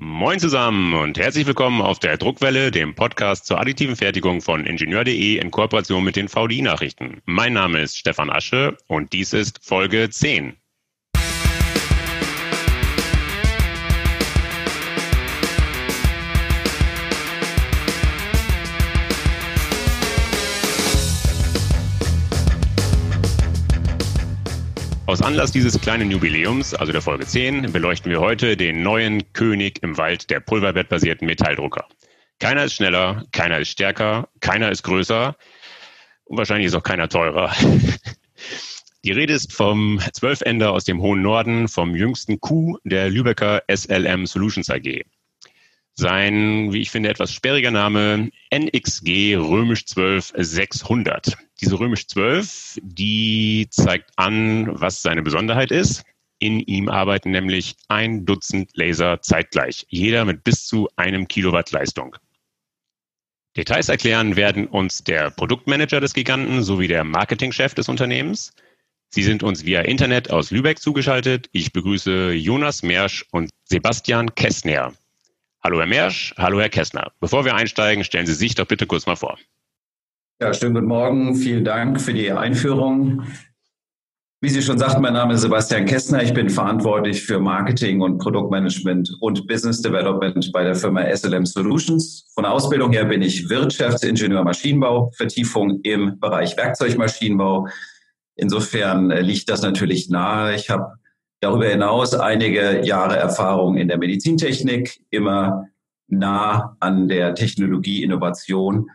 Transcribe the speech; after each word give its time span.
Moin 0.00 0.38
zusammen 0.38 0.94
und 0.94 1.18
herzlich 1.18 1.44
willkommen 1.44 1.82
auf 1.82 1.98
der 1.98 2.18
Druckwelle, 2.18 2.70
dem 2.70 2.94
Podcast 2.94 3.46
zur 3.46 3.58
additiven 3.58 3.96
Fertigung 3.96 4.40
von 4.40 4.64
Ingenieur.de 4.64 5.38
in 5.38 5.50
Kooperation 5.50 6.04
mit 6.04 6.14
den 6.14 6.28
VDI-Nachrichten. 6.28 7.20
Mein 7.24 7.54
Name 7.54 7.80
ist 7.80 7.98
Stefan 7.98 8.30
Asche 8.30 8.78
und 8.86 9.12
dies 9.12 9.32
ist 9.32 9.58
Folge 9.60 10.08
10. 10.08 10.56
Aus 25.08 25.22
Anlass 25.22 25.52
dieses 25.52 25.80
kleinen 25.80 26.10
Jubiläums, 26.10 26.74
also 26.74 26.92
der 26.92 27.00
Folge 27.00 27.24
10, 27.24 27.72
beleuchten 27.72 28.10
wir 28.12 28.20
heute 28.20 28.58
den 28.58 28.82
neuen 28.82 29.32
König 29.32 29.82
im 29.82 29.96
Wald 29.96 30.28
der 30.28 30.40
pulverbettbasierten 30.40 31.26
Metalldrucker. 31.26 31.86
Keiner 32.38 32.64
ist 32.64 32.74
schneller, 32.74 33.24
keiner 33.32 33.58
ist 33.58 33.70
stärker, 33.70 34.28
keiner 34.40 34.70
ist 34.70 34.82
größer 34.82 35.34
und 36.24 36.36
wahrscheinlich 36.36 36.66
ist 36.66 36.74
auch 36.74 36.82
keiner 36.82 37.08
teurer. 37.08 37.50
Die 39.02 39.12
Rede 39.12 39.32
ist 39.32 39.54
vom 39.54 39.98
Zwölfender 40.12 40.72
aus 40.72 40.84
dem 40.84 41.00
hohen 41.00 41.22
Norden, 41.22 41.68
vom 41.68 41.96
jüngsten 41.96 42.38
Coup 42.38 42.76
der 42.84 43.08
Lübecker 43.08 43.62
SLM 43.74 44.26
Solutions 44.26 44.68
AG. 44.68 45.06
Sein, 45.94 46.70
wie 46.74 46.82
ich 46.82 46.90
finde, 46.90 47.08
etwas 47.08 47.32
sperriger 47.32 47.70
Name 47.70 48.28
NXG 48.54 49.36
römisch 49.36 49.86
12 49.86 50.34
600. 50.36 51.38
Diese 51.60 51.78
römisch 51.78 52.06
12, 52.06 52.78
die 52.82 53.66
zeigt 53.70 54.10
an, 54.16 54.68
was 54.80 55.02
seine 55.02 55.22
Besonderheit 55.22 55.70
ist. 55.70 56.04
In 56.38 56.60
ihm 56.60 56.88
arbeiten 56.88 57.32
nämlich 57.32 57.74
ein 57.88 58.24
Dutzend 58.24 58.70
Laser 58.76 59.20
zeitgleich, 59.22 59.86
jeder 59.88 60.24
mit 60.24 60.44
bis 60.44 60.66
zu 60.66 60.88
einem 60.94 61.26
Kilowatt 61.26 61.72
Leistung. 61.72 62.16
Details 63.56 63.88
erklären 63.88 64.36
werden 64.36 64.68
uns 64.68 65.02
der 65.02 65.32
Produktmanager 65.32 66.00
des 66.00 66.14
Giganten 66.14 66.62
sowie 66.62 66.86
der 66.86 67.02
Marketingchef 67.02 67.74
des 67.74 67.88
Unternehmens. 67.88 68.52
Sie 69.10 69.24
sind 69.24 69.42
uns 69.42 69.64
via 69.64 69.80
Internet 69.80 70.30
aus 70.30 70.52
Lübeck 70.52 70.78
zugeschaltet. 70.78 71.48
Ich 71.50 71.72
begrüße 71.72 72.34
Jonas 72.34 72.84
Mersch 72.84 73.24
und 73.32 73.50
Sebastian 73.64 74.32
Kessner. 74.36 74.92
Hallo 75.64 75.80
Herr 75.80 75.86
Mersch, 75.86 76.34
hallo 76.36 76.60
Herr 76.60 76.68
Kessner. 76.68 77.10
Bevor 77.18 77.44
wir 77.44 77.56
einsteigen, 77.56 78.04
stellen 78.04 78.26
Sie 78.26 78.34
sich 78.34 78.54
doch 78.54 78.66
bitte 78.66 78.86
kurz 78.86 79.06
mal 79.06 79.16
vor. 79.16 79.38
Ja, 80.40 80.54
schönen 80.54 80.74
guten 80.74 80.86
Morgen. 80.86 81.34
Vielen 81.34 81.64
Dank 81.64 82.00
für 82.00 82.14
die 82.14 82.30
Einführung. 82.30 83.24
Wie 84.40 84.48
Sie 84.48 84.62
schon 84.62 84.78
sagten, 84.78 85.02
mein 85.02 85.14
Name 85.14 85.34
ist 85.34 85.40
Sebastian 85.40 85.84
Kessner. 85.84 86.22
Ich 86.22 86.32
bin 86.32 86.48
verantwortlich 86.48 87.24
für 87.24 87.40
Marketing 87.40 88.02
und 88.02 88.18
Produktmanagement 88.18 89.16
und 89.18 89.48
Business 89.48 89.82
Development 89.82 90.48
bei 90.52 90.62
der 90.62 90.76
Firma 90.76 91.02
SLM 91.12 91.44
Solutions. 91.44 92.30
Von 92.34 92.44
der 92.44 92.52
Ausbildung 92.52 92.92
her 92.92 93.06
bin 93.06 93.20
ich 93.20 93.50
Wirtschaftsingenieur 93.50 94.44
Maschinenbau, 94.44 95.10
Vertiefung 95.16 95.80
im 95.82 96.20
Bereich 96.20 96.56
Werkzeugmaschinenbau. 96.56 97.66
Insofern 98.36 99.10
liegt 99.10 99.48
das 99.48 99.62
natürlich 99.62 100.08
nahe. 100.08 100.54
Ich 100.54 100.70
habe 100.70 100.98
darüber 101.40 101.66
hinaus 101.66 102.14
einige 102.14 102.86
Jahre 102.86 103.16
Erfahrung 103.16 103.76
in 103.76 103.88
der 103.88 103.98
Medizintechnik, 103.98 105.00
immer 105.10 105.64
nah 106.06 106.76
an 106.78 107.08
der 107.08 107.34
Technologie, 107.34 108.04
Innovation 108.04 108.88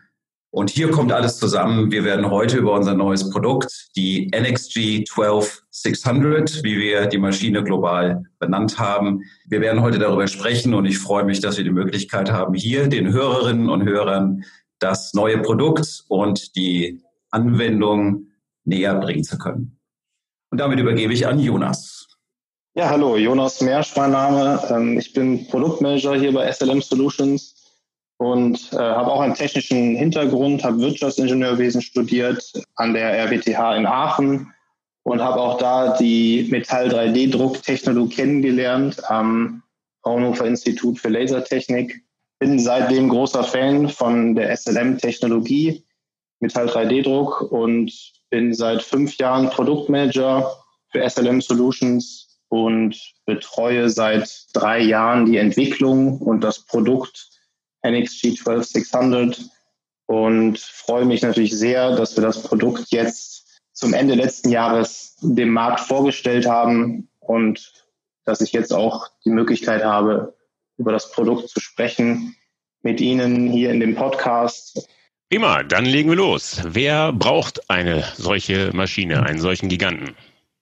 und 0.54 0.70
hier 0.70 0.92
kommt 0.92 1.10
alles 1.10 1.38
zusammen. 1.38 1.90
Wir 1.90 2.04
werden 2.04 2.30
heute 2.30 2.58
über 2.58 2.74
unser 2.74 2.94
neues 2.94 3.28
Produkt, 3.28 3.88
die 3.96 4.30
NXG 4.32 5.04
12600, 5.04 6.62
wie 6.62 6.78
wir 6.78 7.06
die 7.06 7.18
Maschine 7.18 7.64
global 7.64 8.22
benannt 8.38 8.78
haben. 8.78 9.22
Wir 9.48 9.60
werden 9.60 9.82
heute 9.82 9.98
darüber 9.98 10.28
sprechen 10.28 10.72
und 10.74 10.84
ich 10.84 10.98
freue 10.98 11.24
mich, 11.24 11.40
dass 11.40 11.56
wir 11.56 11.64
die 11.64 11.72
Möglichkeit 11.72 12.30
haben, 12.30 12.54
hier 12.54 12.86
den 12.86 13.12
Hörerinnen 13.12 13.68
und 13.68 13.82
Hörern 13.82 14.44
das 14.78 15.12
neue 15.12 15.38
Produkt 15.38 16.04
und 16.06 16.54
die 16.54 17.02
Anwendung 17.32 18.28
näher 18.64 18.94
bringen 18.94 19.24
zu 19.24 19.38
können. 19.38 19.80
Und 20.52 20.58
damit 20.58 20.78
übergebe 20.78 21.12
ich 21.12 21.26
an 21.26 21.40
Jonas. 21.40 22.06
Ja, 22.76 22.90
hallo, 22.90 23.16
Jonas 23.16 23.60
Mersch, 23.60 23.96
mein 23.96 24.12
Name. 24.12 24.62
Ähm, 24.70 24.98
ich 25.00 25.12
bin 25.12 25.48
Produktmanager 25.48 26.14
hier 26.14 26.32
bei 26.32 26.52
SLM 26.52 26.80
Solutions 26.80 27.53
und 28.18 28.72
äh, 28.72 28.76
habe 28.76 29.10
auch 29.10 29.20
einen 29.20 29.34
technischen 29.34 29.96
Hintergrund, 29.96 30.64
habe 30.64 30.78
Wirtschaftsingenieurwesen 30.78 31.82
studiert 31.82 32.52
an 32.76 32.94
der 32.94 33.12
RWTH 33.26 33.76
in 33.76 33.86
Aachen 33.86 34.52
und 35.02 35.20
habe 35.20 35.40
auch 35.40 35.58
da 35.58 35.96
die 35.96 36.46
Metall-3D-Drucktechnologie 36.50 38.14
kennengelernt 38.14 39.10
am 39.10 39.62
Fraunhofer 40.02 40.46
Institut 40.46 40.98
für 40.98 41.08
Lasertechnik. 41.08 42.02
Bin 42.38 42.58
seitdem 42.58 43.08
großer 43.08 43.44
Fan 43.44 43.88
von 43.88 44.34
der 44.34 44.56
SLM-Technologie, 44.56 45.84
Metall-3D-Druck 46.40 47.42
und 47.52 47.92
bin 48.30 48.54
seit 48.54 48.82
fünf 48.82 49.16
Jahren 49.18 49.50
Produktmanager 49.50 50.50
für 50.90 51.08
SLM 51.08 51.40
Solutions 51.40 52.38
und 52.48 52.96
betreue 53.26 53.88
seit 53.90 54.28
drei 54.52 54.80
Jahren 54.80 55.26
die 55.26 55.38
Entwicklung 55.38 56.18
und 56.18 56.40
das 56.42 56.64
Produkt 56.64 57.33
NXG 57.84 58.34
12600 58.34 59.40
und 60.06 60.58
freue 60.58 61.04
mich 61.04 61.22
natürlich 61.22 61.56
sehr, 61.56 61.96
dass 61.96 62.16
wir 62.16 62.22
das 62.22 62.42
Produkt 62.42 62.86
jetzt 62.90 63.60
zum 63.72 63.94
Ende 63.94 64.14
letzten 64.14 64.50
Jahres 64.50 65.16
dem 65.20 65.50
Markt 65.50 65.80
vorgestellt 65.80 66.46
haben 66.46 67.08
und 67.20 67.72
dass 68.24 68.40
ich 68.40 68.52
jetzt 68.52 68.72
auch 68.72 69.08
die 69.24 69.30
Möglichkeit 69.30 69.84
habe, 69.84 70.34
über 70.76 70.92
das 70.92 71.10
Produkt 71.12 71.48
zu 71.48 71.60
sprechen 71.60 72.34
mit 72.82 73.00
Ihnen 73.00 73.50
hier 73.50 73.70
in 73.70 73.80
dem 73.80 73.94
Podcast. 73.94 74.88
Prima, 75.30 75.62
dann 75.62 75.84
legen 75.84 76.10
wir 76.10 76.16
los. 76.16 76.60
Wer 76.64 77.12
braucht 77.12 77.70
eine 77.70 78.04
solche 78.16 78.70
Maschine, 78.72 79.24
einen 79.24 79.40
solchen 79.40 79.68
Giganten? 79.68 80.14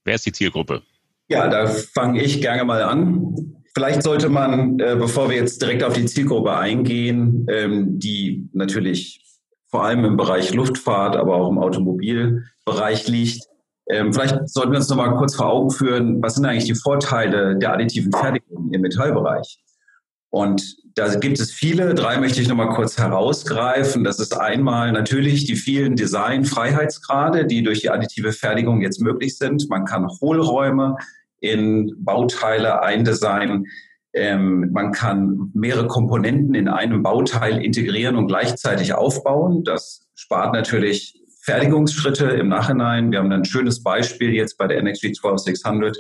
Wer 0.05 0.15
ist 0.15 0.27
die 0.27 0.33
Zielgruppe? 0.33 0.83
Ja, 1.29 1.49
da 1.49 1.67
fange 1.67 2.23
ich 2.23 2.41
gerne 2.41 2.65
mal 2.65 2.83
an. 2.83 3.62
Vielleicht 3.75 4.03
sollte 4.03 4.29
man, 4.29 4.79
äh, 4.79 4.97
bevor 4.99 5.31
wir 5.31 5.37
jetzt 5.37 5.63
direkt 5.63 5.83
auf 5.83 5.95
die 5.95 6.05
Zielgruppe 6.05 6.55
eingehen, 6.55 7.47
ähm, 7.51 7.99
die 7.99 8.49
natürlich 8.53 9.21
vor 9.71 9.85
allem 9.85 10.05
im 10.05 10.17
Bereich 10.17 10.53
Luftfahrt, 10.53 11.17
aber 11.17 11.37
auch 11.37 11.49
im 11.49 11.59
Automobilbereich 11.59 13.09
liegt, 13.09 13.47
ähm, 13.89 14.13
vielleicht 14.13 14.49
sollten 14.49 14.73
wir 14.73 14.79
uns 14.79 14.89
noch 14.89 14.97
mal 14.97 15.15
kurz 15.17 15.35
vor 15.35 15.47
Augen 15.47 15.71
führen, 15.71 16.23
was 16.23 16.35
sind 16.35 16.45
eigentlich 16.45 16.67
die 16.67 16.75
Vorteile 16.75 17.57
der 17.57 17.73
additiven 17.73 18.13
Fertigung 18.13 18.71
im 18.73 18.81
Metallbereich? 18.81 19.59
Und 20.31 20.77
da 20.95 21.15
gibt 21.15 21.41
es 21.41 21.53
viele, 21.53 21.95
drei 21.95 22.19
möchte 22.19 22.41
ich 22.41 22.49
noch 22.49 22.57
mal 22.57 22.75
kurz 22.75 22.99
herausgreifen. 22.99 24.05
Das 24.05 24.19
ist 24.19 24.39
einmal 24.39 24.93
natürlich 24.93 25.45
die 25.45 25.57
vielen 25.57 25.97
Design-Freiheitsgrade, 25.97 27.47
die 27.47 27.63
durch 27.63 27.81
die 27.81 27.91
additive 27.91 28.33
Fertigung 28.33 28.81
jetzt 28.81 29.01
möglich 29.01 29.37
sind. 29.37 29.69
Man 29.69 29.85
kann 29.85 30.09
Hohlräume 30.21 30.97
in 31.43 31.93
Bauteile 31.99 32.83
eindesignen. 32.83 33.67
Ähm, 34.15 34.71
man 34.73 34.93
kann 34.93 35.51
mehrere 35.55 35.89
Komponenten 35.89 36.55
in 36.55 36.69
einem 36.69 37.03
Bauteil 37.03 37.63
integrieren 37.63 38.17
und 38.17 38.29
gleichzeitig 38.29 38.95
aufbauen. 38.95 39.65
Das 39.65 40.07
spart 40.15 40.55
natürlich 40.55 41.21
Fertigungsschritte 41.43 42.27
im 42.27 42.49
Nachhinein. 42.49 43.11
Wir 43.11 43.19
haben 43.19 43.33
ein 43.33 43.45
schönes 43.45 43.83
Beispiel 43.83 44.33
jetzt 44.33 44.57
bei 44.57 44.69
der 44.69 44.83
NXG 44.83 45.13
12600, 45.13 45.97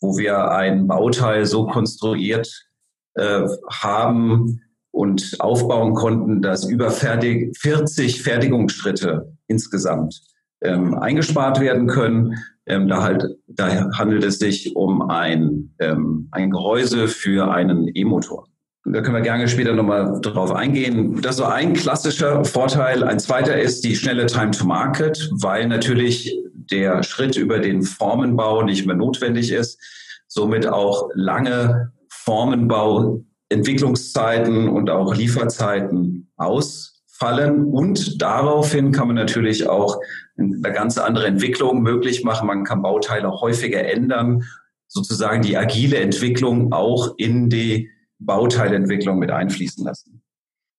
wo 0.00 0.18
wir 0.18 0.50
ein 0.50 0.86
Bauteil 0.86 1.46
so 1.46 1.66
konstruiert 1.66 2.66
äh, 3.14 3.46
haben 3.70 4.60
und 4.90 5.36
aufbauen 5.38 5.94
konnten, 5.94 6.42
dass 6.42 6.68
über 6.68 6.90
fertig, 6.90 7.56
40 7.58 8.22
Fertigungsschritte 8.22 9.32
insgesamt 9.46 10.20
ähm, 10.60 10.94
eingespart 10.94 11.60
werden 11.60 11.86
können. 11.86 12.38
Ähm, 12.66 12.88
da, 12.88 13.02
halt, 13.02 13.24
da 13.46 13.90
handelt 13.92 14.24
es 14.24 14.38
sich 14.38 14.74
um 14.74 15.02
ein, 15.10 15.74
ähm, 15.80 16.28
ein 16.30 16.50
Gehäuse 16.50 17.08
für 17.08 17.50
einen 17.50 17.90
E-Motor. 17.94 18.48
Da 18.86 19.00
können 19.00 19.16
wir 19.16 19.22
gerne 19.22 19.48
später 19.48 19.72
nochmal 19.72 20.20
drauf 20.20 20.52
eingehen. 20.52 21.20
Das 21.22 21.32
ist 21.32 21.36
so 21.38 21.44
ein 21.44 21.72
klassischer 21.72 22.44
Vorteil. 22.44 23.02
Ein 23.02 23.18
zweiter 23.18 23.58
ist 23.58 23.82
die 23.84 23.96
schnelle 23.96 24.26
Time 24.26 24.50
to 24.50 24.66
Market, 24.66 25.30
weil 25.40 25.66
natürlich 25.66 26.38
der 26.70 27.02
Schritt 27.02 27.36
über 27.36 27.58
den 27.58 27.82
Formenbau 27.82 28.62
nicht 28.62 28.86
mehr 28.86 28.96
notwendig 28.96 29.52
ist. 29.52 29.78
Somit 30.26 30.66
auch 30.66 31.08
lange 31.14 31.92
Formenbau, 32.10 33.22
Entwicklungszeiten 33.48 34.68
und 34.68 34.90
auch 34.90 35.14
Lieferzeiten 35.14 36.30
ausfallen. 36.36 37.64
Und 37.64 38.20
daraufhin 38.20 38.92
kann 38.92 39.06
man 39.06 39.16
natürlich 39.16 39.68
auch 39.68 39.98
eine 40.36 40.72
ganz 40.72 40.98
andere 40.98 41.26
Entwicklung 41.26 41.82
möglich 41.82 42.24
machen. 42.24 42.46
Man 42.46 42.64
kann 42.64 42.82
Bauteile 42.82 43.30
häufiger 43.40 43.84
ändern, 43.84 44.44
sozusagen 44.88 45.42
die 45.42 45.56
agile 45.56 45.98
Entwicklung 45.98 46.72
auch 46.72 47.14
in 47.16 47.48
die 47.50 47.90
Bauteilentwicklung 48.18 49.18
mit 49.18 49.30
einfließen 49.30 49.84
lassen. 49.84 50.22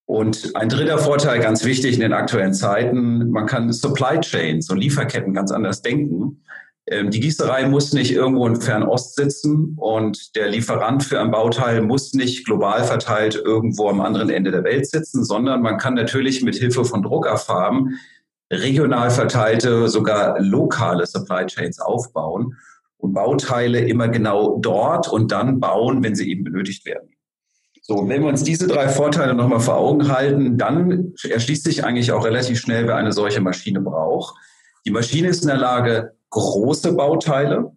Und 0.06 0.54
ein 0.54 0.68
dritter 0.68 0.98
Vorteil, 0.98 1.40
ganz 1.40 1.64
wichtig 1.64 1.94
in 1.94 2.00
den 2.00 2.12
aktuellen 2.12 2.54
Zeiten, 2.54 3.30
man 3.30 3.46
kann 3.46 3.72
Supply 3.72 4.20
Chains 4.20 4.70
und 4.70 4.78
Lieferketten 4.78 5.34
ganz 5.34 5.50
anders 5.50 5.82
denken. 5.82 6.42
Ähm, 6.88 7.10
die 7.10 7.18
Gießerei 7.18 7.66
muss 7.68 7.92
nicht 7.92 8.12
irgendwo 8.12 8.46
in 8.46 8.60
Fernost 8.60 9.16
sitzen 9.16 9.74
und 9.76 10.36
der 10.36 10.48
Lieferant 10.48 11.02
für 11.02 11.20
ein 11.20 11.32
Bauteil 11.32 11.82
muss 11.82 12.14
nicht 12.14 12.44
global 12.44 12.84
verteilt 12.84 13.34
irgendwo 13.34 13.88
am 13.88 14.00
anderen 14.00 14.30
Ende 14.30 14.52
der 14.52 14.62
Welt 14.62 14.86
sitzen, 14.86 15.24
sondern 15.24 15.62
man 15.62 15.78
kann 15.78 15.94
natürlich 15.94 16.42
mit 16.44 16.54
Hilfe 16.54 16.84
von 16.84 17.02
Druckerfarben 17.02 17.98
regional 18.50 19.10
verteilte, 19.10 19.88
sogar 19.88 20.40
lokale 20.40 21.06
Supply 21.06 21.46
Chains 21.46 21.80
aufbauen 21.80 22.56
und 22.98 23.12
Bauteile 23.12 23.80
immer 23.80 24.08
genau 24.08 24.58
dort 24.58 25.08
und 25.08 25.32
dann 25.32 25.60
bauen, 25.60 26.02
wenn 26.02 26.14
sie 26.14 26.30
eben 26.30 26.44
benötigt 26.44 26.86
werden. 26.86 27.10
So, 27.82 28.08
wenn 28.08 28.22
wir 28.22 28.28
uns 28.28 28.42
diese 28.42 28.66
drei 28.66 28.88
Vorteile 28.88 29.34
nochmal 29.34 29.60
vor 29.60 29.76
Augen 29.76 30.08
halten, 30.08 30.58
dann 30.58 31.14
erschließt 31.22 31.64
sich 31.64 31.84
eigentlich 31.84 32.10
auch 32.10 32.24
relativ 32.24 32.58
schnell, 32.58 32.86
wer 32.88 32.96
eine 32.96 33.12
solche 33.12 33.40
Maschine 33.40 33.80
braucht. 33.80 34.34
Die 34.84 34.90
Maschine 34.90 35.28
ist 35.28 35.42
in 35.42 35.48
der 35.48 35.56
Lage, 35.56 36.16
große 36.30 36.94
Bauteile 36.94 37.76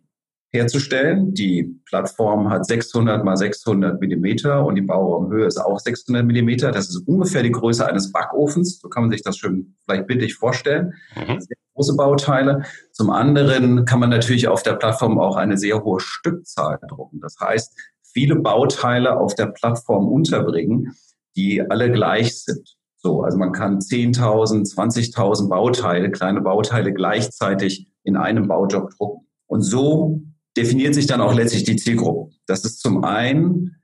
herzustellen. 0.52 1.34
Die 1.34 1.80
Plattform 1.86 2.50
hat 2.50 2.66
600 2.66 3.24
mal 3.24 3.38
600 3.38 4.00
Millimeter 4.00 4.66
und 4.66 4.76
die 4.76 4.82
Bauraumhöhe 4.82 5.46
ist 5.46 5.58
auch 5.58 5.80
600 5.80 6.26
Millimeter. 6.26 6.72
Das 6.72 6.90
ist 6.90 7.08
ungefähr 7.08 7.44
die 7.44 7.52
Größe 7.52 7.86
eines 7.86 8.12
Backofens. 8.12 8.80
So 8.80 8.90
kann 8.90 9.04
man 9.04 9.12
sich 9.12 9.22
das 9.22 9.38
schon 9.38 9.76
vielleicht 9.86 10.08
bildlich 10.08 10.36
vorstellen. 10.36 10.94
Mhm. 11.16 11.40
Sehr 11.40 11.58
große 11.76 11.96
Bauteile. 11.96 12.64
Zum 12.92 13.12
anderen 13.12 13.86
kann 13.86 14.00
man 14.00 14.10
natürlich 14.10 14.48
auf 14.48 14.64
der 14.64 14.74
Plattform 14.74 15.20
auch 15.20 15.36
eine 15.36 15.58
sehr 15.58 15.84
hohe 15.84 16.00
Stückzahl 16.00 16.80
drucken. 16.88 17.20
Das 17.22 17.38
heißt, 17.40 17.78
viele 18.02 18.36
Bauteile 18.36 19.20
auf 19.20 19.36
der 19.36 19.48
Plattform 19.48 20.08
unterbringen, 20.08 20.96
die 21.36 21.62
alle 21.62 21.92
gleich 21.92 22.42
sind. 22.42 22.76
So, 22.98 23.22
also 23.22 23.38
man 23.38 23.54
kann 23.54 23.80
10.000, 23.80 24.74
20.000 24.76 25.48
Bauteile, 25.48 26.12
kleine 26.12 26.42
Bauteile 26.42 26.92
gleichzeitig 26.92 27.90
in 28.04 28.18
einem 28.18 28.48
Baujob 28.48 28.90
drucken. 28.98 29.28
Und 29.48 29.62
so 29.62 30.22
definiert 30.60 30.94
sich 30.94 31.08
dann 31.08 31.22
auch 31.22 31.34
letztlich 31.34 31.64
die 31.64 31.78
Zielgruppe. 31.78 32.34
Das 32.46 32.66
ist 32.66 32.82
zum 32.82 33.04
einen 33.04 33.76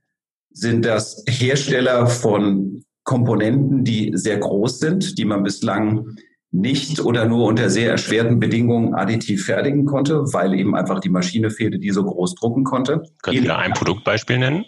sind 0.52 0.86
das 0.86 1.24
Hersteller 1.28 2.08
von 2.08 2.84
Komponenten, 3.04 3.84
die 3.84 4.12
sehr 4.14 4.38
groß 4.38 4.80
sind, 4.80 5.18
die 5.18 5.26
man 5.26 5.44
bislang 5.44 6.16
nicht 6.52 7.02
oder 7.02 7.26
nur 7.26 7.46
unter 7.46 7.70
sehr 7.70 7.92
erschwerten 7.92 8.40
Bedingungen 8.40 8.94
additiv 8.96 9.46
fertigen 9.46 9.86
konnte, 9.86 10.24
weil 10.34 10.54
eben 10.54 10.76
einfach 10.76 11.00
die 11.00 11.10
Maschine 11.10 11.50
fehlte, 11.50 11.80
die 11.80 11.92
so 11.92 12.04
groß 12.04 12.36
drucken 12.36 12.64
konnte. 12.64 13.04
Können 13.22 13.42
Sie 13.42 13.48
da 13.48 13.58
ein 13.58 13.74
Produktbeispiel 13.74 14.38
nennen? 14.38 14.66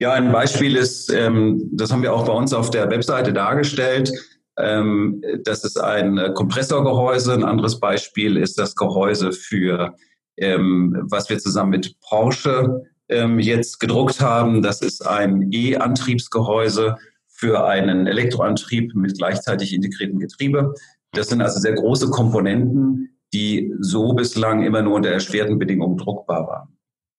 Ja, 0.00 0.12
ein 0.12 0.32
Beispiel 0.32 0.76
ist, 0.76 1.12
ähm, 1.12 1.70
das 1.72 1.92
haben 1.92 2.02
wir 2.02 2.12
auch 2.12 2.26
bei 2.26 2.32
uns 2.32 2.52
auf 2.52 2.70
der 2.70 2.90
Webseite 2.90 3.32
dargestellt, 3.32 4.12
ähm, 4.56 5.22
das 5.44 5.64
ist 5.64 5.78
ein 5.78 6.32
Kompressorgehäuse. 6.34 7.32
Ein 7.32 7.44
anderes 7.44 7.80
Beispiel 7.80 8.36
ist 8.36 8.58
das 8.58 8.76
Gehäuse 8.76 9.32
für, 9.32 9.96
ähm, 10.36 11.06
was 11.10 11.28
wir 11.28 11.38
zusammen 11.38 11.70
mit 11.70 11.98
Porsche 12.00 12.82
ähm, 13.08 13.38
jetzt 13.38 13.80
gedruckt 13.80 14.20
haben. 14.20 14.62
Das 14.62 14.80
ist 14.80 15.06
ein 15.06 15.50
E-Antriebsgehäuse 15.52 16.96
für 17.28 17.66
einen 17.66 18.06
Elektroantrieb 18.06 18.94
mit 18.94 19.18
gleichzeitig 19.18 19.74
integriertem 19.74 20.18
Getriebe. 20.18 20.74
Das 21.12 21.28
sind 21.28 21.42
also 21.42 21.60
sehr 21.60 21.74
große 21.74 22.10
Komponenten, 22.10 23.16
die 23.32 23.72
so 23.80 24.14
bislang 24.14 24.62
immer 24.62 24.82
nur 24.82 24.94
unter 24.94 25.10
erschwerten 25.10 25.58
Bedingungen 25.58 25.96
druckbar 25.96 26.46
waren. 26.46 26.68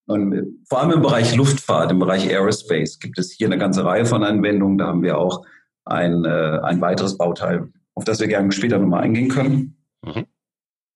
Und 0.08 0.60
vor 0.70 0.82
allem 0.82 0.92
im 0.92 1.02
Bereich 1.02 1.36
Luftfahrt, 1.36 1.92
im 1.92 2.00
Bereich 2.00 2.30
Aerospace 2.30 3.00
gibt 3.00 3.18
es 3.18 3.32
hier 3.32 3.48
eine 3.48 3.58
ganze 3.58 3.84
Reihe 3.84 4.06
von 4.06 4.24
Anwendungen. 4.24 4.78
Da 4.78 4.88
haben 4.88 5.02
wir 5.02 5.18
auch 5.18 5.44
ein, 5.84 6.26
äh, 6.26 6.60
ein 6.64 6.80
weiteres 6.82 7.18
Bauteil, 7.18 7.70
auf 7.96 8.04
das 8.04 8.20
wir 8.20 8.28
gerne 8.28 8.52
später 8.52 8.78
nochmal 8.78 9.04
eingehen 9.04 9.30
können. 9.30 9.78
Mhm. 10.04 10.26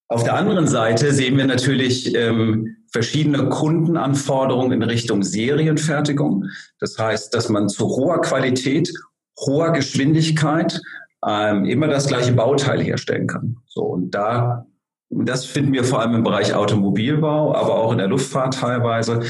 Auf 0.09 0.23
der 0.23 0.33
anderen 0.33 0.67
Seite 0.67 1.13
sehen 1.13 1.37
wir 1.37 1.45
natürlich 1.45 2.15
ähm, 2.15 2.77
verschiedene 2.91 3.47
Kundenanforderungen 3.49 4.71
in 4.71 4.83
Richtung 4.83 5.21
Serienfertigung. 5.21 6.45
Das 6.79 6.97
heißt, 6.97 7.33
dass 7.33 7.47
man 7.47 7.69
zu 7.69 7.87
hoher 7.87 8.19
Qualität, 8.21 8.91
hoher 9.39 9.71
Geschwindigkeit 9.71 10.81
ähm, 11.25 11.65
immer 11.65 11.87
das 11.87 12.07
gleiche 12.07 12.33
Bauteil 12.33 12.81
herstellen 12.81 13.27
kann. 13.27 13.57
So 13.67 13.83
und 13.83 14.11
da 14.11 14.65
das 15.11 15.45
finden 15.45 15.73
wir 15.73 15.83
vor 15.83 16.01
allem 16.01 16.15
im 16.15 16.23
Bereich 16.23 16.53
Automobilbau, 16.53 17.55
aber 17.55 17.75
auch 17.75 17.91
in 17.91 17.97
der 17.97 18.07
Luftfahrt 18.07 18.55
teilweise. 18.55 19.21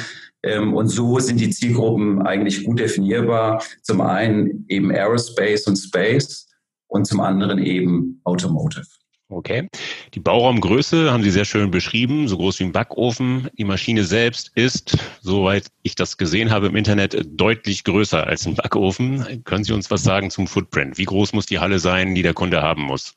Ähm, 0.43 0.73
und 0.73 0.87
so 0.87 1.19
sind 1.19 1.39
die 1.39 1.49
Zielgruppen 1.49 2.21
eigentlich 2.21 2.65
gut 2.65 2.79
definierbar. 2.79 3.63
Zum 3.81 4.01
einen 4.01 4.65
eben 4.67 4.91
Aerospace 4.91 5.67
und 5.67 5.77
Space 5.77 6.47
und 6.87 7.05
zum 7.05 7.21
anderen 7.21 7.59
eben 7.59 8.21
Automotive. 8.23 8.87
Okay. 9.29 9.69
Die 10.15 10.19
Bauraumgröße 10.19 11.11
haben 11.11 11.21
Sie 11.21 11.29
sehr 11.29 11.45
schön 11.45 11.69
beschrieben, 11.69 12.27
so 12.27 12.37
groß 12.37 12.59
wie 12.59 12.63
ein 12.63 12.71
Backofen. 12.71 13.49
Die 13.57 13.63
Maschine 13.63 14.03
selbst 14.03 14.51
ist, 14.55 14.97
soweit 15.21 15.67
ich 15.83 15.93
das 15.93 16.17
gesehen 16.17 16.49
habe 16.49 16.67
im 16.67 16.75
Internet, 16.75 17.15
deutlich 17.27 17.83
größer 17.83 18.25
als 18.25 18.47
ein 18.47 18.55
Backofen. 18.55 19.43
Können 19.43 19.63
Sie 19.63 19.73
uns 19.73 19.91
was 19.91 20.03
sagen 20.03 20.31
zum 20.31 20.47
Footprint? 20.47 20.97
Wie 20.97 21.05
groß 21.05 21.33
muss 21.33 21.45
die 21.45 21.59
Halle 21.59 21.77
sein, 21.77 22.15
die 22.15 22.23
der 22.23 22.33
Kunde 22.33 22.61
haben 22.63 22.81
muss? 22.81 23.13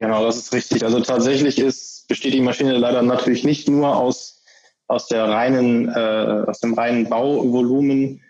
Genau, 0.00 0.24
das 0.24 0.36
ist 0.36 0.52
richtig. 0.52 0.84
Also 0.84 1.00
tatsächlich 1.00 1.58
ist, 1.58 2.06
besteht 2.08 2.34
die 2.34 2.42
Maschine 2.42 2.76
leider 2.76 3.02
natürlich 3.02 3.42
nicht 3.42 3.68
nur 3.68 3.96
aus 3.96 4.38
aus 4.88 5.06
der 5.06 5.28
reinen, 5.28 5.88
äh, 5.88 6.44
aus 6.46 6.60
dem 6.60 6.74
reinen 6.74 7.08
Bauvolumen, 7.08 8.22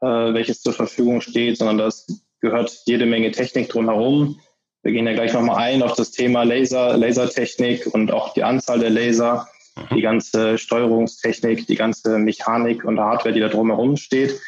äh, 0.00 0.06
welches 0.06 0.62
zur 0.62 0.72
Verfügung 0.72 1.20
steht, 1.20 1.58
sondern 1.58 1.78
das 1.78 2.06
gehört 2.40 2.76
jede 2.86 3.06
Menge 3.06 3.30
Technik 3.30 3.68
drumherum. 3.68 4.40
Wir 4.86 4.92
gehen 4.92 5.06
ja 5.08 5.14
gleich 5.14 5.32
nochmal 5.32 5.56
ein 5.56 5.82
auf 5.82 5.94
das 5.94 6.12
Thema 6.12 6.44
Laser, 6.44 6.96
Lasertechnik 6.96 7.92
und 7.92 8.12
auch 8.12 8.34
die 8.34 8.44
Anzahl 8.44 8.78
der 8.78 8.90
Laser, 8.90 9.48
mhm. 9.74 9.96
die 9.96 10.00
ganze 10.00 10.58
Steuerungstechnik, 10.58 11.66
die 11.66 11.74
ganze 11.74 12.20
Mechanik 12.20 12.84
und 12.84 13.00
Hardware, 13.00 13.34
die 13.34 13.40
da 13.40 13.48
drumherum 13.48 13.96
steht. 13.96 14.40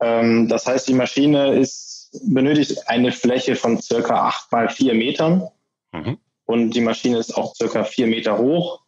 Ähm, 0.00 0.48
das 0.48 0.66
heißt, 0.66 0.88
die 0.88 0.94
Maschine 0.94 1.54
ist, 1.54 2.10
benötigt 2.24 2.88
eine 2.88 3.12
Fläche 3.12 3.54
von 3.54 3.80
circa 3.80 4.26
acht 4.26 4.50
mal 4.50 4.68
vier 4.68 4.94
Metern. 4.94 5.46
Mhm. 5.92 6.18
Und 6.44 6.70
die 6.72 6.80
Maschine 6.80 7.18
ist 7.18 7.36
auch 7.36 7.54
circa 7.54 7.84
vier 7.84 8.08
Meter 8.08 8.36
hoch. 8.36 8.80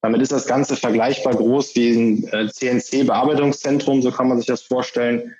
Damit 0.00 0.22
ist 0.22 0.30
das 0.30 0.46
Ganze 0.46 0.76
vergleichbar 0.76 1.34
groß 1.34 1.74
wie 1.74 1.90
ein 1.90 2.28
äh, 2.28 2.46
CNC-Bearbeitungszentrum, 2.46 4.00
so 4.00 4.12
kann 4.12 4.28
man 4.28 4.38
sich 4.38 4.46
das 4.46 4.62
vorstellen. 4.62 5.34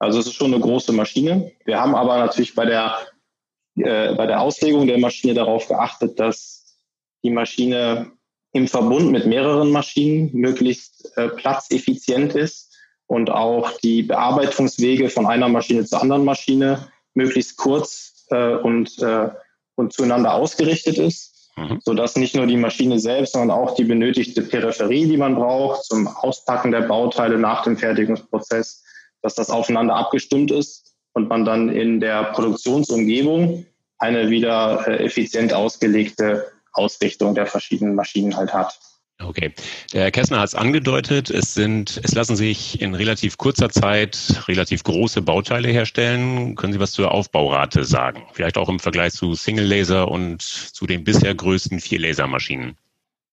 Also 0.00 0.18
es 0.18 0.26
ist 0.26 0.34
schon 0.34 0.52
eine 0.52 0.60
große 0.60 0.92
Maschine. 0.92 1.52
Wir 1.64 1.80
haben 1.80 1.94
aber 1.94 2.18
natürlich 2.18 2.56
bei 2.56 2.64
der, 2.64 2.98
äh, 3.76 4.14
bei 4.14 4.26
der 4.26 4.40
Auslegung 4.40 4.86
der 4.86 4.98
Maschine 4.98 5.34
darauf 5.34 5.68
geachtet, 5.68 6.18
dass 6.18 6.76
die 7.22 7.30
Maschine 7.30 8.12
im 8.52 8.66
Verbund 8.66 9.12
mit 9.12 9.26
mehreren 9.26 9.70
Maschinen 9.70 10.30
möglichst 10.32 11.16
äh, 11.16 11.28
platzeffizient 11.28 12.34
ist 12.34 12.76
und 13.06 13.30
auch 13.30 13.78
die 13.78 14.02
Bearbeitungswege 14.02 15.08
von 15.08 15.26
einer 15.26 15.48
Maschine 15.48 15.84
zur 15.84 16.02
anderen 16.02 16.24
Maschine 16.24 16.88
möglichst 17.14 17.56
kurz 17.56 18.26
äh, 18.30 18.54
und, 18.54 18.98
äh, 19.00 19.30
und 19.76 19.92
zueinander 19.92 20.34
ausgerichtet 20.34 20.98
ist 20.98 21.30
mhm. 21.56 21.80
sodass 21.84 22.16
nicht 22.16 22.34
nur 22.34 22.46
die 22.46 22.56
Maschine 22.56 22.98
selbst, 22.98 23.32
sondern 23.32 23.56
auch 23.56 23.74
die 23.74 23.84
benötigte 23.84 24.42
Peripherie, 24.42 25.06
die 25.06 25.16
man 25.16 25.34
braucht 25.34 25.84
zum 25.84 26.08
Auspacken 26.08 26.70
der 26.70 26.82
Bauteile 26.82 27.38
nach 27.38 27.62
dem 27.62 27.76
Fertigungsprozess, 27.76 28.82
dass 29.22 29.34
das 29.34 29.50
aufeinander 29.50 29.94
abgestimmt 29.94 30.50
ist 30.50 30.89
und 31.12 31.28
man 31.28 31.44
dann 31.44 31.68
in 31.68 32.00
der 32.00 32.24
Produktionsumgebung 32.24 33.66
eine 33.98 34.30
wieder 34.30 34.86
äh, 34.86 35.04
effizient 35.04 35.52
ausgelegte 35.52 36.46
Ausrichtung 36.72 37.34
der 37.34 37.46
verschiedenen 37.46 37.94
Maschinen 37.94 38.36
halt 38.36 38.52
hat. 38.52 38.78
Okay. 39.22 39.52
Der 39.92 40.04
Herr 40.04 40.10
Kessner 40.10 40.40
hat 40.40 40.48
es 40.48 40.54
angedeutet, 40.54 41.28
es 41.30 41.52
sind, 41.52 42.00
es 42.02 42.14
lassen 42.14 42.36
sich 42.36 42.80
in 42.80 42.94
relativ 42.94 43.36
kurzer 43.36 43.68
Zeit 43.68 44.42
relativ 44.48 44.82
große 44.82 45.20
Bauteile 45.20 45.68
herstellen. 45.68 46.54
Können 46.56 46.72
Sie 46.72 46.80
was 46.80 46.92
zur 46.92 47.12
Aufbaurate 47.12 47.84
sagen? 47.84 48.22
Vielleicht 48.32 48.56
auch 48.56 48.68
im 48.68 48.78
Vergleich 48.78 49.12
zu 49.12 49.34
Single 49.34 49.66
Laser 49.66 50.08
und 50.10 50.40
zu 50.40 50.86
den 50.86 51.04
bisher 51.04 51.34
größten 51.34 51.80
vier 51.80 52.00
Lasermaschinen. 52.00 52.76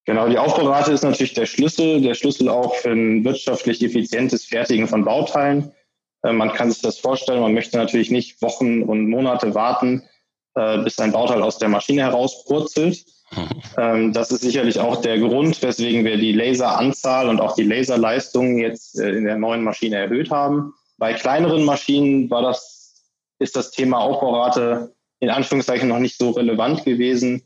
Genau, 0.05 0.27
die 0.27 0.37
Aufbaurate 0.37 0.91
ist 0.91 1.03
natürlich 1.03 1.33
der 1.33 1.45
Schlüssel, 1.45 2.01
der 2.01 2.15
Schlüssel 2.15 2.49
auch 2.49 2.75
für 2.75 2.91
ein 2.91 3.23
wirtschaftlich 3.23 3.83
effizientes 3.83 4.45
Fertigen 4.45 4.87
von 4.87 5.03
Bauteilen. 5.03 5.71
Äh, 6.23 6.33
man 6.33 6.53
kann 6.53 6.71
sich 6.71 6.81
das 6.81 6.99
vorstellen, 6.99 7.41
man 7.41 7.53
möchte 7.53 7.77
natürlich 7.77 8.11
nicht 8.11 8.41
Wochen 8.41 8.83
und 8.83 9.09
Monate 9.09 9.55
warten, 9.55 10.07
äh, 10.55 10.79
bis 10.79 10.99
ein 10.99 11.11
Bauteil 11.11 11.41
aus 11.41 11.57
der 11.57 11.69
Maschine 11.69 12.03
herauspurzelt 12.03 13.05
ähm, 13.77 14.13
das 14.13 14.31
ist 14.31 14.41
sicherlich 14.41 14.79
auch 14.79 15.01
der 15.01 15.19
Grund, 15.19 15.61
weswegen 15.61 16.05
wir 16.05 16.17
die 16.17 16.31
Laseranzahl 16.31 17.27
und 17.27 17.41
auch 17.41 17.55
die 17.55 17.63
Laserleistung 17.63 18.57
jetzt 18.57 18.99
äh, 18.99 19.09
in 19.09 19.25
der 19.25 19.37
neuen 19.37 19.63
Maschine 19.63 19.97
erhöht 19.97 20.31
haben. 20.31 20.73
Bei 20.97 21.13
kleineren 21.13 21.63
Maschinen 21.65 22.29
war 22.29 22.41
das, 22.41 23.05
ist 23.39 23.55
das 23.55 23.71
Thema 23.71 23.99
Aufbaurate 23.99 24.95
in 25.19 25.29
Anführungszeichen 25.29 25.89
noch 25.89 25.99
nicht 25.99 26.17
so 26.17 26.31
relevant 26.31 26.85
gewesen, 26.85 27.43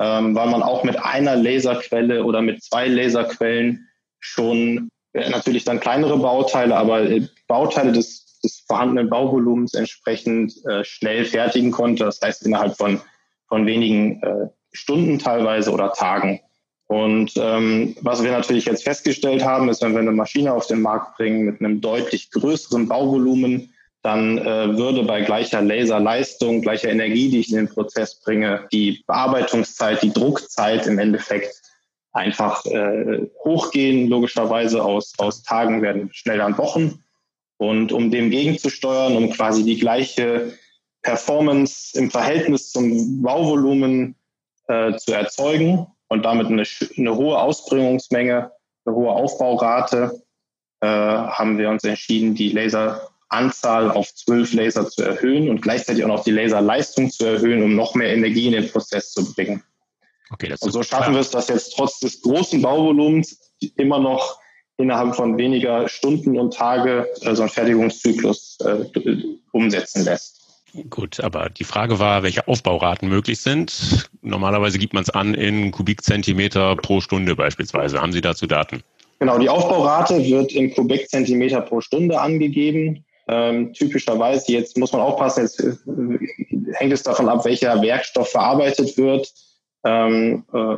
ähm, 0.00 0.34
weil 0.34 0.48
man 0.48 0.62
auch 0.62 0.84
mit 0.84 0.96
einer 0.96 1.36
Laserquelle 1.36 2.24
oder 2.24 2.40
mit 2.40 2.62
zwei 2.62 2.86
Laserquellen 2.86 3.88
schon 4.20 4.90
natürlich 5.12 5.64
dann 5.64 5.80
kleinere 5.80 6.18
Bauteile, 6.18 6.76
aber 6.76 7.02
äh, 7.02 7.26
Bauteile 7.48 7.92
des, 7.92 8.40
des 8.42 8.64
vorhandenen 8.66 9.10
Bauvolumens 9.10 9.74
entsprechend 9.74 10.54
äh, 10.66 10.84
schnell 10.84 11.24
fertigen 11.24 11.70
konnte. 11.70 12.04
Das 12.04 12.20
heißt 12.20 12.46
innerhalb 12.46 12.76
von, 12.76 13.00
von 13.48 13.66
wenigen 13.66 14.22
äh, 14.22 14.48
Stunden 14.72 15.18
teilweise 15.18 15.72
oder 15.72 15.92
Tagen. 15.92 16.40
Und 16.86 17.34
ähm, 17.36 17.94
was 18.00 18.22
wir 18.22 18.32
natürlich 18.32 18.64
jetzt 18.64 18.82
festgestellt 18.82 19.44
haben, 19.44 19.68
ist, 19.68 19.80
wenn 19.80 19.92
wir 19.92 20.00
eine 20.00 20.10
Maschine 20.10 20.52
auf 20.52 20.66
den 20.66 20.82
Markt 20.82 21.16
bringen 21.16 21.44
mit 21.44 21.60
einem 21.60 21.80
deutlich 21.80 22.32
größeren 22.32 22.88
Bauvolumen, 22.88 23.72
dann 24.02 24.38
äh, 24.38 24.76
würde 24.76 25.04
bei 25.04 25.20
gleicher 25.20 25.60
Laserleistung, 25.62 26.62
gleicher 26.62 26.88
Energie, 26.88 27.30
die 27.30 27.40
ich 27.40 27.50
in 27.50 27.58
den 27.58 27.68
Prozess 27.68 28.20
bringe, 28.20 28.66
die 28.72 29.04
Bearbeitungszeit, 29.06 30.02
die 30.02 30.12
Druckzeit 30.12 30.86
im 30.86 30.98
Endeffekt 30.98 31.59
einfach 32.12 32.64
äh, 32.66 33.26
hochgehen. 33.44 34.08
Logischerweise 34.08 34.82
aus, 34.82 35.14
aus 35.18 35.42
Tagen 35.42 35.82
werden 35.82 36.10
schnell 36.12 36.40
an 36.40 36.58
Wochen. 36.58 37.04
Und 37.58 37.92
um 37.92 38.10
dem 38.10 38.30
gegenzusteuern, 38.30 39.16
um 39.16 39.30
quasi 39.30 39.64
die 39.64 39.78
gleiche 39.78 40.52
Performance 41.02 41.98
im 41.98 42.10
Verhältnis 42.10 42.70
zum 42.70 43.22
Bauvolumen 43.22 44.14
äh, 44.68 44.96
zu 44.96 45.12
erzeugen 45.12 45.86
und 46.08 46.24
damit 46.24 46.48
eine, 46.48 46.64
eine 46.96 47.16
hohe 47.16 47.38
Ausbringungsmenge, 47.38 48.50
eine 48.84 48.96
hohe 48.96 49.10
Aufbaurate, 49.10 50.22
äh, 50.80 50.86
haben 50.86 51.58
wir 51.58 51.68
uns 51.68 51.84
entschieden, 51.84 52.34
die 52.34 52.50
Laseranzahl 52.50 53.90
auf 53.90 54.14
zwölf 54.14 54.52
Laser 54.54 54.88
zu 54.88 55.02
erhöhen 55.02 55.48
und 55.50 55.60
gleichzeitig 55.60 56.04
auch 56.04 56.08
noch 56.08 56.24
die 56.24 56.30
Laserleistung 56.30 57.10
zu 57.10 57.26
erhöhen, 57.26 57.62
um 57.62 57.76
noch 57.76 57.94
mehr 57.94 58.12
Energie 58.14 58.46
in 58.46 58.52
den 58.52 58.70
Prozess 58.70 59.12
zu 59.12 59.34
bringen. 59.34 59.62
Okay, 60.32 60.54
und 60.60 60.72
so 60.72 60.82
schaffen 60.82 61.02
klar. 61.04 61.14
wir 61.14 61.20
es, 61.20 61.30
dass 61.30 61.48
jetzt 61.48 61.74
trotz 61.76 62.00
des 62.00 62.22
großen 62.22 62.62
Bauvolumens 62.62 63.38
immer 63.76 63.98
noch 63.98 64.38
innerhalb 64.76 65.14
von 65.14 65.36
weniger 65.36 65.88
Stunden 65.88 66.38
und 66.38 66.54
Tage 66.54 67.08
äh, 67.22 67.34
so 67.34 67.42
einen 67.42 67.50
Fertigungszyklus 67.50 68.58
äh, 68.60 68.84
umsetzen 69.52 70.04
lässt. 70.04 70.40
Gut, 70.88 71.20
aber 71.20 71.50
die 71.50 71.64
Frage 71.64 71.98
war, 71.98 72.22
welche 72.22 72.46
Aufbauraten 72.46 73.08
möglich 73.08 73.40
sind. 73.40 74.08
Normalerweise 74.22 74.78
gibt 74.78 74.94
man 74.94 75.02
es 75.02 75.10
an 75.10 75.34
in 75.34 75.72
Kubikzentimeter 75.72 76.76
pro 76.76 77.00
Stunde 77.00 77.34
beispielsweise. 77.34 78.00
Haben 78.00 78.12
Sie 78.12 78.20
dazu 78.20 78.46
Daten? 78.46 78.82
Genau, 79.18 79.38
die 79.38 79.48
Aufbaurate 79.48 80.24
wird 80.24 80.52
in 80.52 80.72
Kubikzentimeter 80.72 81.60
pro 81.60 81.80
Stunde 81.80 82.20
angegeben. 82.20 83.04
Ähm, 83.26 83.72
typischerweise, 83.74 84.52
jetzt 84.52 84.78
muss 84.78 84.92
man 84.92 85.02
aufpassen, 85.02 85.42
jetzt 85.42 85.60
äh, 85.60 86.74
hängt 86.74 86.92
es 86.92 87.02
davon 87.02 87.28
ab, 87.28 87.44
welcher 87.44 87.82
Werkstoff 87.82 88.30
verarbeitet 88.30 88.96
wird. 88.96 89.32
Ähm, 89.84 90.44
äh, 90.52 90.76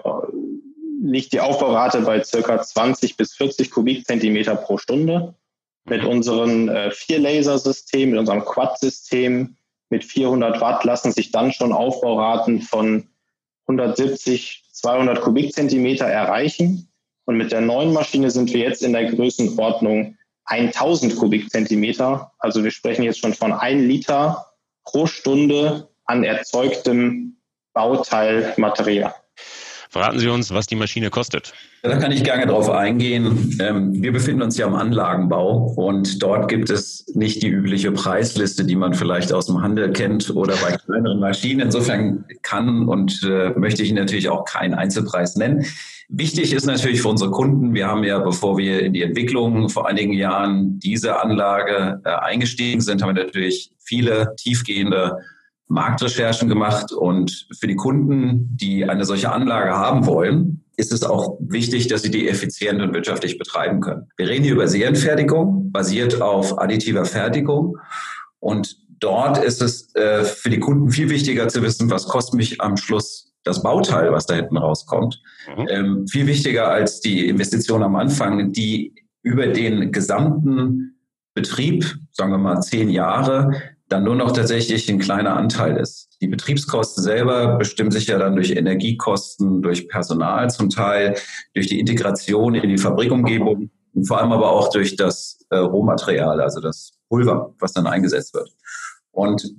liegt 1.02 1.32
die 1.32 1.40
Aufbaurate 1.40 2.02
bei 2.02 2.22
circa 2.22 2.62
20 2.62 3.16
bis 3.16 3.34
40 3.34 3.70
Kubikzentimeter 3.70 4.54
pro 4.54 4.78
Stunde. 4.78 5.34
Mit 5.84 6.04
unserem 6.04 6.68
äh, 6.68 6.90
Vier-Laser-System, 6.92 8.10
mit 8.10 8.18
unserem 8.20 8.44
Quad-System 8.44 9.56
mit 9.92 10.04
400 10.04 10.60
Watt 10.60 10.84
lassen 10.84 11.12
sich 11.12 11.32
dann 11.32 11.52
schon 11.52 11.72
Aufbauraten 11.72 12.62
von 12.62 13.08
170, 13.66 14.64
200 14.72 15.20
Kubikzentimeter 15.20 16.06
erreichen. 16.06 16.88
Und 17.26 17.36
mit 17.36 17.52
der 17.52 17.60
neuen 17.60 17.92
Maschine 17.92 18.30
sind 18.30 18.52
wir 18.52 18.60
jetzt 18.60 18.82
in 18.82 18.94
der 18.94 19.12
Größenordnung 19.12 20.16
1000 20.46 21.16
Kubikzentimeter. 21.16 22.32
Also 22.38 22.64
wir 22.64 22.70
sprechen 22.70 23.02
jetzt 23.02 23.18
schon 23.18 23.34
von 23.34 23.52
1 23.52 23.82
Liter 23.82 24.46
pro 24.84 25.06
Stunde 25.06 25.88
an 26.06 26.24
erzeugtem 26.24 27.36
Bauteilmaterial. 27.74 29.14
Verraten 29.92 30.18
Sie 30.18 30.28
uns, 30.28 30.50
was 30.54 30.66
die 30.66 30.74
Maschine 30.74 31.10
kostet. 31.10 31.52
Da 31.82 31.98
kann 31.98 32.12
ich 32.12 32.24
gerne 32.24 32.46
drauf 32.46 32.70
eingehen. 32.70 33.58
Ähm, 33.60 34.02
wir 34.02 34.10
befinden 34.10 34.40
uns 34.40 34.56
ja 34.56 34.66
im 34.66 34.74
Anlagenbau 34.74 35.74
und 35.76 36.22
dort 36.22 36.48
gibt 36.48 36.70
es 36.70 37.04
nicht 37.14 37.42
die 37.42 37.48
übliche 37.48 37.92
Preisliste, 37.92 38.64
die 38.64 38.74
man 38.74 38.94
vielleicht 38.94 39.34
aus 39.34 39.48
dem 39.48 39.60
Handel 39.60 39.92
kennt 39.92 40.34
oder 40.34 40.54
bei 40.56 40.78
kleineren 40.78 41.20
Maschinen. 41.20 41.60
Insofern 41.60 42.24
kann 42.40 42.88
und 42.88 43.22
äh, 43.24 43.50
möchte 43.50 43.82
ich 43.82 43.92
natürlich 43.92 44.30
auch 44.30 44.46
keinen 44.46 44.72
Einzelpreis 44.72 45.36
nennen. 45.36 45.66
Wichtig 46.08 46.54
ist 46.54 46.64
natürlich 46.64 47.02
für 47.02 47.08
unsere 47.08 47.30
Kunden, 47.30 47.74
wir 47.74 47.86
haben 47.86 48.04
ja, 48.04 48.18
bevor 48.18 48.56
wir 48.56 48.80
in 48.80 48.94
die 48.94 49.02
Entwicklung 49.02 49.68
vor 49.68 49.88
einigen 49.88 50.14
Jahren 50.14 50.78
diese 50.78 51.22
Anlage 51.22 52.00
äh, 52.04 52.08
eingestiegen 52.08 52.80
sind, 52.80 53.02
haben 53.02 53.14
wir 53.14 53.24
natürlich 53.24 53.72
viele 53.78 54.34
tiefgehende 54.36 55.18
Marktrecherchen 55.72 56.48
gemacht 56.48 56.92
und 56.92 57.46
für 57.58 57.66
die 57.66 57.76
Kunden, 57.76 58.56
die 58.56 58.84
eine 58.84 59.04
solche 59.04 59.32
Anlage 59.32 59.72
haben 59.72 60.06
wollen, 60.06 60.64
ist 60.76 60.92
es 60.92 61.02
auch 61.02 61.38
wichtig, 61.40 61.88
dass 61.88 62.02
sie 62.02 62.10
die 62.10 62.28
effizient 62.28 62.80
und 62.80 62.94
wirtschaftlich 62.94 63.38
betreiben 63.38 63.80
können. 63.80 64.08
Wir 64.16 64.28
reden 64.28 64.44
hier 64.44 64.52
über 64.52 64.68
Serienfertigung, 64.68 65.72
basiert 65.72 66.20
auf 66.20 66.58
additiver 66.58 67.04
Fertigung 67.04 67.78
und 68.38 68.76
dort 69.00 69.42
ist 69.42 69.62
es 69.62 69.94
äh, 69.94 70.24
für 70.24 70.50
die 70.50 70.60
Kunden 70.60 70.90
viel 70.90 71.10
wichtiger 71.10 71.48
zu 71.48 71.62
wissen, 71.62 71.90
was 71.90 72.06
kostet 72.06 72.34
mich 72.34 72.60
am 72.60 72.76
Schluss 72.76 73.32
das 73.44 73.62
Bauteil, 73.62 74.12
was 74.12 74.26
da 74.26 74.34
hinten 74.34 74.56
rauskommt. 74.56 75.20
Mhm. 75.56 75.66
Ähm, 75.68 76.06
viel 76.06 76.26
wichtiger 76.26 76.68
als 76.68 77.00
die 77.00 77.28
Investition 77.28 77.82
am 77.82 77.96
Anfang, 77.96 78.52
die 78.52 78.94
über 79.22 79.48
den 79.48 79.90
gesamten 79.90 81.00
Betrieb, 81.34 81.96
sagen 82.10 82.30
wir 82.30 82.38
mal 82.38 82.60
zehn 82.60 82.90
Jahre, 82.90 83.50
dann 83.92 84.04
nur 84.04 84.14
noch 84.14 84.32
tatsächlich 84.32 84.88
ein 84.90 84.98
kleiner 84.98 85.36
Anteil 85.36 85.76
ist. 85.76 86.08
Die 86.20 86.28
Betriebskosten 86.28 87.02
selber 87.02 87.56
bestimmen 87.58 87.90
sich 87.90 88.06
ja 88.06 88.18
dann 88.18 88.34
durch 88.34 88.50
Energiekosten, 88.50 89.60
durch 89.62 89.88
Personal 89.88 90.50
zum 90.50 90.70
Teil, 90.70 91.16
durch 91.54 91.66
die 91.66 91.78
Integration 91.78 92.54
in 92.54 92.68
die 92.70 92.78
Fabrikumgebung 92.78 93.70
und 93.94 94.08
vor 94.08 94.18
allem 94.18 94.32
aber 94.32 94.50
auch 94.50 94.70
durch 94.70 94.96
das 94.96 95.44
äh, 95.50 95.56
Rohmaterial, 95.56 96.40
also 96.40 96.60
das 96.60 96.92
Pulver, 97.08 97.54
was 97.58 97.72
dann 97.72 97.86
eingesetzt 97.86 98.34
wird. 98.34 98.50
Und 99.10 99.54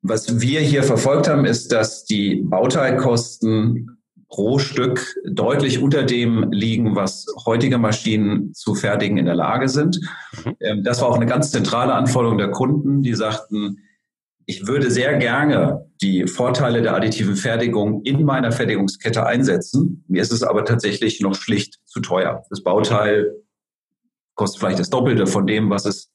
was 0.00 0.40
wir 0.40 0.60
hier 0.60 0.82
verfolgt 0.82 1.28
haben, 1.28 1.44
ist, 1.44 1.70
dass 1.70 2.04
die 2.04 2.36
Bauteilkosten 2.36 3.97
pro 4.28 4.58
Stück 4.58 5.16
deutlich 5.24 5.82
unter 5.82 6.02
dem 6.02 6.50
liegen, 6.52 6.94
was 6.94 7.26
heutige 7.46 7.78
Maschinen 7.78 8.52
zu 8.52 8.74
fertigen 8.74 9.16
in 9.16 9.26
der 9.26 9.34
Lage 9.34 9.68
sind. 9.68 9.98
Mhm. 10.44 10.56
Ähm, 10.60 10.84
das 10.84 11.00
war 11.00 11.08
auch 11.08 11.16
eine 11.16 11.26
ganz 11.26 11.50
zentrale 11.50 11.94
Anforderung 11.94 12.38
der 12.38 12.50
Kunden, 12.50 13.02
die 13.02 13.14
sagten, 13.14 13.78
ich 14.44 14.66
würde 14.66 14.90
sehr 14.90 15.18
gerne 15.18 15.90
die 16.00 16.26
Vorteile 16.26 16.80
der 16.80 16.94
additiven 16.94 17.36
Fertigung 17.36 18.02
in 18.02 18.24
meiner 18.24 18.50
Fertigungskette 18.50 19.26
einsetzen. 19.26 20.04
Mir 20.08 20.22
ist 20.22 20.32
es 20.32 20.42
aber 20.42 20.64
tatsächlich 20.64 21.20
noch 21.20 21.34
schlicht 21.34 21.78
zu 21.84 22.00
teuer. 22.00 22.44
Das 22.48 22.62
Bauteil 22.62 23.34
kostet 24.34 24.60
vielleicht 24.60 24.78
das 24.78 24.88
Doppelte 24.88 25.26
von 25.26 25.46
dem, 25.46 25.68
was 25.68 25.84
es 25.84 26.10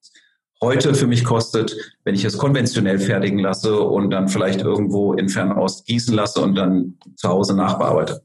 heute 0.63 0.96
für 0.96 1.08
mich 1.08 1.24
kostet, 1.24 1.75
wenn 2.03 2.15
ich 2.15 2.24
es 2.24 2.38
konventionell 2.38 2.98
fertigen 2.98 3.39
lasse 3.39 3.79
und 3.79 4.10
dann 4.10 4.29
vielleicht 4.29 4.62
irgendwo 4.62 5.13
in 5.13 5.29
Fernost 5.29 5.86
gießen 5.86 6.15
lasse 6.15 6.39
und 6.41 6.55
dann 6.55 6.98
zu 7.15 7.27
Hause 7.29 7.55
nachbearbeite. 7.55 8.24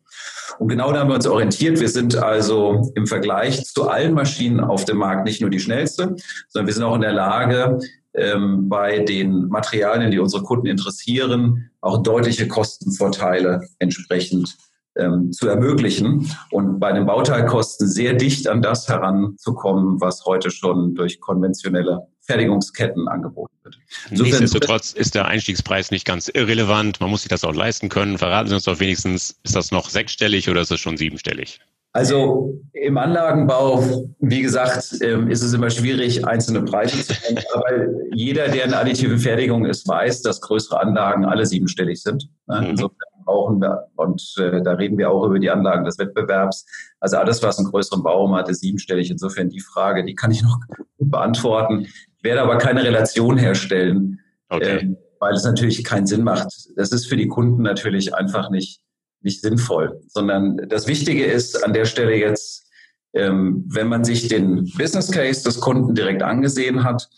Und 0.59 0.69
genau 0.69 0.93
da 0.93 1.01
haben 1.01 1.09
wir 1.09 1.15
uns 1.15 1.27
orientiert. 1.27 1.79
Wir 1.81 1.89
sind 1.89 2.17
also 2.17 2.91
im 2.95 3.07
Vergleich 3.07 3.65
zu 3.67 3.89
allen 3.89 4.15
Maschinen 4.15 4.61
auf 4.61 4.85
dem 4.85 4.99
Markt 4.99 5.25
nicht 5.25 5.41
nur 5.41 5.51
die 5.51 5.61
schnellste, 5.61 6.17
sondern 6.49 6.67
wir 6.67 6.75
sind 6.75 6.83
auch 6.83 6.95
in 6.95 7.03
der 7.03 7.13
Lage, 7.13 7.79
ähm, 8.15 8.69
bei 8.69 9.01
den 9.01 9.49
Materialien, 9.49 10.11
die 10.11 10.19
unsere 10.19 10.43
Kunden 10.43 10.67
interessieren, 10.67 11.71
auch 11.81 12.03
deutliche 12.03 12.49
Kostenvorteile 12.49 13.61
entsprechend 13.79 14.57
ähm, 14.97 15.33
zu 15.33 15.49
ermöglichen 15.49 16.29
und 16.51 16.81
bei 16.81 16.93
den 16.93 17.07
Bauteilkosten 17.07 17.89
sehr 17.89 18.15
dicht 18.15 18.49
an 18.49 18.63
das 18.63 18.89
heranzukommen, 18.89 20.01
was 20.01 20.25
heute 20.25 20.51
schon 20.51 20.95
durch 20.95 21.21
konventionelle 21.21 22.09
Fertigungsketten 22.29 23.09
angeboten 23.09 23.55
wird. 23.63 23.79
Insofern 24.11 24.41
Nichtsdestotrotz 24.41 24.93
ist 24.93 25.15
der 25.15 25.27
Einstiegspreis 25.27 25.91
nicht 25.91 26.05
ganz 26.05 26.29
irrelevant. 26.29 27.01
Man 27.01 27.09
muss 27.09 27.23
sich 27.23 27.31
das 27.31 27.43
auch 27.43 27.55
leisten 27.55 27.89
können. 27.89 28.19
Verraten 28.19 28.49
Sie 28.49 28.55
uns 28.55 28.65
doch 28.65 28.81
wenigstens, 28.81 29.39
ist 29.43 29.57
das 29.57 29.73
noch 29.73 29.89
sechsstellig 29.89 30.51
oder 30.51 30.61
ist 30.61 30.71
es 30.71 30.79
schon 30.79 30.99
siebenstellig? 30.99 31.61
Also 31.95 32.61
im 32.75 32.99
Anlagenbau, 32.99 33.83
wie 34.21 34.43
gesagt, 34.43 34.99
ähm, 35.01 35.31
ist 35.31 35.43
es 35.43 35.55
immer 35.55 35.71
schwierig, 35.71 36.27
einzelne 36.27 36.63
Preise 36.63 37.03
zu 37.03 37.15
nennen. 37.25 37.43
Aber 37.55 37.67
jeder, 38.13 38.49
der 38.49 38.67
in 38.67 38.75
additive 38.75 39.19
Fertigung 39.19 39.65
ist, 39.65 39.89
weiß, 39.89 40.21
dass 40.21 40.43
größere 40.43 40.81
Anlagen 40.81 41.25
alle 41.25 41.47
siebenstellig 41.47 42.03
sind. 42.03 42.29
Mhm. 42.47 42.67
Insofern 42.71 42.99
brauchen 43.25 43.61
wir, 43.61 43.87
und 43.97 44.23
äh, 44.39 44.63
da 44.63 44.73
reden 44.73 44.99
wir 44.99 45.11
auch 45.11 45.25
über 45.25 45.39
die 45.39 45.51
Anlagen 45.51 45.85
des 45.85 45.99
Wettbewerbs. 45.99 46.67
Also 47.01 47.17
alles, 47.17 47.43
was 47.43 47.59
einen 47.59 47.69
größeren 47.69 48.03
Baum 48.03 48.35
hat, 48.35 48.51
ist 48.51 48.61
siebenstellig. 48.61 49.11
Insofern 49.11 49.49
die 49.49 49.61
Frage, 49.61 50.05
die 50.05 50.15
kann 50.15 50.31
ich 50.31 50.43
noch 50.43 50.59
beantworten. 50.99 51.87
Ich 52.19 52.25
werde 52.25 52.43
aber 52.43 52.59
keine 52.59 52.85
Relation 52.85 53.39
herstellen, 53.39 54.21
okay. 54.49 54.77
äh, 54.77 54.97
weil 55.21 55.35
es 55.35 55.45
natürlich 55.45 55.85
keinen 55.85 56.07
Sinn 56.07 56.25
macht. 56.25 56.49
Das 56.77 56.91
ist 56.93 57.07
für 57.07 57.17
die 57.17 57.29
Kunden 57.29 57.63
natürlich 57.63 58.15
einfach 58.15 58.51
nicht, 58.51 58.81
nicht 59.21 59.41
sinnvoll, 59.41 60.01
sondern 60.09 60.57
das 60.69 60.87
Wichtige 60.87 61.25
ist 61.25 61.65
an 61.65 61.73
der 61.73 61.85
Stelle 61.85 62.17
jetzt, 62.17 62.69
ähm, 63.15 63.65
wenn 63.69 63.89
man 63.89 64.05
sich 64.05 64.29
den 64.29 64.71
Business 64.77 65.11
Case 65.11 65.45
des 65.45 65.61
Kunden 65.61 65.95
direkt 65.95 66.23
angesehen 66.23 66.85
hat 66.85 67.09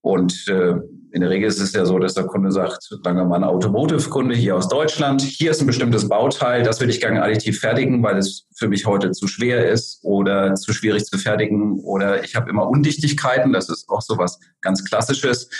und 0.00 0.46
äh, 0.48 0.74
in 1.12 1.20
der 1.20 1.30
Regel 1.30 1.48
ist 1.48 1.60
es 1.60 1.72
ja 1.72 1.84
so, 1.84 1.98
dass 1.98 2.14
der 2.14 2.24
Kunde 2.24 2.52
sagt, 2.52 2.82
sagen 2.82 3.16
wir 3.16 3.24
mal 3.24 3.36
ein 3.36 3.44
Automotive-Kunde 3.44 4.34
hier 4.34 4.56
aus 4.56 4.68
Deutschland, 4.68 5.22
hier 5.22 5.50
ist 5.50 5.60
ein 5.60 5.66
bestimmtes 5.66 6.08
Bauteil, 6.08 6.62
das 6.62 6.80
würde 6.80 6.92
ich 6.92 7.00
gerne 7.00 7.22
additiv 7.22 7.60
fertigen, 7.60 8.02
weil 8.02 8.18
es 8.18 8.46
für 8.56 8.68
mich 8.68 8.86
heute 8.86 9.12
zu 9.12 9.26
schwer 9.26 9.68
ist 9.68 10.00
oder 10.02 10.54
zu 10.54 10.72
schwierig 10.72 11.04
zu 11.04 11.18
fertigen 11.18 11.80
oder 11.80 12.24
ich 12.24 12.36
habe 12.36 12.50
immer 12.50 12.68
Undichtigkeiten, 12.68 13.52
das 13.52 13.68
ist 13.68 13.88
auch 13.88 14.02
so 14.02 14.18
was 14.18 14.38
ganz 14.60 14.84
Klassisches. 14.84 15.50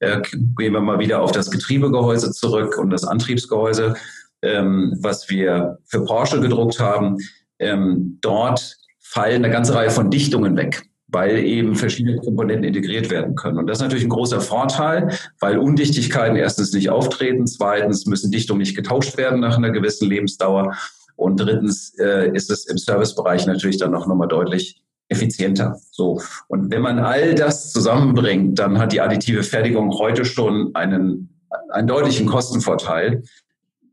Äh, 0.00 0.20
gehen 0.30 0.72
wir 0.72 0.80
mal 0.80 1.00
wieder 1.00 1.20
auf 1.20 1.32
das 1.32 1.50
Getriebegehäuse 1.50 2.30
zurück 2.32 2.78
und 2.78 2.90
das 2.90 3.04
Antriebsgehäuse, 3.04 3.94
ähm, 4.42 4.96
was 5.00 5.28
wir 5.28 5.78
für 5.86 6.04
Porsche 6.04 6.40
gedruckt 6.40 6.78
haben. 6.78 7.16
Ähm, 7.58 8.18
dort 8.20 8.76
fallen 9.00 9.44
eine 9.44 9.52
ganze 9.52 9.74
Reihe 9.74 9.90
von 9.90 10.10
Dichtungen 10.10 10.56
weg 10.56 10.88
weil 11.08 11.38
eben 11.38 11.74
verschiedene 11.74 12.16
Komponenten 12.16 12.64
integriert 12.64 13.10
werden 13.10 13.34
können. 13.34 13.58
Und 13.58 13.66
das 13.66 13.78
ist 13.78 13.82
natürlich 13.82 14.04
ein 14.04 14.10
großer 14.10 14.40
Vorteil, 14.40 15.10
weil 15.40 15.58
Undichtigkeiten 15.58 16.36
erstens 16.36 16.72
nicht 16.72 16.90
auftreten, 16.90 17.46
zweitens 17.46 18.06
müssen 18.06 18.30
Dichtungen 18.30 18.60
nicht 18.60 18.76
getauscht 18.76 19.16
werden 19.16 19.40
nach 19.40 19.56
einer 19.56 19.70
gewissen 19.70 20.08
Lebensdauer 20.08 20.76
und 21.16 21.40
drittens 21.40 21.98
äh, 21.98 22.30
ist 22.32 22.50
es 22.50 22.66
im 22.66 22.78
Servicebereich 22.78 23.46
natürlich 23.46 23.78
dann 23.78 23.90
noch 23.90 24.06
nochmal 24.06 24.28
deutlich 24.28 24.82
effizienter. 25.08 25.80
So. 25.90 26.20
Und 26.46 26.70
wenn 26.70 26.82
man 26.82 26.98
all 26.98 27.34
das 27.34 27.72
zusammenbringt, 27.72 28.58
dann 28.58 28.78
hat 28.78 28.92
die 28.92 29.00
additive 29.00 29.42
Fertigung 29.42 29.90
heute 29.98 30.24
schon 30.24 30.70
einen, 30.74 31.40
einen 31.70 31.88
deutlichen 31.88 32.26
Kostenvorteil 32.26 33.24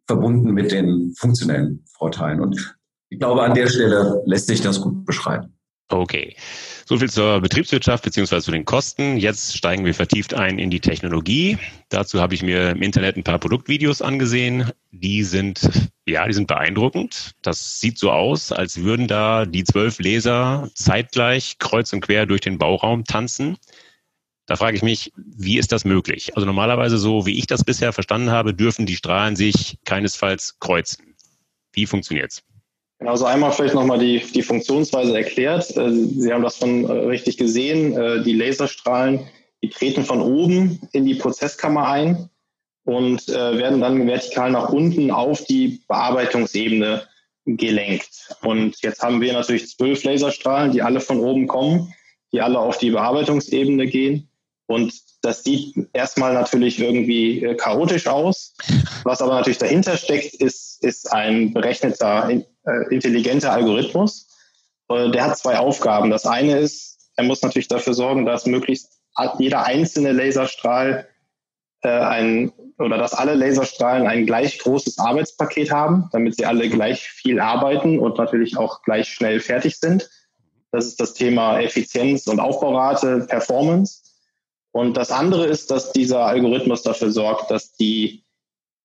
verbunden 0.06 0.52
mit 0.52 0.72
den 0.72 1.14
funktionellen 1.18 1.84
Vorteilen. 1.98 2.42
Und 2.42 2.78
ich 3.10 3.20
glaube, 3.20 3.42
an 3.42 3.54
der 3.54 3.68
Stelle 3.68 4.22
lässt 4.26 4.48
sich 4.48 4.62
das 4.62 4.82
gut 4.82 5.06
beschreiben. 5.06 5.54
Okay. 5.90 6.36
So 6.88 7.00
viel 7.00 7.10
zur 7.10 7.42
Betriebswirtschaft 7.42 8.04
beziehungsweise 8.04 8.46
zu 8.46 8.52
den 8.52 8.64
Kosten. 8.64 9.18
Jetzt 9.18 9.58
steigen 9.58 9.86
wir 9.86 9.96
vertieft 9.96 10.36
ein 10.36 10.60
in 10.60 10.70
die 10.70 10.82
Technologie. 10.82 11.58
Dazu 11.90 12.22
habe 12.22 12.36
ich 12.36 12.44
mir 12.44 12.70
im 12.70 12.84
Internet 12.84 13.18
ein 13.18 13.24
paar 13.24 13.40
Produktvideos 13.40 14.04
angesehen. 14.04 14.72
Die 14.92 15.24
sind, 15.24 15.68
ja, 16.06 16.28
die 16.28 16.34
sind 16.34 16.46
beeindruckend. 16.46 17.34
Das 17.42 17.80
sieht 17.80 17.98
so 17.98 18.12
aus, 18.12 18.52
als 18.52 18.84
würden 18.84 19.08
da 19.08 19.48
die 19.48 19.64
zwölf 19.64 19.98
Laser 19.98 20.70
zeitgleich 20.76 21.58
kreuz 21.58 21.92
und 21.92 22.02
quer 22.02 22.28
durch 22.28 22.42
den 22.42 22.60
Bauraum 22.60 23.04
tanzen. 23.04 23.58
Da 24.46 24.56
frage 24.56 24.78
ich 24.78 24.84
mich, 24.84 25.12
wie 25.16 25.58
ist 25.58 25.72
das 25.72 25.86
möglich? 25.86 26.36
Also 26.36 26.46
normalerweise 26.46 27.00
so, 27.00 27.26
wie 27.26 27.40
ich 27.40 27.48
das 27.48 27.64
bisher 27.64 27.94
verstanden 27.94 28.30
habe, 28.30 28.54
dürfen 28.54 28.86
die 28.86 28.96
Strahlen 28.96 29.36
sich 29.36 29.80
keinesfalls 29.86 30.60
kreuzen. 30.60 31.16
Wie 31.74 31.88
funktioniert's? 31.88 32.44
Also 33.00 33.26
einmal 33.26 33.52
vielleicht 33.52 33.76
nochmal 33.76 34.00
die, 34.00 34.20
die 34.20 34.42
Funktionsweise 34.42 35.16
erklärt. 35.16 35.76
Äh, 35.76 35.92
Sie 35.92 36.32
haben 36.32 36.44
das 36.44 36.58
schon 36.58 36.86
äh, 36.86 36.92
richtig 36.92 37.38
gesehen. 37.38 37.96
Äh, 37.98 38.24
die 38.24 38.34
Laserstrahlen, 38.34 39.28
die 39.62 39.70
treten 39.70 40.06
von 40.06 40.22
oben 40.22 40.80
in 40.94 41.06
die 41.06 41.16
Prozesskammer 41.16 41.88
ein 41.88 42.30
und 42.86 43.28
werden 43.30 43.82
dann 43.82 44.06
vertikal 44.06 44.52
nach 44.52 44.70
unten 44.70 45.10
auf 45.10 45.44
die 45.46 45.82
Bearbeitungsebene 45.88 47.02
gelenkt. 47.48 48.36
Und 48.44 48.80
jetzt 48.84 49.02
haben 49.02 49.22
wir 49.22 49.34
natürlich 49.34 49.76
zwölf 49.76 50.04
Laserstrahlen, 50.04 50.72
die 50.72 50.84
alle 50.84 51.02
von 51.02 51.20
oben 51.20 51.48
kommen, 51.48 51.92
die 52.32 52.42
alle 52.42 52.60
auf 52.60 52.78
die 52.78 52.92
Bearbeitungsebene 52.92 53.88
gehen. 53.88 54.30
Und 54.68 54.94
das 55.24 55.44
sieht 55.44 55.76
erstmal 55.94 56.36
natürlich 56.36 56.80
irgendwie 56.80 57.56
chaotisch 57.58 58.06
aus. 58.06 58.54
Was 59.04 59.20
aber 59.20 59.34
natürlich 59.34 59.58
dahinter 59.58 59.98
steckt, 59.98 60.36
ist, 60.36 60.84
ist 60.84 61.12
ein 61.12 61.54
berechneter 61.54 62.30
äh, 62.66 62.94
intelligenter 62.94 63.52
Algorithmus. 63.52 64.28
Äh, 64.90 65.12
der 65.12 65.26
hat 65.26 65.38
zwei 65.38 65.58
Aufgaben. 65.58 66.10
Das 66.10 66.26
eine 66.26 66.58
ist, 66.58 67.10
er 67.16 67.24
muss 67.24 67.42
natürlich 67.42 67.68
dafür 67.68 67.94
sorgen, 67.94 68.26
dass 68.26 68.46
möglichst 68.46 69.00
jeder 69.40 69.66
einzelne 69.66 70.12
Laserstrahl 70.12 71.08
äh, 71.82 71.90
ein 71.90 72.52
oder 72.78 72.98
dass 72.98 73.14
alle 73.14 73.36
Laserstrahlen 73.36 74.06
ein 74.06 74.26
gleich 74.26 74.60
großes 74.60 75.00
Arbeitspaket 75.00 75.72
haben, 75.72 76.10
damit 76.12 76.36
sie 76.36 76.46
alle 76.46 76.70
gleich 76.70 77.04
viel 77.04 77.40
arbeiten 77.40 78.00
und 78.00 78.18
natürlich 78.18 78.58
auch 78.58 78.82
gleich 78.82 79.08
schnell 79.08 79.40
fertig 79.40 79.78
sind. 79.78 80.10
Das 80.72 80.86
ist 80.86 81.00
das 81.00 81.14
Thema 81.14 81.60
Effizienz 81.62 82.28
und 82.28 82.42
Aufbaurate, 82.42 83.26
Performance. 83.30 84.04
Und 84.72 84.98
das 84.98 85.10
andere 85.10 85.46
ist, 85.46 85.72
dass 85.72 85.94
dieser 85.94 86.26
Algorithmus 86.26 86.82
dafür 86.82 87.12
sorgt, 87.12 87.50
dass 87.50 87.72
die 87.72 88.25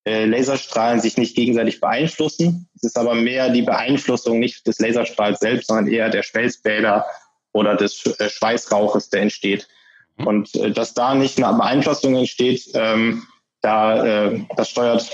äh, 0.04 0.24
Laserstrahlen 0.24 1.00
sich 1.00 1.16
nicht 1.16 1.36
gegenseitig 1.36 1.80
beeinflussen. 1.80 2.68
Es 2.76 2.84
ist 2.84 2.98
aber 2.98 3.14
mehr 3.14 3.50
die 3.50 3.62
Beeinflussung 3.62 4.38
nicht 4.38 4.66
des 4.66 4.78
Laserstrahls 4.78 5.40
selbst, 5.40 5.68
sondern 5.68 5.88
eher 5.88 6.08
der 6.08 6.22
Schmelzbäder 6.22 7.06
oder 7.52 7.76
des 7.76 8.06
äh, 8.18 8.28
Schweißrauches, 8.28 9.10
der 9.10 9.22
entsteht. 9.22 9.68
Mhm. 10.16 10.26
Und 10.26 10.54
äh, 10.54 10.70
dass 10.70 10.94
da 10.94 11.14
nicht 11.14 11.42
eine 11.42 11.56
Beeinflussung 11.56 12.16
entsteht, 12.16 12.70
ähm, 12.74 13.26
da, 13.60 14.04
äh, 14.04 14.40
das, 14.56 14.70
steuert, 14.70 15.10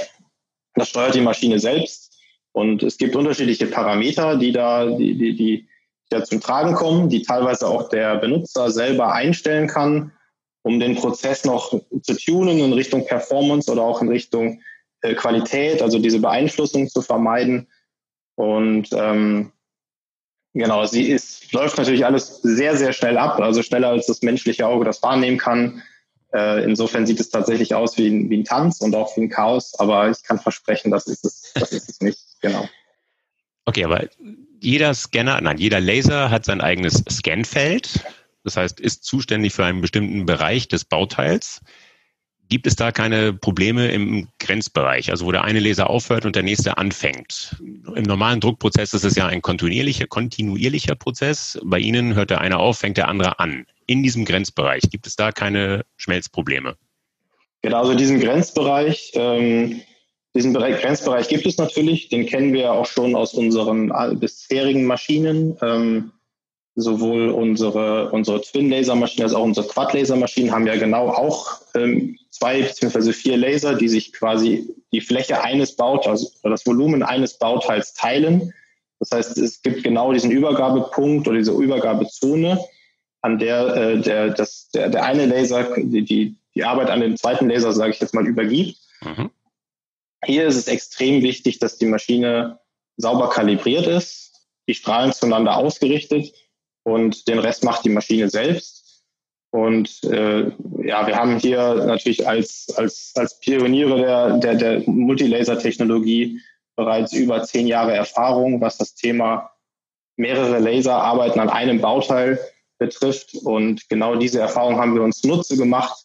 das 0.75 0.89
steuert 0.89 1.15
die 1.15 1.21
Maschine 1.21 1.59
selbst. 1.59 2.17
Und 2.53 2.83
es 2.83 2.97
gibt 2.97 3.17
unterschiedliche 3.17 3.67
Parameter, 3.67 4.37
die 4.37 4.53
da, 4.53 4.87
die, 4.87 5.19
die, 5.19 5.37
die 5.37 5.69
da 6.09 6.25
zum 6.25 6.41
Tragen 6.41 6.75
kommen, 6.75 7.09
die 7.09 7.23
teilweise 7.23 7.67
auch 7.67 7.89
der 7.89 8.17
Benutzer 8.17 8.71
selber 8.71 9.13
einstellen 9.13 9.67
kann, 9.67 10.13
um 10.63 10.81
den 10.81 10.97
Prozess 10.97 11.45
noch 11.45 11.71
zu 12.03 12.17
tunen 12.17 12.59
in 12.59 12.73
Richtung 12.73 13.07
Performance 13.07 13.71
oder 13.71 13.83
auch 13.83 14.01
in 14.01 14.09
Richtung 14.09 14.61
Qualität, 15.15 15.83
also 15.83 15.99
diese 15.99 16.21
Beeinflussung 16.21 16.89
zu 16.89 17.03
vermeiden. 17.03 17.69
Und 18.35 18.89
ähm, 18.93 19.53
genau, 20.53 20.85
sie 20.87 21.11
ist, 21.11 21.53
läuft 21.53 21.79
natürlich 21.79 22.05
alles 22.05 22.41
sehr, 22.43 22.77
sehr 22.77 22.93
schnell 22.93 23.19
ab, 23.19 23.41
also 23.41 23.63
schneller 23.63 23.89
als 23.89 24.07
das 24.07 24.23
menschliche 24.23 24.67
Auge 24.67 24.85
das 24.85 25.03
wahrnehmen 25.03 25.39
kann. 25.39 25.83
Äh, 26.33 26.65
insofern 26.65 27.07
sieht 27.07 27.21
es 27.21 27.31
tatsächlich 27.31 27.75
aus 27.75 27.97
wie 27.99 28.09
ein, 28.09 28.31
wie 28.31 28.39
ein 28.39 28.45
Tanz 28.45 28.81
und 28.81 28.95
auch 28.95 29.17
wie 29.17 29.23
ein 29.23 29.31
Chaos, 29.31 29.79
aber 29.79 30.11
ich 30.11 30.23
kann 30.23 30.39
versprechen, 30.39 30.91
das 30.91 31.07
ist 31.07 31.25
es, 31.25 31.53
das 31.55 31.73
ist 31.73 31.89
es 31.89 32.01
nicht, 32.01 32.21
genau. 32.41 32.69
Okay, 33.65 33.85
aber 33.85 34.07
jeder 34.61 34.95
Scanner, 34.95 35.41
nein, 35.41 35.59
jeder 35.59 35.81
Laser 35.81 36.31
hat 36.31 36.45
sein 36.45 36.61
eigenes 36.61 37.03
Scanfeld. 37.11 38.05
Das 38.45 38.57
heißt, 38.57 38.79
ist 38.79 39.03
zuständig 39.05 39.55
für 39.55 39.65
einen 39.65 39.81
bestimmten 39.81 40.25
Bereich 40.25 40.69
des 40.69 40.85
Bauteils. 40.85 41.63
Gibt 42.49 42.67
es 42.67 42.77
da 42.77 42.93
keine 42.93 43.33
Probleme 43.33 43.89
im 43.89 44.29
Grenzbereich, 44.39 45.11
also 45.11 45.27
wo 45.27 45.33
der 45.33 45.43
eine 45.43 45.59
Laser 45.59 45.91
aufhört 45.91 46.25
und 46.25 46.37
der 46.37 46.45
nächste 46.45 46.79
anfängt? 46.79 47.57
Im 47.61 48.05
normalen 48.05 48.41
Druckprozess 48.41 48.95
ist 48.95 49.05
es 49.05 49.17
ja 49.17 49.27
ein 49.27 49.43
kontinuierlicher, 49.43 50.07
kontinuierlicher 50.07 50.95
Prozess. 50.95 51.59
Bei 51.65 51.79
Ihnen 51.79 52.15
hört 52.15 52.31
der 52.31 52.41
eine 52.41 52.59
auf, 52.59 52.79
fängt 52.79 52.99
der 52.99 53.09
andere 53.09 53.41
an. 53.41 53.67
In 53.87 54.03
diesem 54.03 54.25
Grenzbereich 54.25 54.83
gibt 54.91 55.07
es 55.07 55.17
da 55.17 55.33
keine 55.33 55.85
Schmelzprobleme? 55.97 56.77
Genau, 57.63 57.79
also 57.79 57.95
diesen 57.95 58.21
Grenzbereich, 58.21 59.11
ähm, 59.15 59.81
diesen 60.37 60.53
Bereich, 60.53 60.81
Grenzbereich 60.81 61.29
gibt 61.29 61.47
es 61.47 61.57
natürlich. 61.57 62.11
Den 62.11 62.27
kennen 62.27 62.53
wir 62.53 62.73
auch 62.73 62.87
schon 62.87 63.17
aus 63.17 63.35
unseren 63.35 63.93
bisherigen 64.21 64.85
Maschinen. 64.85 65.57
Ähm, 65.63 66.13
sowohl 66.77 67.31
unsere, 67.31 68.11
unsere 68.11 68.43
Twin-Laser-Maschinen 68.43 69.25
als 69.25 69.35
auch 69.35 69.43
unsere 69.43 69.67
Quad-Laser-Maschinen 69.67 70.53
haben 70.53 70.67
ja 70.67 70.77
genau 70.77 71.09
auch 71.09 71.59
ähm, 71.75 72.19
zwei 72.31 72.63
bzw. 72.63 73.13
vier 73.13 73.39
Laser, 73.39 73.75
die 73.75 73.89
sich 73.89 74.13
quasi 74.13 74.69
die 74.93 75.01
Fläche 75.01 75.43
eines 75.43 75.75
Bauteils 75.75 76.39
oder 76.43 76.51
das 76.51 76.67
Volumen 76.67 77.03
eines 77.03 77.39
Bauteils 77.39 77.95
teilen. 77.95 78.53
Das 79.01 79.11
heißt, 79.11 79.39
es 79.39 79.63
gibt 79.63 79.85
genau 79.85 80.13
diesen 80.13 80.31
Übergabepunkt 80.31 81.27
oder 81.27 81.39
diese 81.39 81.53
Übergabezone, 81.53 82.61
an 83.23 83.39
der, 83.39 83.75
äh, 83.75 84.01
der, 84.01 84.31
das, 84.31 84.69
der, 84.69 84.91
der 84.91 85.05
eine 85.05 85.25
Laser 85.25 85.75
die, 85.77 86.05
die, 86.05 86.37
die 86.55 86.65
Arbeit 86.65 86.91
an 86.91 87.01
dem 87.01 87.17
zweiten 87.17 87.49
Laser, 87.49 87.73
sage 87.73 87.93
ich 87.93 88.01
jetzt 88.01 88.15
mal, 88.15 88.27
übergibt. 88.27 88.79
Mhm. 89.01 89.31
Hier 90.25 90.47
ist 90.47 90.57
es 90.57 90.69
extrem 90.69 91.23
wichtig, 91.23 91.59
dass 91.59 91.79
die 91.79 91.87
Maschine 91.87 92.61
sauber 92.99 93.31
kalibriert 93.31 93.87
ist, 93.87 94.47
die 94.69 94.75
Strahlen 94.75 95.13
zueinander 95.13 95.57
ausgerichtet 95.57 96.33
und 96.87 97.27
den 97.27 97.41
Rest 97.41 97.65
macht 97.65 97.85
die 97.85 97.91
Maschine 97.91 98.31
selbst. 98.31 99.03
Und 99.51 100.05
äh, 100.05 100.53
ja, 100.85 101.05
wir 101.07 101.17
haben 101.17 101.39
hier 101.41 101.75
natürlich 101.75 102.29
als, 102.29 102.73
als, 102.77 103.13
als 103.17 103.41
Pioniere 103.41 103.99
der, 103.99 104.39
der, 104.39 104.55
der 104.55 104.83
Multilaser-Technologie 104.89 106.41
bereits 106.77 107.13
über 107.13 107.43
zehn 107.43 107.67
Jahre 107.67 107.93
Erfahrung, 107.93 108.61
was 108.61 108.79
das 108.79 108.95
Thema 108.95 109.51
mehrere 110.17 110.61
Laser 110.61 110.95
arbeiten 110.95 111.41
an 111.41 111.49
einem 111.49 111.81
Bauteil 111.81 112.39
betrifft. 112.79 113.35
Und 113.35 113.89
genau 113.89 114.15
diese 114.15 114.39
Erfahrung 114.39 114.77
haben 114.77 114.95
wir 114.95 115.03
uns 115.03 115.25
Nutze 115.25 115.57
gemacht, 115.57 115.97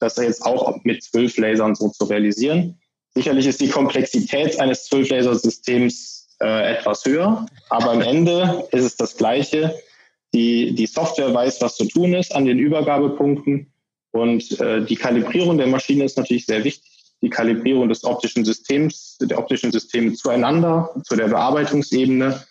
das 0.00 0.16
jetzt 0.16 0.44
auch 0.44 0.84
mit 0.84 1.02
zwölf 1.02 1.38
Lasern 1.38 1.74
so 1.74 1.88
zu 1.88 2.04
realisieren. 2.04 2.78
Sicherlich 3.14 3.46
ist 3.46 3.62
die 3.62 3.70
Komplexität 3.70 4.60
eines 4.60 4.84
Zwölf-Laser-Systems 4.84 6.36
äh, 6.42 6.76
etwas 6.76 7.06
höher, 7.06 7.46
aber 7.70 7.92
am 7.92 8.02
Ende 8.02 8.68
ist 8.72 8.84
es 8.84 8.96
das 8.96 9.16
Gleiche. 9.16 9.74
Die, 10.36 10.74
die 10.74 10.84
Software 10.84 11.32
weiß, 11.32 11.62
was 11.62 11.76
zu 11.76 11.86
tun 11.86 12.12
ist 12.12 12.34
an 12.34 12.44
den 12.44 12.58
Übergabepunkten. 12.58 13.72
Und 14.10 14.60
äh, 14.60 14.84
die 14.84 14.96
Kalibrierung 14.96 15.56
der 15.56 15.66
Maschine 15.66 16.04
ist 16.04 16.18
natürlich 16.18 16.44
sehr 16.44 16.62
wichtig. 16.62 17.14
Die 17.22 17.30
Kalibrierung 17.30 17.88
des 17.88 18.04
optischen 18.04 18.44
Systems, 18.44 19.16
der 19.18 19.38
optischen 19.38 19.72
Systeme 19.72 20.12
zueinander, 20.12 20.94
zu 21.04 21.16
der 21.16 21.28
Bearbeitungsebene. 21.28 22.44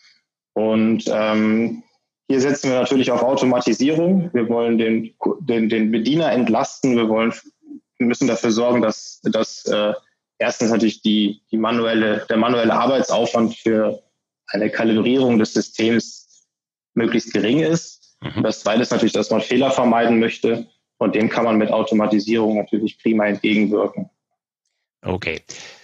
Und 0.53 1.03
ähm, 1.07 1.83
hier 2.27 2.41
setzen 2.41 2.71
wir 2.71 2.79
natürlich 2.79 3.11
auf 3.11 3.21
Automatisierung. 3.21 4.31
Wir 4.33 4.49
wollen 4.49 4.79
den, 4.79 5.13
den, 5.41 5.69
den 5.69 5.91
Bediener 5.91 6.31
entlasten. 6.31 6.95
Wir 6.95 7.07
wollen, 7.07 7.33
müssen 7.99 8.27
dafür 8.27 8.49
sorgen, 8.49 8.81
dass, 8.81 9.21
dass 9.25 9.63
äh, 9.67 9.93
erstens 10.39 10.71
natürlich 10.71 11.03
die, 11.03 11.43
die 11.51 11.57
manuelle, 11.57 12.25
der 12.27 12.37
manuelle 12.37 12.73
Arbeitsaufwand 12.73 13.53
für 13.53 14.01
eine 14.47 14.71
Kalibrierung 14.71 15.37
des 15.37 15.53
Systems 15.53 16.24
möglichst 16.95 17.33
gering 17.33 17.59
ist. 17.59 18.17
Mhm. 18.21 18.43
Das 18.43 18.61
zweite 18.61 18.81
ist 18.81 18.91
natürlich, 18.91 19.13
dass 19.13 19.29
man 19.29 19.41
Fehler 19.41 19.71
vermeiden 19.71 20.19
möchte 20.19 20.67
und 20.97 21.15
dem 21.15 21.29
kann 21.29 21.45
man 21.45 21.57
mit 21.57 21.71
Automatisierung 21.71 22.57
natürlich 22.57 22.97
prima 22.99 23.25
entgegenwirken. 23.25 24.09
Okay. 25.01 25.41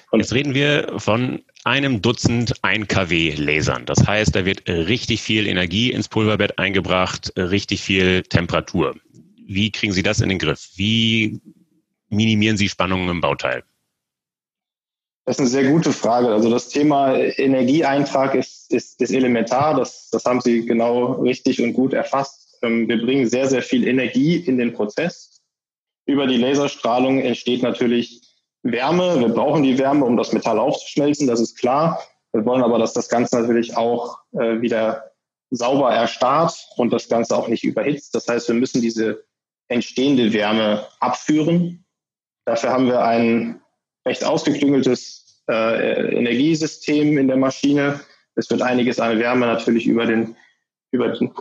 Und 0.10 0.20
Jetzt 0.20 0.34
reden 0.34 0.54
wir 0.54 0.94
von 0.98 1.42
einem 1.64 2.02
Dutzend 2.02 2.64
1 2.64 2.88
kW 2.88 3.36
Lasern. 3.36 3.86
Das 3.86 4.06
heißt, 4.06 4.36
da 4.36 4.46
wird 4.46 4.68
richtig 4.68 5.22
viel 5.22 5.48
Energie 5.48 5.92
ins 5.92 6.10
Pulverbett 6.10 6.58
eingebracht, 6.58 7.32
richtig 7.38 7.82
viel 7.82 8.24
Temperatur. 8.24 8.96
Wie 9.46 9.72
kriegen 9.72 9.94
Sie 9.94 10.04
das 10.04 10.22
in 10.22 10.30
den 10.30 10.40
Griff? 10.40 10.72
Wie 10.76 11.40
minimieren 12.10 12.58
Sie 12.58 12.68
Spannungen 12.68 13.10
im 13.10 13.22
Bauteil? 13.22 13.64
Das 15.26 15.36
ist 15.36 15.40
eine 15.42 15.50
sehr 15.50 15.72
gute 15.72 15.94
Frage. 15.94 16.30
Also 16.30 16.50
das 16.50 16.70
Thema 16.70 17.16
Energieeintrag 17.16 18.34
ist, 18.34 18.72
ist, 18.74 19.00
ist 19.02 19.12
elementar. 19.12 19.76
Das, 19.76 20.10
das 20.10 20.26
haben 20.26 20.42
Sie 20.42 20.66
genau 20.66 21.14
richtig 21.22 21.62
und 21.62 21.74
gut 21.74 21.94
erfasst. 21.94 22.58
Ähm, 22.64 22.88
wir 22.88 23.00
bringen 23.02 23.28
sehr, 23.28 23.48
sehr 23.48 23.62
viel 23.62 23.88
Energie 23.88 24.38
in 24.38 24.58
den 24.58 24.74
Prozess. 24.74 25.42
Über 26.08 26.26
die 26.26 26.38
Laserstrahlung 26.38 27.20
entsteht 27.20 27.62
natürlich 27.62 28.22
Wärme. 28.64 29.20
Wir 29.20 29.30
brauchen 29.30 29.64
die 29.64 29.78
Wärme, 29.78 30.06
um 30.06 30.18
das 30.18 30.34
Metall 30.34 30.60
aufzuschmelzen, 30.60 31.28
das 31.28 31.40
ist 31.40 31.58
klar. 31.58 32.02
Wir 32.34 32.46
wollen 32.46 32.64
aber, 32.64 32.80
dass 32.80 32.94
das 32.94 33.10
Ganze 33.10 33.40
natürlich 33.40 33.76
auch 33.76 34.20
äh, 34.34 34.62
wieder 34.62 35.12
sauber 35.52 35.94
erstarrt 35.94 36.68
und 36.78 36.92
das 36.94 37.10
Ganze 37.10 37.36
auch 37.36 37.48
nicht 37.48 37.64
überhitzt. 37.64 38.16
Das 38.16 38.28
heißt, 38.28 38.48
wir 38.48 38.56
müssen 38.56 38.82
diese 38.82 39.24
entstehende 39.68 40.34
Wärme 40.34 40.88
abführen. 41.00 41.86
Dafür 42.46 42.72
haben 42.72 42.88
wir 42.88 43.04
ein 43.04 43.61
recht 44.06 44.24
ausgeklüngeltes 44.24 45.42
äh, 45.50 46.16
Energiesystem 46.16 47.18
in 47.18 47.28
der 47.28 47.38
Maschine. 47.38 48.00
Es 48.36 48.50
wird 48.50 48.62
einiges 48.62 49.00
an 49.00 49.20
Wärme 49.20 49.46
natürlich 49.46 49.86
über, 49.88 50.06
den, 50.06 50.36
über, 50.92 51.10
den, 51.10 51.32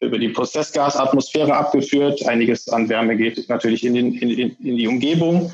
über, 0.00 0.18
die 0.18 0.28
Prozessgasatmosphäre 0.28 1.54
abgeführt. 1.54 2.26
Einiges 2.26 2.68
an 2.68 2.88
Wärme 2.88 3.16
geht 3.16 3.48
natürlich 3.48 3.84
in, 3.84 3.94
den, 3.94 4.14
in, 4.14 4.30
in 4.30 4.76
die 4.76 4.86
Umgebung. 4.86 5.52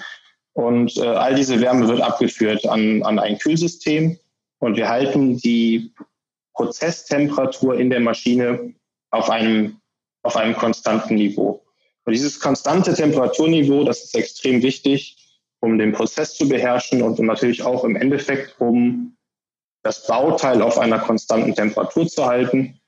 Und 0.52 0.96
äh, 0.96 1.06
all 1.06 1.34
diese 1.34 1.60
Wärme 1.60 1.88
wird 1.88 2.00
abgeführt 2.00 2.66
an, 2.66 3.02
an 3.02 3.18
ein 3.18 3.38
Kühlsystem. 3.38 4.18
Und 4.58 4.76
wir 4.76 4.88
halten 4.88 5.38
die 5.38 5.92
Prozesstemperatur 6.54 7.78
in 7.78 7.88
der 7.88 8.00
Maschine 8.00 8.74
auf 9.10 9.30
einem, 9.30 9.80
auf 10.22 10.36
einem 10.36 10.54
konstanten 10.54 11.14
Niveau. 11.14 11.64
Und 12.04 12.12
dieses 12.12 12.40
konstante 12.40 12.92
Temperaturniveau, 12.94 13.84
das 13.84 14.04
ist 14.04 14.14
extrem 14.14 14.62
wichtig, 14.62 15.16
um 15.60 15.78
den 15.78 15.92
Prozess 15.92 16.34
zu 16.34 16.48
beherrschen 16.48 17.02
und 17.02 17.18
natürlich 17.18 17.62
auch 17.62 17.84
im 17.84 17.96
Endeffekt, 17.96 18.60
um 18.60 19.16
das 19.82 20.06
Bauteil 20.06 20.62
auf 20.62 20.78
einer 20.78 20.98
konstanten 20.98 21.54
Temperatur 21.54 22.06
zu 22.06 22.26
halten 22.26 22.80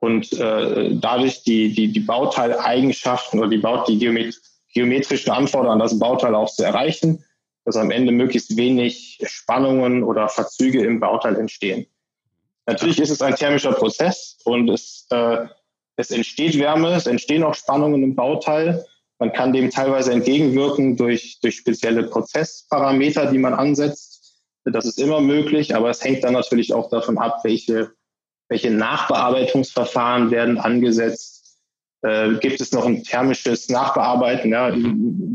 und 0.00 0.32
äh, 0.34 0.96
dadurch 0.96 1.42
die, 1.42 1.72
die, 1.72 1.92
die 1.92 2.00
Bauteileigenschaften 2.00 3.40
oder 3.40 3.48
die, 3.48 3.58
Baut, 3.58 3.88
die 3.88 3.98
Geomet 3.98 4.40
geometrischen 4.74 5.32
Anforderungen 5.32 5.80
an 5.80 5.86
das 5.86 5.98
Bauteil 5.98 6.34
auch 6.34 6.50
zu 6.50 6.62
erreichen, 6.62 7.24
dass 7.64 7.76
am 7.76 7.90
Ende 7.90 8.12
möglichst 8.12 8.56
wenig 8.58 9.18
Spannungen 9.24 10.02
oder 10.02 10.28
Verzüge 10.28 10.84
im 10.84 11.00
Bauteil 11.00 11.36
entstehen. 11.36 11.86
Natürlich 12.66 13.00
ist 13.00 13.10
es 13.10 13.22
ein 13.22 13.36
thermischer 13.36 13.72
Prozess 13.72 14.38
und 14.44 14.68
es, 14.68 15.06
äh, 15.10 15.46
es 15.96 16.10
entsteht 16.10 16.58
Wärme, 16.58 16.94
es 16.94 17.06
entstehen 17.06 17.42
auch 17.42 17.54
Spannungen 17.54 18.02
im 18.02 18.14
Bauteil. 18.14 18.84
Man 19.18 19.32
kann 19.32 19.52
dem 19.52 19.70
teilweise 19.70 20.12
entgegenwirken 20.12 20.96
durch, 20.96 21.38
durch 21.40 21.56
spezielle 21.56 22.04
Prozessparameter, 22.04 23.30
die 23.30 23.38
man 23.38 23.54
ansetzt. 23.54 24.42
Das 24.64 24.84
ist 24.84 24.98
immer 24.98 25.20
möglich, 25.20 25.74
aber 25.74 25.90
es 25.90 26.02
hängt 26.04 26.24
dann 26.24 26.34
natürlich 26.34 26.74
auch 26.74 26.90
davon 26.90 27.18
ab, 27.18 27.40
welche, 27.44 27.92
welche 28.48 28.70
Nachbearbeitungsverfahren 28.70 30.30
werden 30.30 30.58
angesetzt. 30.58 31.60
Äh, 32.02 32.34
gibt 32.40 32.60
es 32.60 32.72
noch 32.72 32.84
ein 32.84 33.04
thermisches 33.04 33.68
Nachbearbeiten, 33.68 34.50
ja, 34.50 34.74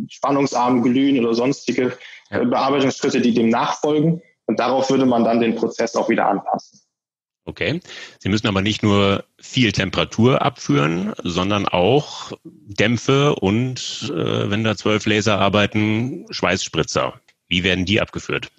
spannungsarm 0.09 0.83
glühen 0.83 1.19
oder 1.19 1.33
sonstige 1.33 1.97
äh, 2.29 2.45
Bearbeitungsschritte, 2.45 3.21
die 3.21 3.33
dem 3.33 3.49
nachfolgen? 3.49 4.21
Und 4.45 4.59
darauf 4.59 4.89
würde 4.89 5.05
man 5.05 5.23
dann 5.23 5.39
den 5.39 5.55
Prozess 5.55 5.95
auch 5.95 6.09
wieder 6.09 6.27
anpassen. 6.27 6.80
Okay. 7.45 7.79
Sie 8.19 8.29
müssen 8.29 8.47
aber 8.47 8.61
nicht 8.61 8.83
nur 8.83 9.25
viel 9.39 9.71
Temperatur 9.71 10.41
abführen, 10.41 11.13
sondern 11.23 11.67
auch 11.67 12.33
Dämpfe 12.43 13.35
und, 13.35 14.11
äh, 14.13 14.49
wenn 14.49 14.63
da 14.63 14.77
zwölf 14.77 15.05
Laser 15.05 15.39
arbeiten, 15.39 16.25
Schweißspritzer. 16.29 17.19
Wie 17.47 17.63
werden 17.63 17.85
die 17.85 17.99
abgeführt? 17.99 18.51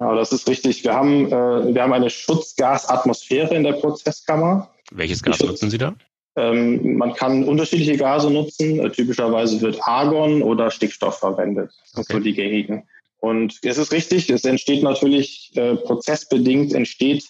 Ja, 0.00 0.14
das 0.14 0.32
ist 0.32 0.48
richtig. 0.48 0.84
Wir 0.84 0.94
haben, 0.94 1.26
äh, 1.26 1.74
wir 1.74 1.82
haben 1.82 1.92
eine 1.92 2.10
Schutzgasatmosphäre 2.10 3.54
in 3.54 3.64
der 3.64 3.74
Prozesskammer. 3.74 4.70
Welches 4.90 5.22
Gas 5.22 5.40
nutzen 5.40 5.70
Sie 5.70 5.78
da? 5.78 5.94
Ähm, 6.36 6.96
man 6.96 7.14
kann 7.14 7.44
unterschiedliche 7.44 7.96
Gase 7.96 8.30
nutzen. 8.30 8.78
Äh, 8.80 8.90
typischerweise 8.90 9.60
wird 9.60 9.78
Argon 9.82 10.42
oder 10.42 10.70
Stickstoff 10.70 11.18
verwendet. 11.18 11.70
Das 11.94 12.04
okay. 12.04 12.12
sind 12.12 12.16
so 12.16 12.24
die 12.24 12.34
gängigen. 12.34 12.88
Und 13.20 13.58
es 13.62 13.78
ist 13.78 13.90
richtig, 13.90 14.30
es 14.30 14.44
entsteht 14.44 14.82
natürlich 14.84 15.50
äh, 15.56 15.74
prozessbedingt 15.74 16.72
entsteht 16.72 17.24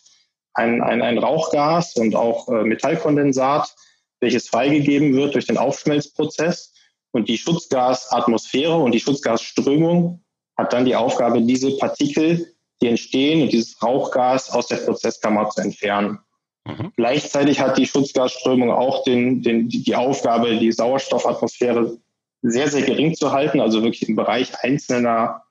ein, 0.58 0.82
ein, 0.82 1.02
ein 1.02 1.18
Rauchgas 1.18 1.96
und 1.96 2.14
auch 2.14 2.48
äh, 2.48 2.64
Metallkondensat, 2.64 3.74
welches 4.20 4.48
freigegeben 4.48 5.14
wird 5.14 5.34
durch 5.34 5.46
den 5.46 5.56
Aufschmelzprozess. 5.56 6.74
Und 7.12 7.28
die 7.28 7.38
Schutzgasatmosphäre 7.38 8.76
und 8.76 8.92
die 8.92 9.00
Schutzgasströmung 9.00 10.22
hat 10.56 10.72
dann 10.72 10.84
die 10.84 10.96
Aufgabe, 10.96 11.40
diese 11.40 11.76
Partikel, 11.78 12.52
die 12.82 12.88
entstehen 12.88 13.42
und 13.42 13.52
dieses 13.52 13.82
Rauchgas 13.82 14.50
aus 14.50 14.66
der 14.66 14.76
Prozesskammer 14.76 15.48
zu 15.50 15.62
entfernen. 15.62 16.18
Mhm. 16.66 16.92
Gleichzeitig 16.96 17.60
hat 17.60 17.78
die 17.78 17.86
Schutzgasströmung 17.86 18.70
auch 18.70 19.04
den, 19.04 19.42
den, 19.42 19.68
die 19.68 19.96
Aufgabe, 19.96 20.58
die 20.58 20.72
Sauerstoffatmosphäre 20.72 21.96
sehr, 22.42 22.68
sehr 22.68 22.82
gering 22.82 23.14
zu 23.14 23.32
halten, 23.32 23.60
also 23.60 23.82
wirklich 23.82 24.08
im 24.08 24.16
Bereich 24.16 24.52
einzelner 24.62 25.42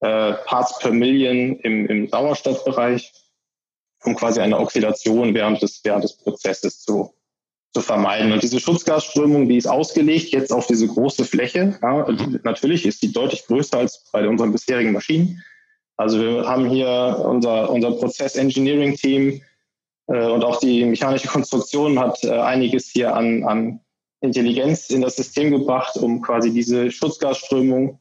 äh, 0.00 0.34
Parts 0.44 0.78
per 0.78 0.92
Million 0.92 1.56
im, 1.60 1.86
im 1.86 2.08
Sauerstoffbereich 2.08 3.12
um 4.04 4.14
quasi 4.14 4.40
eine 4.40 4.58
Oxidation 4.58 5.34
während 5.34 5.62
des, 5.62 5.80
während 5.84 6.04
des 6.04 6.16
Prozesses 6.16 6.82
zu, 6.82 7.14
zu 7.72 7.80
vermeiden. 7.80 8.32
Und 8.32 8.42
diese 8.42 8.60
Schutzgasströmung, 8.60 9.48
die 9.48 9.56
ist 9.56 9.66
ausgelegt 9.66 10.30
jetzt 10.30 10.52
auf 10.52 10.66
diese 10.66 10.86
große 10.86 11.24
Fläche. 11.24 11.78
Ja, 11.82 12.06
natürlich 12.44 12.86
ist 12.86 13.02
die 13.02 13.12
deutlich 13.12 13.46
größer 13.46 13.78
als 13.78 14.04
bei 14.12 14.26
unseren 14.26 14.52
bisherigen 14.52 14.92
Maschinen. 14.92 15.42
Also 15.96 16.20
wir 16.20 16.48
haben 16.48 16.70
hier 16.70 17.24
unser, 17.28 17.70
unser 17.70 17.90
Prozess-Engineering-Team 17.92 19.42
äh, 20.06 20.26
und 20.26 20.44
auch 20.44 20.60
die 20.60 20.84
mechanische 20.84 21.28
Konstruktion 21.28 21.98
hat 21.98 22.22
äh, 22.22 22.30
einiges 22.30 22.88
hier 22.88 23.14
an, 23.14 23.44
an 23.44 23.80
Intelligenz 24.20 24.90
in 24.90 25.02
das 25.02 25.16
System 25.16 25.50
gebracht, 25.50 25.96
um 25.96 26.22
quasi 26.22 26.52
diese 26.52 26.90
Schutzgasströmung 26.90 28.00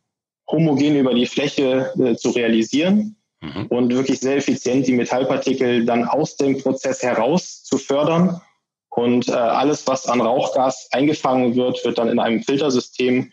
homogen 0.50 0.96
über 0.96 1.14
die 1.14 1.26
Fläche 1.26 1.92
äh, 2.00 2.16
zu 2.16 2.30
realisieren 2.30 3.17
mhm. 3.42 3.68
und 3.68 3.94
wirklich 3.94 4.20
sehr 4.20 4.38
effizient 4.38 4.88
die 4.88 4.94
Metallpartikel 4.94 5.86
dann 5.86 6.06
aus 6.06 6.38
dem 6.38 6.62
Prozess 6.62 7.04
heraus 7.04 7.64
zu 7.64 7.78
fördern. 7.78 8.42
Und 8.90 9.30
äh, 9.30 9.34
alles, 9.34 9.86
was 9.86 10.08
an 10.08 10.22
Rauchgas 10.22 10.90
eingefangen 10.92 11.56
wird, 11.56 11.86
wird 11.86 12.00
dann 12.00 12.10
in 12.10 12.20
einem 12.20 12.42
Filtersystem 12.42 13.32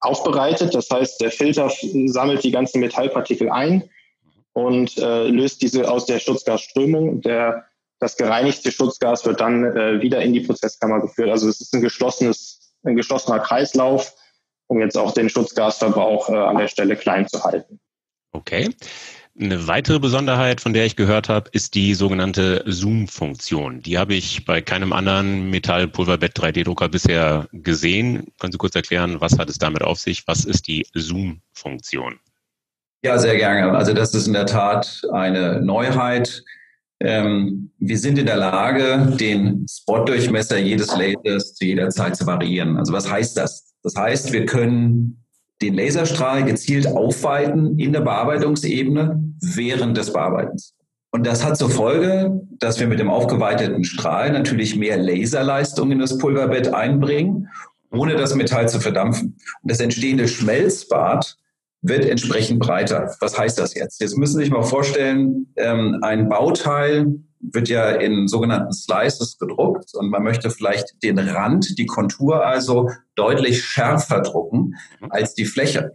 aufbereitet. 0.00 0.74
Das 0.74 0.90
heißt, 0.90 1.20
der 1.20 1.30
Filter 1.30 1.70
sammelt 2.06 2.44
die 2.44 2.50
ganzen 2.50 2.80
Metallpartikel 2.80 3.50
ein 3.50 3.88
und 4.52 4.98
äh, 4.98 5.28
löst 5.28 5.62
diese 5.62 5.90
aus 5.90 6.06
der 6.06 6.18
Schutzgasströmung. 6.18 7.22
Der, 7.22 7.64
das 8.00 8.16
gereinigte 8.16 8.70
Schutzgas 8.70 9.24
wird 9.24 9.40
dann 9.40 9.64
äh, 9.64 10.02
wieder 10.02 10.20
in 10.20 10.32
die 10.32 10.40
Prozesskammer 10.40 11.00
geführt. 11.00 11.30
Also 11.30 11.48
es 11.48 11.60
ist 11.60 11.74
ein 11.74 11.80
geschlossenes, 11.80 12.74
ein 12.84 12.96
geschlossener 12.96 13.40
Kreislauf, 13.40 14.14
um 14.66 14.80
jetzt 14.80 14.98
auch 14.98 15.12
den 15.12 15.30
Schutzgasverbrauch 15.30 16.28
äh, 16.28 16.36
an 16.36 16.58
der 16.58 16.68
Stelle 16.68 16.96
klein 16.96 17.26
zu 17.28 17.42
halten. 17.44 17.80
Okay. 18.32 18.68
Eine 19.40 19.68
weitere 19.68 20.00
Besonderheit, 20.00 20.60
von 20.60 20.72
der 20.72 20.84
ich 20.84 20.96
gehört 20.96 21.28
habe, 21.28 21.48
ist 21.52 21.76
die 21.76 21.94
sogenannte 21.94 22.64
Zoom-Funktion. 22.66 23.82
Die 23.82 23.96
habe 23.96 24.14
ich 24.14 24.44
bei 24.44 24.60
keinem 24.60 24.92
anderen 24.92 25.48
Metallpulverbett 25.50 26.36
3D-Drucker 26.36 26.88
bisher 26.88 27.46
gesehen. 27.52 28.32
Können 28.40 28.50
Sie 28.50 28.58
kurz 28.58 28.74
erklären, 28.74 29.20
was 29.20 29.38
hat 29.38 29.48
es 29.48 29.58
damit 29.58 29.82
auf 29.82 29.98
sich? 29.98 30.26
Was 30.26 30.44
ist 30.44 30.66
die 30.66 30.84
Zoom-Funktion? 30.92 32.18
Ja, 33.04 33.16
sehr 33.16 33.36
gerne. 33.36 33.70
Also 33.78 33.94
das 33.94 34.12
ist 34.12 34.26
in 34.26 34.32
der 34.32 34.46
Tat 34.46 35.02
eine 35.12 35.60
Neuheit. 35.62 36.42
Ähm, 36.98 37.70
wir 37.78 37.96
sind 37.96 38.18
in 38.18 38.26
der 38.26 38.38
Lage, 38.38 39.16
den 39.20 39.66
Spot-Durchmesser 39.70 40.58
jedes 40.58 40.88
Lasers 40.96 41.54
zu 41.54 41.64
jeder 41.64 41.90
Zeit 41.90 42.16
zu 42.16 42.26
variieren. 42.26 42.76
Also 42.76 42.92
was 42.92 43.08
heißt 43.08 43.36
das? 43.36 43.72
Das 43.84 43.94
heißt, 43.94 44.32
wir 44.32 44.46
können 44.46 45.24
den 45.62 45.74
Laserstrahl 45.74 46.44
gezielt 46.44 46.86
aufweiten 46.86 47.78
in 47.78 47.92
der 47.92 48.00
Bearbeitungsebene 48.00 49.22
während 49.40 49.96
des 49.96 50.12
Bearbeitens. 50.12 50.74
Und 51.10 51.26
das 51.26 51.44
hat 51.44 51.56
zur 51.56 51.70
Folge, 51.70 52.42
dass 52.58 52.78
wir 52.78 52.86
mit 52.86 53.00
dem 53.00 53.10
aufgeweiteten 53.10 53.84
Strahl 53.84 54.30
natürlich 54.30 54.76
mehr 54.76 54.98
Laserleistung 54.98 55.90
in 55.90 55.98
das 55.98 56.18
Pulverbett 56.18 56.74
einbringen, 56.74 57.48
ohne 57.90 58.16
das 58.16 58.34
Metall 58.34 58.68
zu 58.68 58.78
verdampfen. 58.78 59.36
Und 59.62 59.70
das 59.70 59.80
entstehende 59.80 60.28
Schmelzbad 60.28 61.36
wird 61.82 62.04
entsprechend 62.04 62.60
breiter. 62.60 63.14
Was 63.20 63.38
heißt 63.38 63.58
das 63.58 63.74
jetzt? 63.74 64.00
Jetzt 64.00 64.16
müssen 64.16 64.38
Sie 64.38 64.44
sich 64.44 64.52
mal 64.52 64.62
vorstellen, 64.62 65.52
ähm, 65.56 65.98
ein 66.02 66.28
Bauteil 66.28 67.18
wird 67.40 67.68
ja 67.68 67.90
in 67.90 68.26
sogenannten 68.26 68.72
Slices 68.72 69.38
gedruckt 69.38 69.94
und 69.94 70.10
man 70.10 70.24
möchte 70.24 70.50
vielleicht 70.50 71.00
den 71.02 71.18
Rand, 71.18 71.78
die 71.78 71.86
Kontur 71.86 72.44
also 72.44 72.90
deutlich 73.14 73.64
schärfer 73.64 74.20
drucken 74.22 74.74
mhm. 75.00 75.10
als 75.10 75.34
die 75.34 75.44
Fläche. 75.44 75.92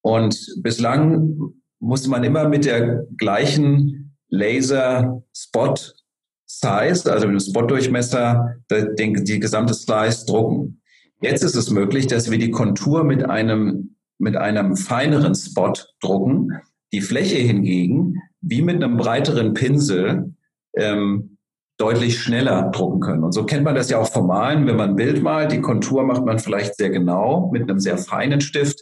Und 0.00 0.38
bislang 0.62 1.54
muss 1.80 2.06
man 2.06 2.22
immer 2.24 2.48
mit 2.48 2.66
der 2.66 3.04
gleichen 3.16 4.16
Laser-Spot-Size, 4.28 7.12
also 7.12 7.26
mit 7.26 7.40
dem 7.40 7.40
Spot-Durchmesser, 7.40 8.56
die 8.70 9.40
gesamte 9.40 9.74
Slice 9.74 10.24
drucken. 10.26 10.80
Jetzt 11.20 11.42
ist 11.42 11.56
es 11.56 11.70
möglich, 11.70 12.06
dass 12.06 12.30
wir 12.30 12.38
die 12.38 12.50
Kontur 12.50 13.02
mit 13.04 13.24
einem, 13.24 13.93
mit 14.18 14.36
einem 14.36 14.76
feineren 14.76 15.34
Spot 15.34 15.72
drucken, 16.00 16.60
die 16.92 17.00
Fläche 17.00 17.36
hingegen 17.36 18.20
wie 18.40 18.62
mit 18.62 18.82
einem 18.82 18.96
breiteren 18.96 19.54
Pinsel 19.54 20.34
ähm, 20.76 21.38
deutlich 21.78 22.20
schneller 22.20 22.70
drucken 22.70 23.00
können. 23.00 23.24
Und 23.24 23.32
so 23.32 23.44
kennt 23.44 23.64
man 23.64 23.74
das 23.74 23.90
ja 23.90 23.98
auch 23.98 24.10
vom 24.10 24.28
Malen. 24.28 24.66
Wenn 24.66 24.76
man 24.76 24.90
ein 24.90 24.96
Bild 24.96 25.22
malt, 25.22 25.50
die 25.50 25.60
Kontur 25.60 26.04
macht 26.04 26.24
man 26.24 26.38
vielleicht 26.38 26.76
sehr 26.76 26.90
genau 26.90 27.50
mit 27.52 27.62
einem 27.62 27.80
sehr 27.80 27.98
feinen 27.98 28.40
Stift 28.40 28.80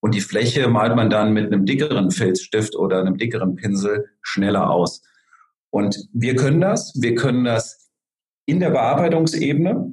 und 0.00 0.14
die 0.14 0.20
Fläche 0.20 0.68
malt 0.68 0.96
man 0.96 1.10
dann 1.10 1.32
mit 1.32 1.46
einem 1.46 1.66
dickeren 1.66 2.10
Filzstift 2.10 2.74
oder 2.76 3.00
einem 3.00 3.18
dickeren 3.18 3.56
Pinsel 3.56 4.06
schneller 4.22 4.70
aus. 4.70 5.02
Und 5.70 6.08
wir 6.12 6.36
können 6.36 6.60
das. 6.60 6.94
Wir 7.00 7.14
können 7.14 7.44
das 7.44 7.90
in 8.46 8.60
der 8.60 8.70
Bearbeitungsebene, 8.70 9.92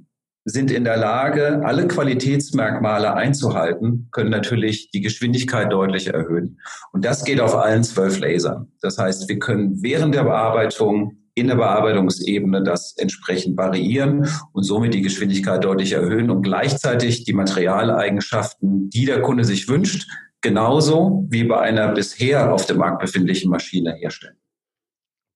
sind 0.49 0.71
in 0.71 0.85
der 0.85 0.95
Lage, 0.95 1.61
alle 1.65 1.89
Qualitätsmerkmale 1.89 3.13
einzuhalten, 3.13 4.07
können 4.11 4.29
natürlich 4.29 4.89
die 4.91 5.01
Geschwindigkeit 5.01 5.73
deutlich 5.73 6.07
erhöhen. 6.07 6.59
Und 6.93 7.03
das 7.03 7.25
geht 7.25 7.41
auf 7.41 7.53
allen 7.53 7.83
zwölf 7.83 8.17
Lasern. 8.19 8.71
Das 8.81 8.97
heißt, 8.97 9.27
wir 9.27 9.39
können 9.39 9.83
während 9.83 10.15
der 10.15 10.23
Bearbeitung 10.23 11.17
in 11.35 11.47
der 11.47 11.55
Bearbeitungsebene 11.55 12.63
das 12.63 12.95
entsprechend 12.97 13.57
variieren 13.57 14.25
und 14.53 14.63
somit 14.63 14.93
die 14.93 15.01
Geschwindigkeit 15.01 15.65
deutlich 15.65 15.91
erhöhen 15.91 16.31
und 16.31 16.43
gleichzeitig 16.43 17.25
die 17.25 17.33
Materialeigenschaften, 17.33 18.89
die 18.89 19.05
der 19.05 19.21
Kunde 19.21 19.43
sich 19.43 19.67
wünscht, 19.67 20.09
genauso 20.39 21.27
wie 21.29 21.43
bei 21.43 21.59
einer 21.59 21.91
bisher 21.91 22.53
auf 22.53 22.65
dem 22.67 22.77
Markt 22.77 23.01
befindlichen 23.01 23.51
Maschine 23.51 23.95
herstellen. 23.95 24.37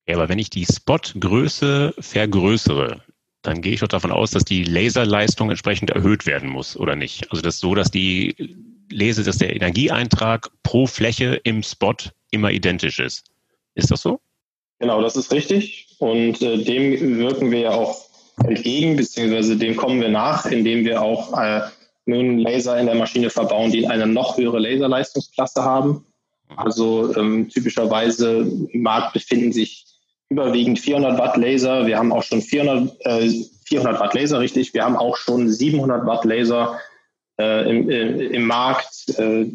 Ja, 0.08 0.16
aber 0.16 0.30
wenn 0.30 0.38
ich 0.38 0.48
die 0.48 0.64
Spotgröße 0.64 1.94
vergrößere, 1.98 3.02
dann 3.42 3.60
gehe 3.60 3.74
ich 3.74 3.80
doch 3.80 3.88
davon 3.88 4.12
aus, 4.12 4.30
dass 4.30 4.44
die 4.44 4.64
Laserleistung 4.64 5.50
entsprechend 5.50 5.90
erhöht 5.90 6.26
werden 6.26 6.48
muss, 6.48 6.76
oder 6.76 6.96
nicht? 6.96 7.30
Also 7.30 7.42
das 7.42 7.54
ist 7.54 7.60
so, 7.60 7.74
dass 7.74 7.90
die 7.90 8.56
Lese, 8.88 9.24
dass 9.24 9.38
der 9.38 9.54
Energieeintrag 9.54 10.50
pro 10.62 10.86
Fläche 10.86 11.40
im 11.42 11.62
Spot 11.62 11.94
immer 12.30 12.50
identisch 12.50 12.98
ist. 12.98 13.24
Ist 13.74 13.90
das 13.90 14.02
so? 14.02 14.20
Genau, 14.78 15.00
das 15.00 15.16
ist 15.16 15.32
richtig. 15.32 15.96
Und 15.98 16.42
äh, 16.42 16.62
dem 16.62 17.18
wirken 17.18 17.50
wir 17.50 17.60
ja 17.60 17.70
auch 17.70 18.06
entgegen, 18.44 18.96
beziehungsweise 18.96 19.56
dem 19.56 19.76
kommen 19.76 20.00
wir 20.00 20.08
nach, 20.08 20.46
indem 20.46 20.84
wir 20.84 21.02
auch 21.02 21.38
äh, 21.38 21.62
nun 22.06 22.38
Laser 22.38 22.78
in 22.78 22.86
der 22.86 22.94
Maschine 22.94 23.30
verbauen, 23.30 23.70
die 23.70 23.86
eine 23.86 24.06
noch 24.06 24.36
höhere 24.36 24.58
Laserleistungsklasse 24.58 25.62
haben. 25.62 26.04
Also 26.56 27.16
ähm, 27.16 27.48
typischerweise 27.48 28.40
im 28.70 28.82
Markt 28.82 29.14
befinden 29.14 29.52
sich 29.52 29.86
überwiegend 30.32 30.80
400 30.80 31.18
Watt 31.18 31.36
Laser. 31.36 31.86
Wir 31.86 31.98
haben 31.98 32.12
auch 32.12 32.22
schon 32.22 32.42
400, 32.42 32.96
äh, 33.00 33.30
400 33.66 34.00
Watt 34.00 34.14
Laser, 34.14 34.40
richtig. 34.40 34.74
Wir 34.74 34.84
haben 34.84 34.96
auch 34.96 35.16
schon 35.16 35.50
700 35.50 36.06
Watt 36.06 36.24
Laser 36.24 36.78
äh, 37.40 37.70
im, 37.70 37.88
im, 37.88 38.20
im, 38.20 38.46
Markt, 38.46 39.08
äh, 39.18 39.46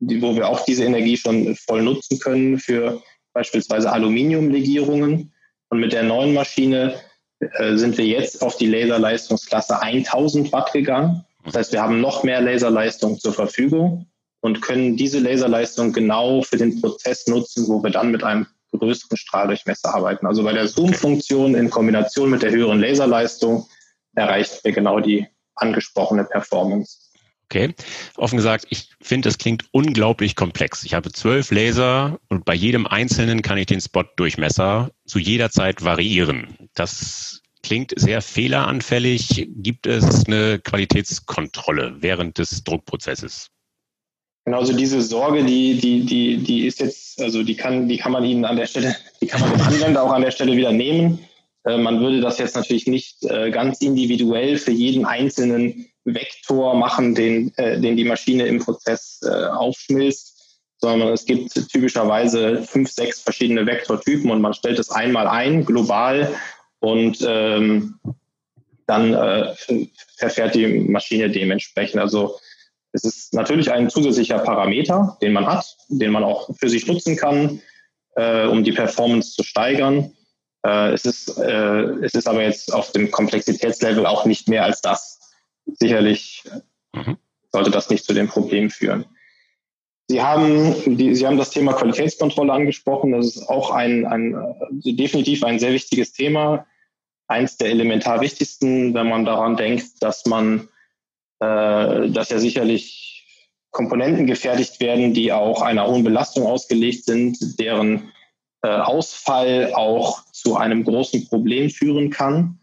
die, 0.00 0.22
wo 0.22 0.34
wir 0.34 0.48
auch 0.48 0.64
diese 0.64 0.84
Energie 0.84 1.16
schon 1.16 1.54
voll 1.56 1.82
nutzen 1.82 2.18
können 2.18 2.58
für 2.58 3.02
beispielsweise 3.32 3.92
Aluminiumlegierungen. 3.92 5.32
Und 5.70 5.80
mit 5.80 5.92
der 5.92 6.02
neuen 6.02 6.34
Maschine 6.34 6.94
äh, 7.40 7.76
sind 7.76 7.98
wir 7.98 8.06
jetzt 8.06 8.42
auf 8.42 8.56
die 8.56 8.66
Laserleistungsklasse 8.66 9.80
1000 9.80 10.52
Watt 10.52 10.72
gegangen. 10.72 11.24
Das 11.44 11.54
heißt, 11.54 11.72
wir 11.72 11.82
haben 11.82 12.00
noch 12.00 12.22
mehr 12.22 12.40
Laserleistung 12.40 13.18
zur 13.18 13.34
Verfügung 13.34 14.06
und 14.40 14.62
können 14.62 14.96
diese 14.96 15.18
Laserleistung 15.18 15.92
genau 15.92 16.42
für 16.42 16.56
den 16.56 16.80
Prozess 16.80 17.26
nutzen, 17.26 17.66
wo 17.68 17.82
wir 17.82 17.90
dann 17.90 18.10
mit 18.10 18.22
einem 18.24 18.46
größeren 18.78 19.16
Strahldurchmesser 19.16 19.94
arbeiten. 19.94 20.26
Also 20.26 20.42
bei 20.42 20.52
der 20.52 20.68
Zoom-Funktion 20.68 21.54
in 21.54 21.70
Kombination 21.70 22.30
mit 22.30 22.42
der 22.42 22.50
höheren 22.50 22.80
Laserleistung 22.80 23.66
erreichen 24.14 24.58
wir 24.62 24.72
genau 24.72 25.00
die 25.00 25.26
angesprochene 25.56 26.24
Performance. 26.24 26.98
Okay. 27.44 27.74
Offen 28.16 28.36
gesagt, 28.36 28.66
ich 28.70 28.88
finde, 29.00 29.28
es 29.28 29.38
klingt 29.38 29.66
unglaublich 29.70 30.34
komplex. 30.34 30.82
Ich 30.84 30.94
habe 30.94 31.12
zwölf 31.12 31.50
Laser 31.50 32.18
und 32.28 32.44
bei 32.44 32.54
jedem 32.54 32.86
einzelnen 32.86 33.42
kann 33.42 33.58
ich 33.58 33.66
den 33.66 33.80
Spot-Durchmesser 33.80 34.90
zu 35.04 35.18
jeder 35.18 35.50
Zeit 35.50 35.84
variieren. 35.84 36.56
Das 36.74 37.42
klingt 37.62 37.92
sehr 37.96 38.22
fehleranfällig. 38.22 39.48
Gibt 39.56 39.86
es 39.86 40.26
eine 40.26 40.58
Qualitätskontrolle 40.58 41.96
während 42.00 42.38
des 42.38 42.64
Druckprozesses? 42.64 43.50
Genau, 44.44 44.58
also 44.58 44.74
diese 44.74 45.00
Sorge, 45.00 45.44
die, 45.44 45.78
die, 45.78 46.04
die, 46.04 46.36
die 46.38 46.66
ist 46.66 46.80
jetzt, 46.80 47.20
also 47.20 47.42
die 47.42 47.56
kann, 47.56 47.88
die 47.88 47.96
kann 47.96 48.12
man 48.12 48.24
Ihnen 48.24 48.44
an 48.44 48.56
der 48.56 48.66
Stelle, 48.66 48.94
die 49.20 49.26
kann 49.26 49.40
man 49.40 49.50
dem 49.52 49.62
Anwender 49.62 50.02
auch 50.02 50.12
an 50.12 50.22
der 50.22 50.32
Stelle 50.32 50.56
wieder 50.56 50.72
nehmen. 50.72 51.18
Äh, 51.64 51.78
man 51.78 52.00
würde 52.00 52.20
das 52.20 52.38
jetzt 52.38 52.54
natürlich 52.54 52.86
nicht 52.86 53.24
äh, 53.24 53.50
ganz 53.50 53.80
individuell 53.80 54.58
für 54.58 54.72
jeden 54.72 55.06
einzelnen 55.06 55.86
Vektor 56.04 56.74
machen, 56.74 57.14
den, 57.14 57.52
äh, 57.56 57.80
den 57.80 57.96
die 57.96 58.04
Maschine 58.04 58.46
im 58.46 58.58
Prozess 58.58 59.20
äh, 59.24 59.46
aufschmilzt, 59.46 60.60
sondern 60.78 61.08
es 61.14 61.24
gibt 61.24 61.54
typischerweise 61.70 62.62
fünf, 62.64 62.90
sechs 62.90 63.22
verschiedene 63.22 63.64
Vektortypen 63.64 64.30
und 64.30 64.42
man 64.42 64.52
stellt 64.52 64.78
es 64.78 64.90
einmal 64.90 65.26
ein, 65.26 65.64
global, 65.64 66.34
und 66.84 67.24
ähm, 67.26 67.98
dann 68.86 69.14
äh, 69.14 69.54
verfährt 70.18 70.54
die 70.54 70.66
Maschine 70.66 71.30
dementsprechend. 71.30 71.98
Also 71.98 72.38
es 72.94 73.02
ist 73.02 73.34
natürlich 73.34 73.72
ein 73.72 73.90
zusätzlicher 73.90 74.38
Parameter, 74.38 75.18
den 75.20 75.32
man 75.32 75.46
hat, 75.46 75.76
den 75.88 76.12
man 76.12 76.22
auch 76.22 76.48
für 76.56 76.68
sich 76.68 76.86
nutzen 76.86 77.16
kann, 77.16 77.60
äh, 78.14 78.46
um 78.46 78.62
die 78.62 78.72
Performance 78.72 79.32
zu 79.32 79.42
steigern. 79.42 80.12
Äh, 80.64 80.92
es, 80.92 81.04
ist, 81.04 81.36
äh, 81.36 81.82
es 82.04 82.14
ist 82.14 82.28
aber 82.28 82.42
jetzt 82.42 82.72
auf 82.72 82.92
dem 82.92 83.10
Komplexitätslevel 83.10 84.06
auch 84.06 84.26
nicht 84.26 84.48
mehr 84.48 84.64
als 84.64 84.80
das 84.80 85.20
sicherlich 85.66 86.44
mhm. 86.92 87.16
sollte 87.52 87.72
das 87.72 87.90
nicht 87.90 88.04
zu 88.04 88.14
dem 88.14 88.28
Problem 88.28 88.70
führen. 88.70 89.06
Sie 90.06 90.22
haben, 90.22 90.96
die, 90.96 91.16
Sie 91.16 91.26
haben 91.26 91.38
das 91.38 91.50
Thema 91.50 91.72
Qualitätskontrolle 91.72 92.52
angesprochen. 92.52 93.12
Das 93.12 93.26
ist 93.26 93.48
auch 93.48 93.70
ein, 93.70 94.06
ein 94.06 94.36
definitiv 94.70 95.42
ein 95.42 95.58
sehr 95.58 95.72
wichtiges 95.72 96.12
Thema. 96.12 96.66
Eins 97.26 97.56
der 97.56 97.70
elementar 97.70 98.20
wichtigsten, 98.20 98.92
wenn 98.92 99.08
man 99.08 99.24
daran 99.24 99.56
denkt, 99.56 100.02
dass 100.02 100.26
man, 100.26 100.68
äh, 101.44 102.10
dass 102.10 102.30
ja 102.30 102.38
sicherlich 102.38 103.26
Komponenten 103.70 104.26
gefertigt 104.26 104.80
werden, 104.80 105.14
die 105.14 105.32
auch 105.32 105.60
einer 105.60 105.86
hohen 105.86 106.04
Belastung 106.04 106.46
ausgelegt 106.46 107.04
sind, 107.04 107.58
deren 107.58 108.12
äh, 108.62 108.68
Ausfall 108.68 109.72
auch 109.74 110.24
zu 110.32 110.56
einem 110.56 110.84
großen 110.84 111.28
Problem 111.28 111.70
führen 111.70 112.10
kann. 112.10 112.60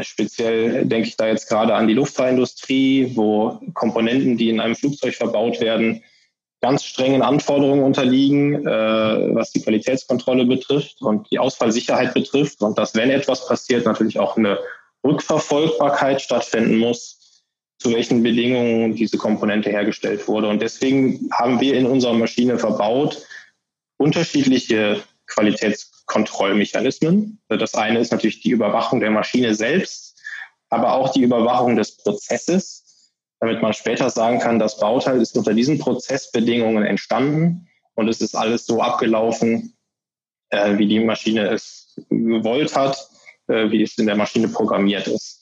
Speziell 0.00 0.86
denke 0.86 1.08
ich 1.08 1.16
da 1.16 1.26
jetzt 1.26 1.48
gerade 1.48 1.74
an 1.74 1.88
die 1.88 1.94
Luftfahrindustrie, 1.94 3.12
wo 3.16 3.60
Komponenten, 3.74 4.36
die 4.36 4.48
in 4.48 4.60
einem 4.60 4.76
Flugzeug 4.76 5.14
verbaut 5.14 5.60
werden, 5.60 6.02
ganz 6.60 6.84
strengen 6.84 7.22
Anforderungen 7.22 7.82
unterliegen, 7.82 8.66
äh, 8.66 9.34
was 9.34 9.52
die 9.52 9.62
Qualitätskontrolle 9.62 10.46
betrifft 10.46 11.02
und 11.02 11.30
die 11.30 11.38
Ausfallsicherheit 11.38 12.14
betrifft. 12.14 12.62
Und 12.62 12.78
dass, 12.78 12.94
wenn 12.94 13.10
etwas 13.10 13.46
passiert, 13.46 13.84
natürlich 13.84 14.18
auch 14.18 14.36
eine 14.36 14.58
Rückverfolgbarkeit 15.04 16.22
stattfinden 16.22 16.78
muss, 16.78 17.19
zu 17.80 17.92
welchen 17.92 18.22
Bedingungen 18.22 18.94
diese 18.94 19.16
Komponente 19.16 19.70
hergestellt 19.70 20.28
wurde. 20.28 20.48
Und 20.48 20.60
deswegen 20.60 21.30
haben 21.32 21.60
wir 21.60 21.74
in 21.74 21.86
unserer 21.86 22.12
Maschine 22.12 22.58
verbaut 22.58 23.26
unterschiedliche 23.96 25.02
Qualitäts 25.26 26.04
Kontrollmechanismen. 26.06 27.40
Das 27.48 27.74
eine 27.74 28.00
ist 28.00 28.12
natürlich 28.12 28.40
die 28.40 28.50
Überwachung 28.50 29.00
der 29.00 29.10
Maschine 29.10 29.54
selbst, 29.54 30.20
aber 30.68 30.92
auch 30.92 31.12
die 31.12 31.22
Überwachung 31.22 31.76
des 31.76 31.96
Prozesses, 31.96 33.12
damit 33.38 33.62
man 33.62 33.72
später 33.72 34.10
sagen 34.10 34.40
kann, 34.40 34.58
das 34.58 34.78
Bauteil 34.78 35.20
ist 35.20 35.36
unter 35.36 35.54
diesen 35.54 35.78
Prozessbedingungen 35.78 36.84
entstanden 36.84 37.68
und 37.94 38.08
es 38.08 38.20
ist 38.20 38.34
alles 38.34 38.66
so 38.66 38.82
abgelaufen, 38.82 39.76
äh, 40.50 40.76
wie 40.78 40.86
die 40.86 41.00
Maschine 41.00 41.48
es 41.48 41.98
gewollt 42.10 42.76
hat, 42.76 43.08
äh, 43.46 43.70
wie 43.70 43.82
es 43.82 43.96
in 43.96 44.06
der 44.06 44.16
Maschine 44.16 44.48
programmiert 44.48 45.06
ist. 45.06 45.39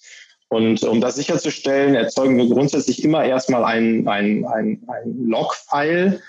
Und 0.49 0.83
um 0.85 1.01
das 1.01 1.17
sicherzustellen, 1.17 1.95
erzeugen 1.95 2.39
wir 2.39 2.49
grundsätzlich 2.49 3.05
immer 3.05 3.25
erstmal 3.25 3.65
ein, 3.65 4.09
ein, 4.09 4.47
ein, 4.47 4.83
ein 4.87 5.27
Log-File, 5.27 6.23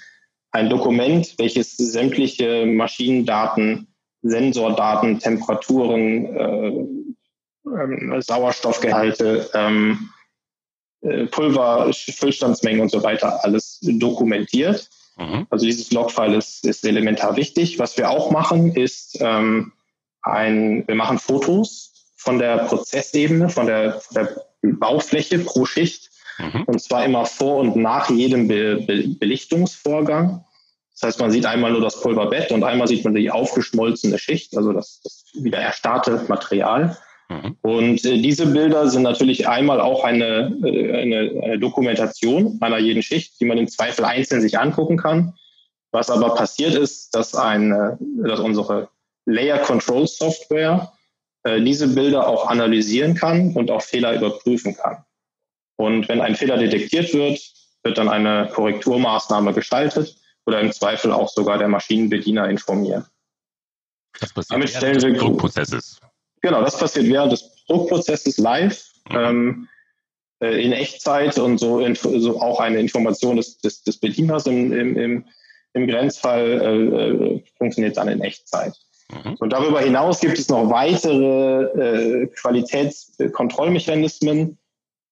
ein 0.51 0.69
Dokument, 0.69 1.35
welches 1.37 1.77
sämtliche 1.77 2.65
Maschinendaten 2.65 3.87
Sensordaten, 4.21 5.19
Temperaturen, 5.19 6.25
äh, 6.35 8.15
äh, 8.17 8.21
Sauerstoffgehalte, 8.21 9.49
ähm, 9.53 10.09
äh, 11.01 11.25
Pulver, 11.27 11.91
Füllstandsmengen 11.93 12.81
und 12.81 12.91
so 12.91 13.03
weiter 13.03 13.43
alles 13.43 13.79
dokumentiert. 13.81 14.89
Mhm. 15.17 15.47
Also 15.49 15.65
dieses 15.65 15.91
Logfile 15.91 16.37
ist, 16.37 16.65
ist 16.65 16.85
elementar 16.85 17.37
wichtig. 17.37 17.79
Was 17.79 17.97
wir 17.97 18.09
auch 18.09 18.31
machen, 18.31 18.73
ist 18.73 19.17
ähm, 19.21 19.71
ein, 20.21 20.85
wir 20.87 20.95
machen 20.95 21.17
Fotos 21.17 21.88
von 22.19 22.37
der 22.37 22.57
Prozessebene, 22.65 23.49
von 23.49 23.65
der, 23.65 23.99
von 24.01 24.15
der 24.15 24.45
Baufläche 24.61 25.39
pro 25.39 25.65
Schicht. 25.65 26.11
Mhm. 26.37 26.63
Und 26.65 26.81
zwar 26.81 27.05
immer 27.05 27.25
vor 27.25 27.57
und 27.57 27.75
nach 27.75 28.09
jedem 28.09 28.47
Be 28.47 28.83
Be 28.85 29.07
Belichtungsvorgang. 29.19 30.43
Das 30.93 31.07
heißt, 31.07 31.19
man 31.21 31.31
sieht 31.31 31.45
einmal 31.45 31.71
nur 31.71 31.81
das 31.81 32.01
Pulverbett 32.01 32.51
und 32.51 32.63
einmal 32.63 32.87
sieht 32.87 33.05
man 33.05 33.15
die 33.15 33.31
aufgeschmolzene 33.31 34.19
Schicht, 34.19 34.55
also 34.57 34.73
das, 34.73 34.99
das 35.01 35.23
wieder 35.33 35.59
erstarrte 35.59 36.25
Material. 36.27 36.97
Mhm. 37.29 37.55
Und 37.61 38.05
äh, 38.05 38.17
diese 38.21 38.47
Bilder 38.47 38.89
sind 38.89 39.03
natürlich 39.03 39.47
einmal 39.47 39.79
auch 39.79 40.03
eine, 40.03 40.57
äh, 40.61 41.01
eine, 41.01 41.41
eine, 41.41 41.59
Dokumentation 41.59 42.57
einer 42.59 42.79
jeden 42.79 43.01
Schicht, 43.01 43.39
die 43.39 43.45
man 43.45 43.57
im 43.57 43.69
Zweifel 43.69 44.03
einzeln 44.03 44.41
sich 44.41 44.59
angucken 44.59 44.97
kann. 44.97 45.35
Was 45.91 46.09
aber 46.09 46.35
passiert 46.35 46.75
ist, 46.75 47.15
dass, 47.15 47.33
eine, 47.33 47.97
dass 48.23 48.39
unsere 48.39 48.89
Layer 49.25 49.59
Control 49.59 50.05
Software 50.05 50.91
äh, 51.43 51.61
diese 51.61 51.87
Bilder 51.87 52.27
auch 52.27 52.47
analysieren 52.47 53.15
kann 53.15 53.53
und 53.53 53.71
auch 53.71 53.81
Fehler 53.81 54.13
überprüfen 54.15 54.75
kann. 54.75 55.03
Und 55.77 56.09
wenn 56.09 56.21
ein 56.21 56.35
Fehler 56.35 56.57
detektiert 56.57 57.13
wird, 57.13 57.39
wird 57.83 57.97
dann 57.97 58.09
eine 58.09 58.49
Korrekturmaßnahme 58.53 59.53
gestaltet 59.53 60.17
oder 60.45 60.59
im 60.59 60.71
Zweifel 60.71 61.11
auch 61.11 61.29
sogar 61.29 61.57
der 61.57 61.69
Maschinenbediener 61.69 62.49
informiert. 62.49 63.05
Das 64.19 64.33
passiert 64.33 64.51
Damit 64.51 64.69
stellen 64.69 65.01
wir 65.01 65.13
Druckprozesses. 65.13 65.99
Genau, 66.41 66.61
das 66.61 66.77
passiert 66.77 67.07
während 67.07 67.31
des 67.31 67.65
Druckprozesses 67.67 68.37
live 68.37 68.83
mhm. 69.09 69.15
ähm, 69.15 69.67
äh, 70.41 70.63
in 70.63 70.73
Echtzeit 70.73 71.37
und 71.37 71.57
so, 71.59 71.79
in, 71.79 71.95
so, 71.95 72.41
auch 72.41 72.59
eine 72.59 72.79
Information 72.79 73.37
des, 73.37 73.59
des, 73.59 73.83
des 73.83 73.97
Bedieners 73.97 74.45
im, 74.47 74.73
im, 74.73 74.97
im, 74.97 75.25
im 75.73 75.87
Grenzfall 75.87 76.61
äh, 76.61 77.35
äh 77.35 77.43
funktioniert 77.57 77.97
dann 77.97 78.07
in 78.07 78.21
Echtzeit. 78.21 78.73
Mhm. 79.11 79.35
Und 79.39 79.53
darüber 79.53 79.81
hinaus 79.81 80.19
gibt 80.19 80.37
es 80.37 80.49
noch 80.49 80.69
weitere 80.69 82.23
äh, 82.23 82.27
Qualitätskontrollmechanismen. 82.27 84.59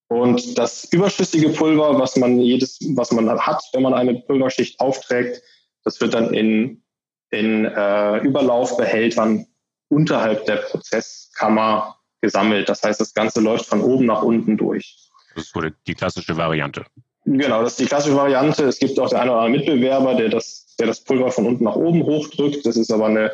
Und 0.07 0.57
das 0.57 0.85
überschüssige 0.91 1.49
Pulver, 1.49 1.97
was 1.97 2.17
man 2.17 2.39
jedes, 2.39 2.79
was 2.95 3.11
man 3.11 3.29
hat, 3.39 3.63
wenn 3.73 3.83
man 3.83 3.93
eine 3.93 4.15
Pulverschicht 4.15 4.79
aufträgt, 4.79 5.41
das 5.83 6.01
wird 6.01 6.13
dann 6.13 6.33
in 6.33 6.81
in 7.31 7.65
äh, 7.65 8.17
Überlaufbehältern 8.19 9.47
unterhalb 9.89 10.45
der 10.45 10.57
Prozesskammer 10.57 11.97
gesammelt. 12.21 12.69
Das 12.69 12.83
heißt, 12.83 13.01
das 13.01 13.13
Ganze 13.13 13.41
läuft 13.41 13.65
von 13.65 13.81
oben 13.81 14.05
nach 14.05 14.21
unten 14.21 14.57
durch. 14.57 15.09
Das 15.33 15.45
ist 15.45 15.55
die 15.87 15.95
klassische 15.95 16.35
Variante. 16.37 16.85
Genau, 17.25 17.63
das 17.63 17.73
ist 17.73 17.79
die 17.79 17.85
klassische 17.85 18.15
Variante. 18.15 18.65
Es 18.65 18.79
gibt 18.79 18.99
auch 18.99 19.09
der 19.09 19.21
eine 19.21 19.31
oder 19.31 19.41
andere 19.41 19.59
Mitbewerber, 19.59 20.15
der 20.15 20.29
das, 20.29 20.75
der 20.77 20.87
das 20.87 21.03
Pulver 21.03 21.31
von 21.31 21.45
unten 21.45 21.63
nach 21.63 21.75
oben 21.75 22.03
hochdrückt. 22.03 22.65
Das 22.65 22.75
ist 22.75 22.91
aber 22.91 23.05
eine, 23.05 23.31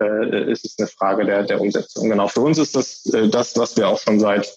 äh, 0.00 0.50
ist 0.50 0.78
eine 0.78 0.88
Frage 0.88 1.24
der, 1.24 1.44
der 1.44 1.60
Umsetzung. 1.60 2.10
Genau, 2.10 2.28
für 2.28 2.40
uns 2.40 2.58
ist 2.58 2.76
das 2.76 3.06
äh, 3.06 3.28
das, 3.28 3.56
was 3.56 3.76
wir 3.76 3.88
auch 3.88 3.98
schon 3.98 4.20
seit 4.20 4.52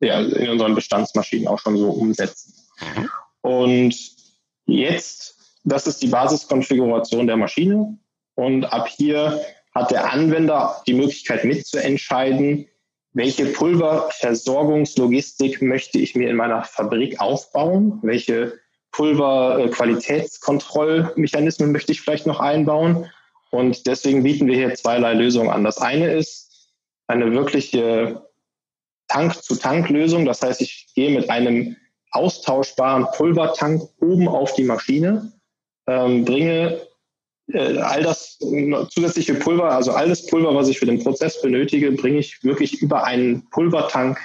ja, 0.00 0.20
in 0.20 0.50
unseren 0.50 0.74
Bestandsmaschinen 0.74 1.48
auch 1.48 1.58
schon 1.58 1.76
so 1.76 1.90
umsetzen. 1.90 2.54
Mhm. 2.80 3.10
Und 3.42 3.96
jetzt 4.66 5.40
das 5.64 5.86
ist 5.86 6.02
die 6.02 6.08
Basiskonfiguration 6.08 7.26
der 7.26 7.36
Maschine. 7.36 7.98
Und 8.34 8.64
ab 8.64 8.88
hier 8.88 9.40
hat 9.74 9.90
der 9.90 10.10
Anwender 10.12 10.82
die 10.86 10.94
Möglichkeit 10.94 11.44
mitzuentscheiden, 11.44 12.66
welche 13.12 13.46
Pulverversorgungslogistik 13.46 15.60
möchte 15.62 15.98
ich 15.98 16.14
mir 16.14 16.30
in 16.30 16.36
meiner 16.36 16.62
Fabrik 16.62 17.20
aufbauen, 17.20 17.98
welche 18.02 18.60
Pulverqualitätskontrollmechanismen 18.92 21.72
möchte 21.72 21.90
ich 21.92 22.00
vielleicht 22.00 22.26
noch 22.26 22.40
einbauen. 22.40 23.06
Und 23.50 23.86
deswegen 23.86 24.22
bieten 24.22 24.46
wir 24.46 24.56
hier 24.56 24.74
zweierlei 24.74 25.14
Lösungen 25.14 25.50
an. 25.50 25.64
Das 25.64 25.78
eine 25.78 26.12
ist 26.12 26.70
eine 27.08 27.32
wirkliche 27.32 28.22
Tank-zu-Tank-Lösung. 29.08 30.24
Das 30.24 30.42
heißt, 30.42 30.60
ich 30.60 30.88
gehe 30.94 31.10
mit 31.10 31.28
einem 31.28 31.76
austauschbaren 32.12 33.06
Pulvertank 33.16 33.82
oben 34.00 34.28
auf 34.28 34.54
die 34.54 34.64
Maschine 34.64 35.32
ähm, 35.90 36.24
bringe 36.24 36.80
äh, 37.52 37.78
all 37.78 38.02
das 38.02 38.38
zusätzliche 38.90 39.34
Pulver, 39.34 39.72
also 39.72 39.92
all 39.92 40.08
das 40.08 40.26
Pulver, 40.26 40.54
was 40.54 40.68
ich 40.68 40.78
für 40.78 40.86
den 40.86 41.02
Prozess 41.02 41.42
benötige, 41.42 41.90
bringe 41.92 42.18
ich 42.18 42.42
wirklich 42.44 42.80
über 42.80 43.04
einen 43.04 43.48
Pulvertank 43.50 44.18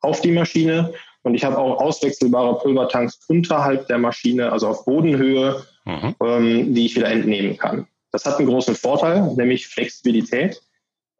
auf 0.00 0.20
die 0.22 0.32
Maschine. 0.32 0.92
Und 1.22 1.34
ich 1.34 1.44
habe 1.44 1.58
auch 1.58 1.78
auswechselbare 1.78 2.58
Pulvertanks 2.58 3.20
unterhalb 3.28 3.86
der 3.88 3.98
Maschine, 3.98 4.50
also 4.50 4.68
auf 4.68 4.86
Bodenhöhe, 4.86 5.62
mhm. 5.84 6.14
ähm, 6.24 6.74
die 6.74 6.86
ich 6.86 6.96
wieder 6.96 7.10
entnehmen 7.10 7.58
kann. 7.58 7.86
Das 8.12 8.24
hat 8.24 8.38
einen 8.38 8.48
großen 8.48 8.74
Vorteil, 8.74 9.34
nämlich 9.36 9.68
Flexibilität. 9.68 10.60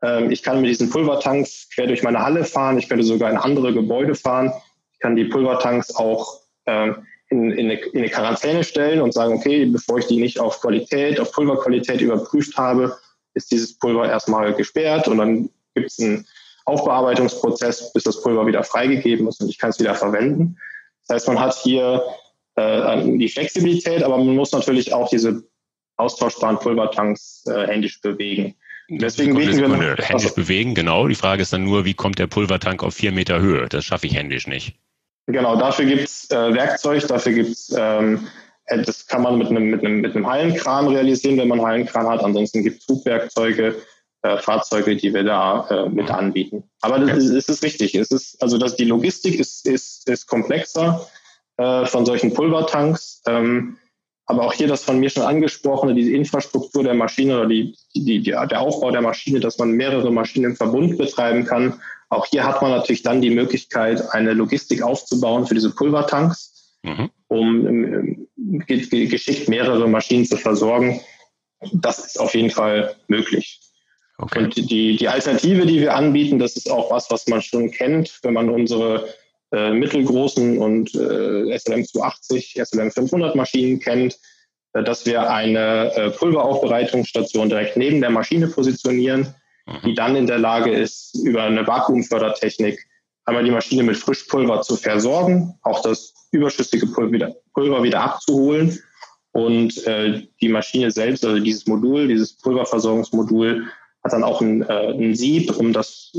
Ähm, 0.03 0.31
ich 0.31 0.43
kann 0.43 0.61
mit 0.61 0.71
diesen 0.71 0.91
Pulvertanks 0.91 1.69
quer 1.75 1.87
durch 1.87 2.03
meine 2.03 2.21
Halle 2.21 2.45
fahren. 2.45 2.79
Ich 2.79 2.89
könnte 2.89 3.05
sogar 3.05 3.31
in 3.31 3.37
andere 3.37 3.73
Gebäude 3.73 4.15
fahren. 4.15 4.53
Ich 4.93 5.01
kann 5.01 5.17
die 5.17 5.25
Pulvertanks 5.25 5.95
auch 5.95 6.41
ähm, 6.67 7.07
in, 7.29 7.51
in, 7.53 7.71
eine, 7.71 7.81
in 7.81 7.99
eine 7.99 8.11
Quarantäne 8.11 8.65
stellen 8.65 9.01
und 9.01 9.15
sagen, 9.15 9.35
okay, 9.35 9.65
bevor 9.67 9.99
ich 9.99 10.07
die 10.07 10.21
nicht 10.21 10.41
auf 10.41 10.61
Qualität, 10.61 11.21
auf 11.21 11.33
Pulverqualität 11.33 12.01
überprüft 12.01 12.57
habe, 12.57 12.97
ist 13.35 13.53
dieses 13.53 13.79
Pulver 13.79 14.09
erstmal 14.09 14.53
gesperrt 14.55 15.07
und 15.07 15.19
dann 15.19 15.51
gibt 15.75 15.91
es 15.93 16.01
einen 16.01 16.27
Aufbearbeitungsprozess, 16.65 17.93
bis 17.93 18.03
das 18.03 18.21
Pulver 18.23 18.47
wieder 18.47 18.65
freigegeben 18.65 19.29
ist 19.29 19.41
und 19.41 19.49
ich 19.49 19.59
kann 19.59 19.71
es 19.71 19.79
wieder 19.79 19.95
verwenden. 19.95 20.57
Das 21.07 21.17
heißt, 21.17 21.29
man 21.29 21.41
hat 21.41 21.55
hier 21.55 22.03
äh, 22.57 23.17
die 23.17 23.29
Flexibilität, 23.29 24.03
aber 24.03 24.19
man 24.19 24.35
muss 24.35 24.53
natürlich 24.53 24.93
auch 24.93 25.09
diese 25.09 25.45
austauschbaren 26.01 26.59
Pulvertanks 26.59 27.45
äh, 27.47 27.67
händisch 27.67 28.01
bewegen. 28.01 28.55
Deswegen 28.89 29.37
bieten 29.37 29.57
wir 29.57 29.69
noch, 29.69 29.79
händisch 29.79 30.11
also, 30.11 30.35
bewegen, 30.35 30.75
genau. 30.75 31.07
Die 31.07 31.15
Frage 31.15 31.43
ist 31.43 31.53
dann 31.53 31.63
nur, 31.63 31.85
wie 31.85 31.95
kommt 31.95 32.19
der 32.19 32.27
Pulvertank 32.27 32.83
auf 32.83 32.95
vier 32.95 33.13
Meter 33.13 33.41
Höhe? 33.41 33.69
Das 33.69 33.85
schaffe 33.85 34.07
ich 34.07 34.17
händisch 34.17 34.49
nicht. 34.49 34.75
Genau, 35.27 35.57
dafür 35.57 35.85
gibt's 35.85 36.29
äh, 36.31 36.55
Werkzeug, 36.55 37.07
dafür 37.07 37.33
gibt's 37.33 37.73
ähm, 37.77 38.27
äh, 38.71 38.83
das 38.83 39.07
kann 39.07 39.23
man 39.23 39.39
mit 39.39 39.49
einem, 39.49 39.71
mit, 39.71 39.85
einem, 39.85 40.01
mit 40.01 40.17
einem 40.17 40.27
Hallenkran 40.27 40.89
realisieren, 40.89 41.39
wenn 41.39 41.49
man 41.49 41.63
Hallenkran 41.63 42.09
hat. 42.09 42.25
Ansonsten 42.25 42.63
gibt 42.63 42.81
es 42.83 42.89
Hubwerkzeuge, 42.89 43.77
äh, 44.23 44.39
Fahrzeuge, 44.39 44.97
die 44.97 45.13
wir 45.13 45.25
da 45.25 45.67
äh, 45.69 45.89
mit 45.89 46.11
anbieten. 46.11 46.65
Aber 46.81 46.99
das 46.99 47.19
ist, 47.19 47.31
ist, 47.31 47.51
ist 47.51 47.63
richtig. 47.63 47.95
Es 47.95 48.11
ist, 48.11 48.43
also 48.43 48.59
dass 48.59 48.77
die 48.77 48.85
Logistik 48.85 49.39
ist, 49.39 49.67
ist, 49.67 50.09
ist 50.09 50.27
komplexer 50.27 51.07
äh, 51.59 51.85
von 51.87 52.07
solchen 52.07 52.33
Pulvertanks. 52.33 53.23
Ähm, 53.27 53.79
aber 54.31 54.47
auch 54.47 54.53
hier 54.53 54.69
das 54.69 54.85
von 54.85 55.01
mir 55.01 55.11
schon 55.11 55.25
angesprochene, 55.25 55.93
diese 55.93 56.13
Infrastruktur 56.13 56.85
der 56.85 56.95
Maschine 56.95 57.37
oder 57.37 57.49
die, 57.49 57.77
die, 57.97 58.21
die, 58.21 58.31
der 58.31 58.61
Aufbau 58.61 58.93
der 58.93 59.03
Maschine, 59.03 59.41
dass 59.41 59.59
man 59.59 59.73
mehrere 59.73 60.13
Maschinen 60.13 60.53
im 60.53 60.57
Verbund 60.57 60.97
betreiben 60.97 61.45
kann. 61.45 61.81
Auch 62.11 62.27
hier 62.27 62.45
hat 62.45 62.63
man 62.63 62.71
natürlich 62.71 63.03
dann 63.03 63.21
die 63.21 63.31
Möglichkeit, 63.31 64.13
eine 64.13 64.33
Logistik 64.33 64.83
aufzubauen 64.83 65.49
für 65.49 65.55
diese 65.55 65.75
Pulvertanks, 65.75 66.79
mhm. 66.83 67.11
um 67.27 68.27
um 68.37 68.63
geschickt 68.67 69.49
mehrere 69.49 69.89
Maschinen 69.89 70.25
zu 70.25 70.37
versorgen. 70.37 71.01
Das 71.73 71.99
ist 71.99 72.21
auf 72.21 72.35
jeden 72.35 72.51
Fall 72.51 72.95
möglich. 73.09 73.61
Okay. 74.17 74.45
Und 74.45 74.57
die, 74.57 74.97
die 74.97 75.09
Alternative, 75.09 75.67
die 75.67 75.81
wir 75.81 75.97
anbieten, 75.97 76.39
das 76.39 76.57
ist 76.57 76.71
auch 76.71 76.93
was, 76.93 77.11
was 77.11 77.27
man 77.27 77.43
schon 77.43 77.73
kennt, 77.73 78.21
wenn 78.23 78.35
man 78.35 78.49
unsere 78.49 79.09
äh, 79.53 79.73
mittelgroßen 79.73 80.59
und 80.59 80.95
äh, 80.95 81.59
SLM 81.59 81.85
280, 81.85 82.61
SLM 82.63 82.91
500 82.93 83.35
Maschinen 83.35 83.81
kennt, 83.81 84.17
äh, 84.75 84.85
dass 84.85 85.07
wir 85.07 85.29
eine 85.29 85.93
äh, 85.95 86.11
Pulveraufbereitungsstation 86.11 87.49
direkt 87.49 87.77
neben 87.77 88.01
der 88.01 88.11
Maschine 88.11 88.47
positionieren, 88.47 89.35
mhm. 89.67 89.79
die 89.85 89.95
dann 89.95 90.15
in 90.15 90.29
der 90.29 90.39
Lage 90.39 90.71
ist, 90.71 91.17
über 91.25 91.43
eine 91.43 91.67
Vakuumfördertechnik 91.67 92.87
einmal 93.25 93.45
die 93.45 93.51
Maschine 93.51 93.83
mit 93.83 93.97
Frischpulver 93.97 94.63
zu 94.63 94.77
versorgen, 94.77 95.59
auch 95.63 95.83
das 95.83 96.15
überschüssige 96.31 96.87
Pulver 96.87 97.13
wieder, 97.13 97.37
Pulver 97.53 97.83
wieder 97.83 98.03
abzuholen 98.03 98.81
und 99.33 99.85
äh, 99.87 100.29
die 100.41 100.49
Maschine 100.49 100.91
selbst, 100.91 101.25
also 101.25 101.41
dieses 101.41 101.67
Modul, 101.67 102.09
dieses 102.09 102.37
Pulverversorgungsmodul, 102.39 103.67
hat 104.03 104.13
dann 104.13 104.25
auch 104.25 104.41
ein, 104.41 104.63
ein 104.63 105.15
Sieb, 105.15 105.55
um 105.59 105.73
das 105.73 106.13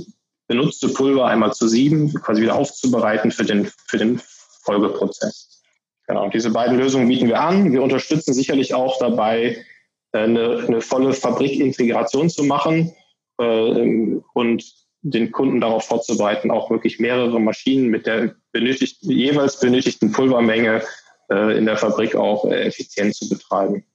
benutzte 0.52 0.89
Pulver 0.89 1.28
einmal 1.28 1.54
zu 1.54 1.70
sieben, 1.70 2.14
quasi 2.14 2.41
wieder 2.41 2.56
aufzubereiten 2.56 3.32
für 3.32 3.45
den, 3.45 3.72
für 3.88 3.97
den 3.97 4.22
Folgeprozess. 4.64 5.64
Genau, 6.08 6.28
diese 6.28 6.52
beiden 6.52 6.78
Lösungen 6.78 7.08
bieten 7.08 7.30
wir 7.30 7.39
an. 7.39 7.72
Wir 7.72 7.82
unterstützen 7.82 8.34
sicherlich 8.34 8.74
auch 8.74 8.99
dabei, 8.99 9.64
äh, 10.12 10.18
eine, 10.18 10.66
eine 10.68 10.82
volle 10.82 11.14
Fabrikintegration 11.14 12.30
zu 12.30 12.43
machen 12.43 12.93
äh, 13.39 14.20
und 14.34 14.64
den 15.04 15.32
Kunden 15.32 15.62
darauf 15.62 15.86
vorzubereiten, 15.86 16.52
auch 16.52 16.70
wirklich 16.70 16.99
mehrere 16.99 17.39
Maschinen 17.39 17.88
mit 17.88 18.06
der 18.06 18.36
benötigt, 18.52 18.97
jeweils 19.04 19.58
benötigten 19.58 20.12
Pulvermenge 20.12 20.84
äh, 21.32 21.58
in 21.58 21.66
der 21.66 21.78
Fabrik 21.78 22.18
auch 22.18 22.43
äh, 22.43 22.66
effizient 22.66 23.16
zu 23.16 23.30
betreiben. 23.30 23.86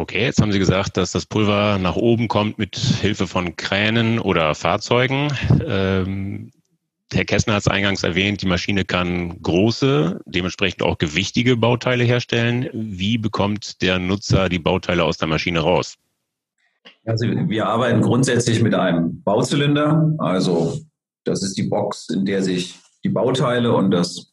Okay, 0.00 0.22
jetzt 0.22 0.40
haben 0.40 0.50
Sie 0.50 0.58
gesagt, 0.58 0.96
dass 0.96 1.12
das 1.12 1.26
Pulver 1.26 1.76
nach 1.76 1.94
oben 1.94 2.26
kommt 2.26 2.56
mit 2.56 2.74
Hilfe 2.74 3.26
von 3.26 3.54
Kränen 3.56 4.18
oder 4.18 4.54
Fahrzeugen. 4.54 5.30
Ähm, 5.62 6.52
Herr 7.12 7.26
Kessner 7.26 7.52
hat 7.52 7.60
es 7.60 7.68
eingangs 7.68 8.02
erwähnt, 8.02 8.40
die 8.40 8.46
Maschine 8.46 8.86
kann 8.86 9.42
große, 9.42 10.22
dementsprechend 10.24 10.82
auch 10.82 10.96
gewichtige 10.96 11.58
Bauteile 11.58 12.04
herstellen. 12.04 12.70
Wie 12.72 13.18
bekommt 13.18 13.82
der 13.82 13.98
Nutzer 13.98 14.48
die 14.48 14.58
Bauteile 14.58 15.04
aus 15.04 15.18
der 15.18 15.28
Maschine 15.28 15.60
raus? 15.60 15.96
Also 17.04 17.26
wir 17.26 17.66
arbeiten 17.66 18.00
grundsätzlich 18.00 18.62
mit 18.62 18.74
einem 18.74 19.22
Bauzylinder. 19.22 20.14
Also 20.16 20.80
das 21.24 21.42
ist 21.42 21.58
die 21.58 21.64
Box, 21.64 22.08
in 22.08 22.24
der 22.24 22.42
sich 22.42 22.74
die 23.04 23.10
Bauteile 23.10 23.74
und 23.74 23.90
das 23.90 24.30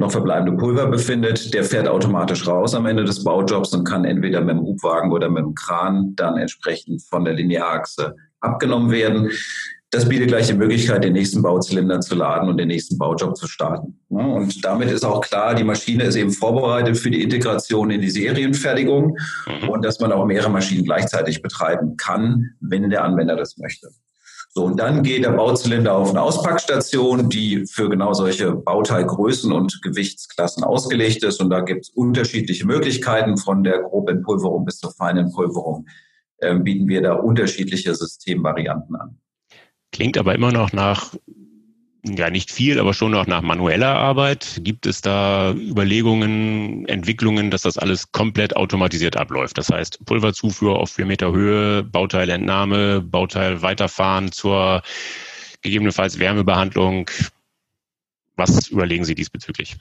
noch 0.00 0.10
verbleibende 0.10 0.56
Pulver 0.56 0.86
befindet, 0.86 1.52
der 1.52 1.62
fährt 1.62 1.86
automatisch 1.86 2.48
raus 2.48 2.74
am 2.74 2.86
Ende 2.86 3.04
des 3.04 3.22
Baujobs 3.22 3.74
und 3.74 3.84
kann 3.84 4.06
entweder 4.06 4.40
mit 4.40 4.56
dem 4.56 4.62
Hubwagen 4.62 5.12
oder 5.12 5.28
mit 5.28 5.44
dem 5.44 5.54
Kran 5.54 6.14
dann 6.16 6.38
entsprechend 6.38 7.02
von 7.02 7.24
der 7.24 7.34
Linearachse 7.34 8.16
abgenommen 8.40 8.90
werden. 8.90 9.30
Das 9.90 10.08
bietet 10.08 10.28
gleich 10.28 10.46
die 10.46 10.54
Möglichkeit, 10.54 11.04
den 11.04 11.12
nächsten 11.12 11.42
Bauzylinder 11.42 12.00
zu 12.00 12.14
laden 12.14 12.48
und 12.48 12.56
den 12.56 12.68
nächsten 12.68 12.96
Baujob 12.96 13.36
zu 13.36 13.46
starten. 13.46 13.98
Und 14.08 14.64
damit 14.64 14.90
ist 14.90 15.04
auch 15.04 15.20
klar, 15.20 15.54
die 15.54 15.64
Maschine 15.64 16.04
ist 16.04 16.16
eben 16.16 16.30
vorbereitet 16.30 16.96
für 16.96 17.10
die 17.10 17.22
Integration 17.22 17.90
in 17.90 18.00
die 18.00 18.10
Serienfertigung 18.10 19.18
mhm. 19.46 19.68
und 19.68 19.84
dass 19.84 20.00
man 20.00 20.12
auch 20.12 20.24
mehrere 20.24 20.50
Maschinen 20.50 20.84
gleichzeitig 20.84 21.42
betreiben 21.42 21.96
kann, 21.98 22.54
wenn 22.60 22.88
der 22.88 23.04
Anwender 23.04 23.36
das 23.36 23.58
möchte. 23.58 23.88
So, 24.52 24.64
und 24.64 24.80
dann 24.80 25.04
geht 25.04 25.24
der 25.24 25.30
Bauzylinder 25.30 25.94
auf 25.94 26.10
eine 26.10 26.22
Auspackstation, 26.22 27.30
die 27.30 27.66
für 27.66 27.88
genau 27.88 28.12
solche 28.14 28.50
Bauteilgrößen 28.52 29.52
und 29.52 29.80
Gewichtsklassen 29.82 30.64
ausgelegt 30.64 31.22
ist. 31.22 31.40
Und 31.40 31.50
da 31.50 31.60
gibt 31.60 31.82
es 31.82 31.90
unterschiedliche 31.90 32.66
Möglichkeiten 32.66 33.36
von 33.36 33.62
der 33.62 33.82
groben 33.82 34.22
Pulverung 34.22 34.64
bis 34.64 34.78
zur 34.78 34.92
feinen 34.92 35.32
Pulverung. 35.32 35.86
Äh, 36.38 36.56
bieten 36.56 36.88
wir 36.88 37.00
da 37.00 37.12
unterschiedliche 37.14 37.94
Systemvarianten 37.94 38.96
an. 38.96 39.18
Klingt 39.92 40.18
aber 40.18 40.34
immer 40.34 40.50
noch 40.50 40.72
nach 40.72 41.14
ja 42.02 42.30
nicht 42.30 42.50
viel, 42.50 42.78
aber 42.78 42.94
schon 42.94 43.12
noch 43.12 43.26
nach 43.26 43.42
manueller 43.42 43.94
Arbeit. 43.94 44.60
Gibt 44.62 44.86
es 44.86 45.00
da 45.00 45.52
Überlegungen, 45.52 46.86
Entwicklungen, 46.86 47.50
dass 47.50 47.62
das 47.62 47.78
alles 47.78 48.12
komplett 48.12 48.56
automatisiert 48.56 49.16
abläuft? 49.16 49.58
Das 49.58 49.70
heißt, 49.70 50.04
Pulverzufuhr 50.06 50.78
auf 50.78 50.92
vier 50.92 51.06
Meter 51.06 51.32
Höhe, 51.32 51.82
Bauteilentnahme, 51.82 53.00
Bauteil 53.00 53.62
weiterfahren 53.62 54.32
zur 54.32 54.82
gegebenenfalls 55.62 56.18
Wärmebehandlung. 56.18 57.10
Was 58.36 58.68
überlegen 58.68 59.04
Sie 59.04 59.14
diesbezüglich? 59.14 59.76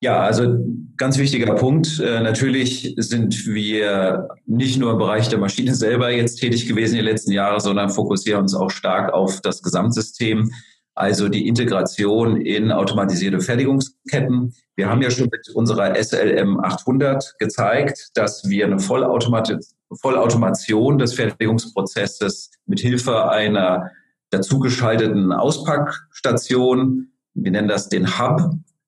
Ja, 0.00 0.20
also 0.20 0.58
ganz 0.98 1.16
wichtiger 1.16 1.54
Punkt. 1.54 2.00
Äh, 2.00 2.20
natürlich 2.20 2.94
sind 2.98 3.46
wir 3.46 4.28
nicht 4.46 4.78
nur 4.78 4.92
im 4.92 4.98
Bereich 4.98 5.28
der 5.28 5.38
Maschine 5.38 5.74
selber 5.74 6.10
jetzt 6.10 6.36
tätig 6.36 6.66
gewesen 6.68 6.92
in 6.92 7.04
den 7.04 7.12
letzten 7.12 7.32
Jahren, 7.32 7.60
sondern 7.60 7.88
fokussieren 7.88 8.42
uns 8.42 8.54
auch 8.54 8.70
stark 8.70 9.12
auf 9.12 9.40
das 9.40 9.62
Gesamtsystem 9.62 10.52
also 10.96 11.28
die 11.28 11.46
Integration 11.46 12.40
in 12.40 12.72
automatisierte 12.72 13.40
Fertigungsketten. 13.40 14.54
Wir 14.74 14.88
haben 14.88 15.02
ja 15.02 15.10
schon 15.10 15.28
mit 15.30 15.50
unserer 15.54 15.94
SLM 16.02 16.58
800 16.58 17.34
gezeigt, 17.38 18.12
dass 18.14 18.48
wir 18.48 18.64
eine 18.64 18.78
Vollautomation 18.78 20.98
des 20.98 21.14
Fertigungsprozesses 21.14 22.50
mit 22.64 22.80
Hilfe 22.80 23.28
einer 23.28 23.90
dazugeschalteten 24.30 25.32
Auspackstation, 25.32 27.08
wir 27.34 27.50
nennen 27.50 27.68
das 27.68 27.90
den 27.90 28.18
Hub, 28.18 28.40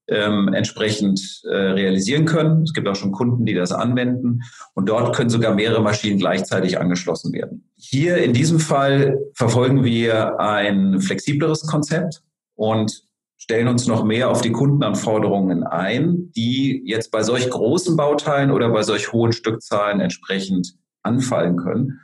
ähm, 0.08 0.52
entsprechend 0.52 1.42
äh, 1.44 1.54
realisieren 1.54 2.24
können. 2.24 2.62
Es 2.62 2.72
gibt 2.72 2.88
auch 2.88 2.96
schon 2.96 3.12
Kunden, 3.12 3.44
die 3.44 3.54
das 3.54 3.72
anwenden 3.72 4.42
und 4.74 4.88
dort 4.88 5.14
können 5.14 5.30
sogar 5.30 5.54
mehrere 5.54 5.82
Maschinen 5.82 6.18
gleichzeitig 6.18 6.78
angeschlossen 6.78 7.32
werden. 7.32 7.70
Hier 7.76 8.16
in 8.18 8.32
diesem 8.32 8.58
Fall 8.58 9.18
verfolgen 9.34 9.84
wir 9.84 10.40
ein 10.40 11.00
flexibleres 11.00 11.62
Konzept 11.62 12.22
und 12.54 13.02
stellen 13.36 13.68
uns 13.68 13.86
noch 13.86 14.04
mehr 14.04 14.30
auf 14.30 14.42
die 14.42 14.52
Kundenanforderungen 14.52 15.62
ein, 15.62 16.32
die 16.32 16.82
jetzt 16.84 17.10
bei 17.10 17.22
solch 17.22 17.48
großen 17.48 17.96
Bauteilen 17.96 18.50
oder 18.50 18.68
bei 18.70 18.82
solch 18.82 19.12
hohen 19.12 19.32
Stückzahlen 19.32 20.00
entsprechend 20.00 20.74
anfallen 21.02 21.56
können. 21.56 22.00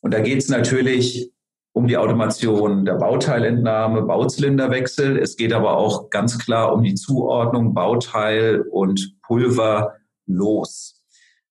Und 0.00 0.14
da 0.14 0.20
geht 0.20 0.38
es 0.38 0.48
natürlich 0.48 1.30
um 1.72 1.86
die 1.86 1.96
Automation 1.96 2.84
der 2.84 2.94
Bauteilentnahme, 2.94 4.02
Bauzylinderwechsel. 4.02 5.18
Es 5.18 5.36
geht 5.36 5.52
aber 5.52 5.76
auch 5.76 6.10
ganz 6.10 6.38
klar 6.38 6.72
um 6.72 6.82
die 6.82 6.94
Zuordnung 6.94 7.74
Bauteil 7.74 8.62
und 8.70 9.16
Pulver 9.22 9.94
los. 10.26 11.02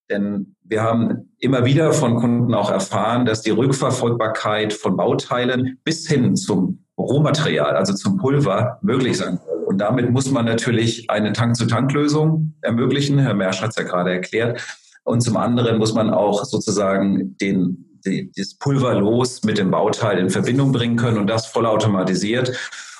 Denn 0.09 0.55
wir 0.63 0.83
haben 0.83 1.31
immer 1.39 1.65
wieder 1.65 1.93
von 1.93 2.15
Kunden 2.17 2.53
auch 2.53 2.69
erfahren, 2.69 3.25
dass 3.25 3.41
die 3.41 3.49
Rückverfolgbarkeit 3.49 4.73
von 4.73 4.95
Bauteilen 4.95 5.79
bis 5.83 6.07
hin 6.07 6.35
zum 6.35 6.85
Rohmaterial, 6.97 7.75
also 7.75 7.93
zum 7.93 8.17
Pulver, 8.17 8.77
möglich 8.81 9.17
sein 9.17 9.37
soll. 9.37 9.63
Und 9.65 9.79
damit 9.79 10.11
muss 10.11 10.29
man 10.29 10.45
natürlich 10.45 11.09
eine 11.09 11.33
Tank-zu-Tank-Lösung 11.33 12.53
ermöglichen. 12.61 13.17
Herr 13.19 13.33
Mersch 13.33 13.61
hat 13.61 13.69
es 13.69 13.77
ja 13.77 13.83
gerade 13.83 14.11
erklärt. 14.11 14.61
Und 15.03 15.21
zum 15.21 15.37
anderen 15.37 15.77
muss 15.77 15.93
man 15.93 16.09
auch 16.11 16.43
sozusagen 16.43 17.37
den 17.37 17.90
die, 18.05 18.31
das 18.35 18.55
Pulver 18.55 18.95
los 18.95 19.43
mit 19.43 19.57
dem 19.57 19.71
Bauteil 19.71 20.17
in 20.19 20.29
Verbindung 20.29 20.71
bringen 20.71 20.97
können 20.97 21.17
und 21.17 21.27
das 21.27 21.47
vollautomatisiert. 21.47 22.51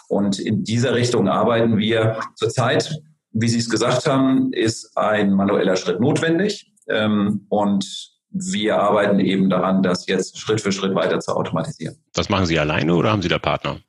Und 0.07 0.39
in 0.39 0.63
dieser 0.63 0.93
Richtung 0.93 1.27
arbeiten 1.27 1.77
wir 1.77 2.19
zurzeit. 2.35 3.01
Wie 3.31 3.47
Sie 3.47 3.59
es 3.59 3.69
gesagt 3.69 4.07
haben, 4.07 4.51
ist 4.51 4.97
ein 4.97 5.31
manueller 5.31 5.77
Schritt 5.77 6.01
notwendig. 6.01 6.73
Ähm, 6.89 7.45
und 7.49 8.11
wir 8.29 8.79
arbeiten 8.79 9.19
eben 9.19 9.49
daran, 9.49 9.83
das 9.83 10.07
jetzt 10.07 10.37
Schritt 10.37 10.61
für 10.61 10.71
Schritt 10.71 10.95
weiter 10.95 11.19
zu 11.19 11.33
automatisieren. 11.33 11.95
Das 12.13 12.29
machen 12.29 12.45
Sie 12.45 12.59
alleine 12.59 12.95
oder 12.95 13.11
haben 13.11 13.21
Sie 13.21 13.27
da 13.27 13.39
Partner? 13.39 13.79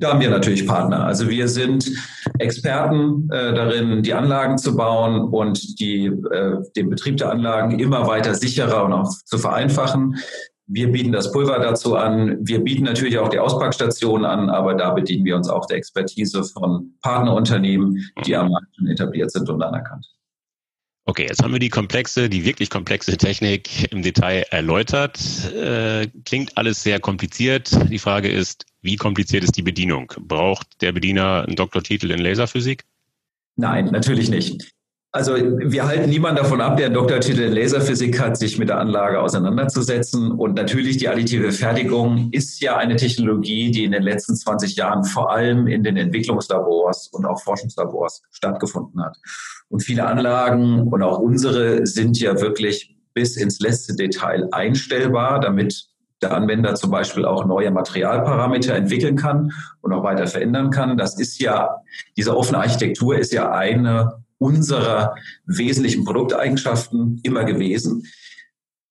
Da 0.00 0.10
haben 0.10 0.20
wir 0.20 0.30
natürlich 0.30 0.66
Partner. 0.66 1.04
Also 1.04 1.28
wir 1.28 1.46
sind 1.46 1.90
Experten 2.38 3.28
äh, 3.30 3.52
darin, 3.52 4.02
die 4.02 4.14
Anlagen 4.14 4.56
zu 4.56 4.74
bauen 4.74 5.20
und 5.20 5.78
die, 5.78 6.06
äh, 6.06 6.56
den 6.74 6.88
Betrieb 6.88 7.18
der 7.18 7.30
Anlagen 7.30 7.78
immer 7.78 8.06
weiter 8.06 8.34
sicherer 8.34 8.84
und 8.84 8.94
auch 8.94 9.10
zu 9.26 9.36
vereinfachen. 9.36 10.16
Wir 10.72 10.92
bieten 10.92 11.10
das 11.10 11.32
Pulver 11.32 11.58
dazu 11.58 11.96
an. 11.96 12.38
Wir 12.42 12.60
bieten 12.60 12.84
natürlich 12.84 13.18
auch 13.18 13.28
die 13.28 13.40
Auspackstationen 13.40 14.24
an, 14.24 14.50
aber 14.50 14.74
da 14.74 14.92
bedienen 14.92 15.24
wir 15.24 15.34
uns 15.34 15.48
auch 15.48 15.66
der 15.66 15.76
Expertise 15.76 16.44
von 16.44 16.94
Partnerunternehmen, 17.02 18.08
die 18.24 18.36
am 18.36 18.50
Markt 18.50 18.68
schon 18.76 18.86
etabliert 18.86 19.32
sind 19.32 19.50
und 19.50 19.60
anerkannt. 19.62 20.06
Okay, 21.06 21.26
jetzt 21.28 21.42
haben 21.42 21.52
wir 21.52 21.58
die 21.58 21.70
komplexe, 21.70 22.28
die 22.28 22.44
wirklich 22.44 22.70
komplexe 22.70 23.16
Technik 23.16 23.92
im 23.92 24.02
Detail 24.02 24.44
erläutert. 24.50 25.18
Äh, 25.52 26.06
klingt 26.24 26.56
alles 26.56 26.84
sehr 26.84 27.00
kompliziert. 27.00 27.76
Die 27.90 27.98
Frage 27.98 28.28
ist, 28.28 28.64
wie 28.80 28.94
kompliziert 28.94 29.42
ist 29.42 29.56
die 29.56 29.62
Bedienung? 29.62 30.12
Braucht 30.20 30.82
der 30.82 30.92
Bediener 30.92 31.44
einen 31.48 31.56
Doktortitel 31.56 32.12
in 32.12 32.20
Laserphysik? 32.20 32.84
Nein, 33.56 33.86
natürlich 33.86 34.30
nicht. 34.30 34.72
Also 35.12 35.34
wir 35.34 35.88
halten 35.88 36.08
niemanden 36.08 36.36
davon 36.36 36.60
ab, 36.60 36.76
der 36.76 36.86
einen 36.86 36.94
Doktortitel 36.94 37.40
in 37.40 37.52
Laserphysik 37.52 38.20
hat, 38.20 38.36
sich 38.36 38.58
mit 38.58 38.68
der 38.68 38.78
Anlage 38.78 39.20
auseinanderzusetzen. 39.20 40.30
Und 40.30 40.54
natürlich 40.54 40.98
die 40.98 41.08
additive 41.08 41.50
Fertigung 41.50 42.28
ist 42.30 42.60
ja 42.60 42.76
eine 42.76 42.94
Technologie, 42.94 43.72
die 43.72 43.82
in 43.82 43.90
den 43.90 44.04
letzten 44.04 44.36
20 44.36 44.76
Jahren 44.76 45.02
vor 45.02 45.32
allem 45.32 45.66
in 45.66 45.82
den 45.82 45.96
Entwicklungslabors 45.96 47.08
und 47.08 47.26
auch 47.26 47.42
Forschungslabors 47.42 48.22
stattgefunden 48.30 49.02
hat. 49.02 49.16
Und 49.68 49.82
viele 49.82 50.06
Anlagen 50.06 50.86
und 50.86 51.02
auch 51.02 51.18
unsere 51.18 51.86
sind 51.86 52.20
ja 52.20 52.40
wirklich 52.40 52.96
bis 53.12 53.36
ins 53.36 53.58
letzte 53.58 53.96
Detail 53.96 54.48
einstellbar, 54.52 55.40
damit 55.40 55.86
der 56.22 56.32
Anwender 56.32 56.76
zum 56.76 56.92
Beispiel 56.92 57.24
auch 57.24 57.44
neue 57.46 57.72
Materialparameter 57.72 58.76
entwickeln 58.76 59.16
kann 59.16 59.50
und 59.80 59.92
auch 59.92 60.04
weiter 60.04 60.28
verändern 60.28 60.70
kann. 60.70 60.96
Das 60.96 61.18
ist 61.18 61.40
ja, 61.40 61.78
diese 62.16 62.36
offene 62.36 62.58
Architektur 62.58 63.18
ist 63.18 63.32
ja 63.32 63.50
eine 63.50 64.22
unserer 64.40 65.14
wesentlichen 65.46 66.04
Produkteigenschaften 66.04 67.20
immer 67.22 67.44
gewesen. 67.44 68.06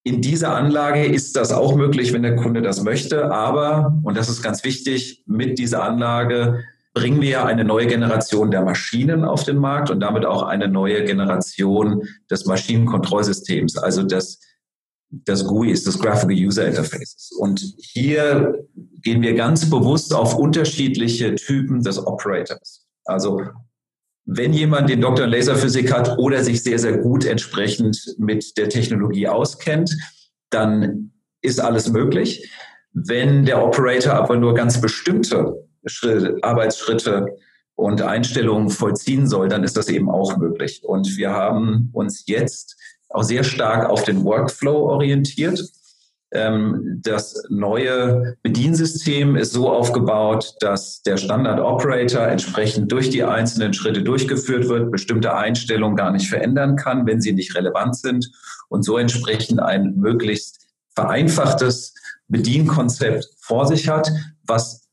In 0.03 0.21
dieser 0.21 0.55
Anlage 0.55 1.05
ist 1.05 1.35
das 1.35 1.51
auch 1.51 1.75
möglich, 1.75 2.13
wenn 2.13 2.23
der 2.23 2.35
Kunde 2.35 2.61
das 2.61 2.83
möchte. 2.83 3.31
Aber, 3.31 3.99
und 4.03 4.15
das 4.15 4.29
ist 4.29 4.41
ganz 4.41 4.63
wichtig, 4.63 5.23
mit 5.25 5.59
dieser 5.59 5.83
Anlage 5.83 6.63
bringen 6.93 7.21
wir 7.21 7.45
eine 7.45 7.63
neue 7.63 7.87
Generation 7.87 8.51
der 8.51 8.63
Maschinen 8.63 9.25
auf 9.25 9.43
den 9.43 9.57
Markt 9.57 9.89
und 9.89 9.99
damit 9.99 10.25
auch 10.25 10.43
eine 10.43 10.67
neue 10.67 11.03
Generation 11.03 12.07
des 12.29 12.45
Maschinenkontrollsystems, 12.45 13.77
also 13.77 14.03
des, 14.03 14.39
des 15.09 15.45
GUIs, 15.45 15.83
des 15.83 15.99
Graphical 15.99 16.35
User 16.35 16.67
Interfaces. 16.67 17.31
Und 17.37 17.59
hier 17.79 18.65
gehen 19.01 19.21
wir 19.21 19.33
ganz 19.33 19.69
bewusst 19.69 20.13
auf 20.13 20.35
unterschiedliche 20.35 21.35
Typen 21.35 21.81
des 21.81 22.05
Operators. 22.05 22.85
Also 23.05 23.41
wenn 24.25 24.53
jemand 24.53 24.89
den 24.89 25.01
Doktor 25.01 25.25
in 25.25 25.31
Laserphysik 25.31 25.91
hat 25.91 26.17
oder 26.17 26.43
sich 26.43 26.61
sehr, 26.63 26.79
sehr 26.79 26.97
gut 26.97 27.25
entsprechend 27.25 28.15
mit 28.17 28.57
der 28.57 28.69
Technologie 28.69 29.27
auskennt, 29.27 29.95
dann 30.49 31.11
ist 31.41 31.59
alles 31.59 31.89
möglich. 31.89 32.49
Wenn 32.93 33.45
der 33.45 33.63
Operator 33.63 34.13
aber 34.13 34.35
nur 34.35 34.53
ganz 34.53 34.81
bestimmte 34.81 35.67
Schritte, 35.85 36.37
Arbeitsschritte 36.41 37.25
und 37.75 38.01
Einstellungen 38.01 38.69
vollziehen 38.69 39.27
soll, 39.27 39.47
dann 39.47 39.63
ist 39.63 39.77
das 39.77 39.87
eben 39.87 40.09
auch 40.09 40.37
möglich. 40.37 40.81
Und 40.83 41.17
wir 41.17 41.31
haben 41.31 41.89
uns 41.93 42.25
jetzt 42.27 42.75
auch 43.09 43.23
sehr 43.23 43.43
stark 43.43 43.89
auf 43.89 44.03
den 44.03 44.23
Workflow 44.23 44.89
orientiert. 44.89 45.63
Ähm, 46.31 46.99
das 47.01 47.43
neue 47.49 48.37
Bediensystem 48.43 49.35
ist 49.35 49.53
so 49.53 49.71
aufgebaut, 49.71 50.55
dass 50.59 51.01
der 51.01 51.17
Standard 51.17 51.59
Operator 51.59 52.27
entsprechend 52.27 52.91
durch 52.91 53.09
die 53.09 53.23
einzelnen 53.23 53.73
Schritte 53.73 54.03
durchgeführt 54.03 54.69
wird, 54.69 54.91
bestimmte 54.91 55.35
Einstellungen 55.35 55.95
gar 55.95 56.11
nicht 56.11 56.29
verändern 56.29 56.75
kann, 56.75 57.07
wenn 57.07 57.19
sie 57.21 57.33
nicht 57.33 57.55
relevant 57.55 57.95
sind 57.95 58.29
und 58.69 58.83
so 58.83 58.97
entsprechend 58.97 59.59
ein 59.59 59.95
möglichst 59.95 60.67
vereinfachtes 60.93 61.95
Bedienkonzept 62.27 63.27
vor 63.39 63.65
sich 63.65 63.89
hat, 63.89 64.11
was 64.45 64.88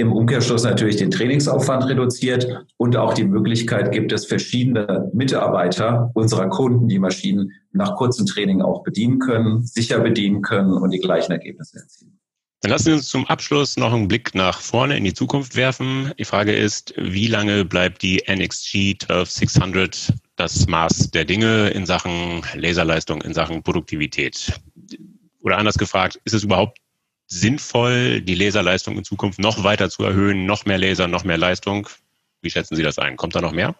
im 0.00 0.12
Umkehrschluss 0.12 0.64
natürlich 0.64 0.96
den 0.96 1.10
Trainingsaufwand 1.10 1.86
reduziert 1.86 2.66
und 2.76 2.96
auch 2.96 3.14
die 3.14 3.24
Möglichkeit 3.24 3.92
gibt 3.92 4.12
es, 4.12 4.26
verschiedene 4.26 5.10
Mitarbeiter 5.12 6.10
unserer 6.14 6.48
Kunden 6.48 6.88
die 6.88 6.98
Maschinen 6.98 7.52
nach 7.72 7.94
kurzem 7.96 8.26
Training 8.26 8.62
auch 8.62 8.82
bedienen 8.82 9.18
können, 9.18 9.64
sicher 9.64 10.00
bedienen 10.00 10.42
können 10.42 10.72
und 10.72 10.90
die 10.90 10.98
gleichen 10.98 11.32
Ergebnisse 11.32 11.78
erzielen. 11.78 12.18
Dann 12.62 12.72
lassen 12.72 12.84
Sie 12.84 12.92
uns 12.92 13.08
zum 13.08 13.26
Abschluss 13.26 13.78
noch 13.78 13.92
einen 13.92 14.08
Blick 14.08 14.34
nach 14.34 14.60
vorne 14.60 14.96
in 14.96 15.04
die 15.04 15.14
Zukunft 15.14 15.56
werfen. 15.56 16.12
Die 16.18 16.26
Frage 16.26 16.54
ist, 16.54 16.92
wie 16.98 17.26
lange 17.26 17.64
bleibt 17.64 18.02
die 18.02 18.22
NXG 18.28 18.98
12600 18.98 20.12
das 20.36 20.66
Maß 20.66 21.10
der 21.10 21.24
Dinge 21.24 21.70
in 21.70 21.86
Sachen 21.86 22.42
Laserleistung, 22.54 23.22
in 23.22 23.32
Sachen 23.32 23.62
Produktivität? 23.62 24.60
Oder 25.40 25.56
anders 25.56 25.78
gefragt, 25.78 26.20
ist 26.24 26.34
es 26.34 26.44
überhaupt 26.44 26.79
sinnvoll, 27.30 28.20
die 28.20 28.34
Laserleistung 28.34 28.98
in 28.98 29.04
Zukunft 29.04 29.38
noch 29.38 29.62
weiter 29.64 29.88
zu 29.88 30.02
erhöhen, 30.04 30.46
noch 30.46 30.66
mehr 30.66 30.78
Laser, 30.78 31.06
noch 31.06 31.24
mehr 31.24 31.38
Leistung? 31.38 31.88
Wie 32.42 32.50
schätzen 32.50 32.76
Sie 32.76 32.82
das 32.82 32.98
ein? 32.98 33.16
Kommt 33.16 33.34
da 33.34 33.40
noch 33.40 33.52
mehr? 33.52 33.74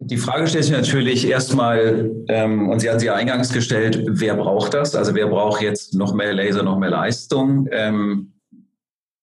Die 0.00 0.16
Frage 0.16 0.46
stellt 0.46 0.64
sich 0.64 0.72
natürlich 0.72 1.28
erstmal, 1.28 2.08
ähm, 2.28 2.68
und 2.68 2.78
Sie 2.78 2.88
haben 2.88 3.00
sie 3.00 3.10
eingangs 3.10 3.52
gestellt, 3.52 4.04
wer 4.06 4.36
braucht 4.36 4.74
das? 4.74 4.94
Also 4.94 5.14
wer 5.16 5.26
braucht 5.26 5.60
jetzt 5.60 5.94
noch 5.94 6.14
mehr 6.14 6.32
Laser, 6.32 6.62
noch 6.62 6.78
mehr 6.78 6.90
Leistung? 6.90 7.66
Ähm, 7.72 8.32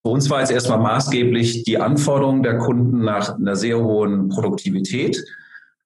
für 0.03 0.09
uns 0.09 0.29
war 0.29 0.41
jetzt 0.41 0.51
erstmal 0.51 0.79
maßgeblich 0.79 1.63
die 1.63 1.77
Anforderung 1.77 2.43
der 2.43 2.57
Kunden 2.57 3.05
nach 3.05 3.35
einer 3.35 3.55
sehr 3.55 3.79
hohen 3.81 4.27
Produktivität, 4.27 5.23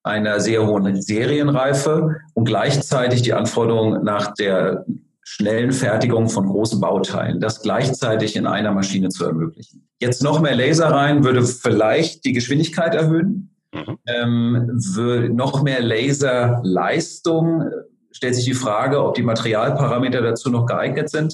einer 0.02 0.40
sehr 0.40 0.66
hohen 0.66 1.00
Serienreife 1.00 2.16
und 2.34 2.44
gleichzeitig 2.44 3.22
die 3.22 3.32
Anforderung 3.32 4.02
nach 4.02 4.34
der 4.34 4.84
schnellen 5.32 5.70
Fertigung 5.70 6.28
von 6.28 6.48
großen 6.48 6.80
Bauteilen, 6.80 7.40
das 7.40 7.62
gleichzeitig 7.62 8.34
in 8.34 8.48
einer 8.48 8.72
Maschine 8.72 9.10
zu 9.10 9.24
ermöglichen. 9.24 9.88
Jetzt 10.00 10.24
noch 10.24 10.40
mehr 10.40 10.56
Laser 10.56 10.88
rein 10.88 11.22
würde 11.22 11.44
vielleicht 11.44 12.24
die 12.24 12.32
Geschwindigkeit 12.32 12.96
erhöhen. 12.96 13.54
Mhm. 13.72 13.98
Ähm, 14.06 15.36
noch 15.36 15.62
mehr 15.62 15.82
Laserleistung 15.82 17.62
stellt 18.10 18.34
sich 18.34 18.44
die 18.44 18.54
Frage, 18.54 19.04
ob 19.04 19.14
die 19.14 19.22
Materialparameter 19.22 20.20
dazu 20.20 20.50
noch 20.50 20.66
geeignet 20.66 21.10
sind. 21.10 21.32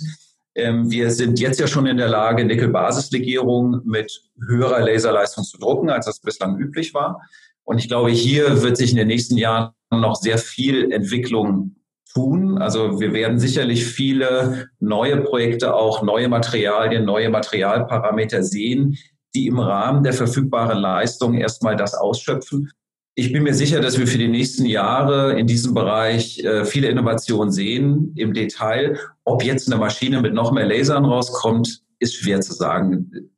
Ähm, 0.55 0.91
wir 0.91 1.11
sind 1.11 1.41
jetzt 1.41 1.59
ja 1.59 1.67
schon 1.67 1.87
in 1.87 1.97
der 1.97 2.09
Lage, 2.09 2.45
Nickel-Basislegierung 2.45 3.81
mit 3.87 4.13
höherer 4.47 4.81
Laserleistung 4.81 5.45
zu 5.45 5.57
drucken, 5.57 5.89
als 5.89 6.05
das 6.05 6.21
bislang 6.21 6.59
üblich 6.59 6.93
war. 6.93 7.23
Und 7.65 7.79
ich 7.79 7.89
glaube, 7.89 8.11
hier 8.11 8.63
wird 8.63 8.77
sich 8.77 8.91
in 8.91 8.99
den 8.99 9.09
nächsten 9.09 9.39
Jahren 9.39 9.73
noch 9.91 10.17
sehr 10.17 10.37
viel 10.37 10.93
Entwicklung 10.93 11.76
tun. 12.17 12.59
Also 12.59 12.99
wir 12.99 13.13
werden 13.13 13.39
sicherlich 13.39 13.85
viele 13.85 14.69
neue 14.81 15.19
Projekte, 15.19 15.75
auch 15.75 16.03
neue 16.03 16.29
Materialien, 16.29 17.05
neue 17.05 17.29
Materialparameter 17.29 18.43
sehen, 18.43 18.97
die 19.35 19.47
im 19.47 19.59
Rahmen 19.59 20.03
der 20.03 20.15
verfügbaren 20.15 20.79
Leistung 20.79 21.35
erstmal 21.35 21.77
das 21.77 21.95
ausschöpfen. 21.95 22.71
Ich 23.19 23.33
bin 23.33 23.43
mir 23.43 23.55
sicher, 23.55 23.81
dass 23.81 23.99
wir 23.99 24.07
für 24.07 24.19
die 24.19 24.29
nächsten 24.29 24.67
Jahre 24.67 25.39
in 25.39 25.47
diesem 25.47 25.75
Bereich 25.75 26.43
äh, 26.45 26.65
viele 26.65 26.89
Innovationen 26.89 27.51
sehen. 27.51 28.13
Im 28.17 28.33
Detail, 28.33 28.99
ob 29.25 29.43
jetzt 29.43 29.71
eine 29.71 29.81
Maschine 29.81 30.21
mit 30.21 30.35
noch 30.35 30.53
mehr 30.53 30.67
Lasern 30.67 31.05
rauskommt, 31.05 31.83
ist 31.99 32.15
schwer 32.15 32.41
zu 32.41 32.55
sagen. 32.55 33.31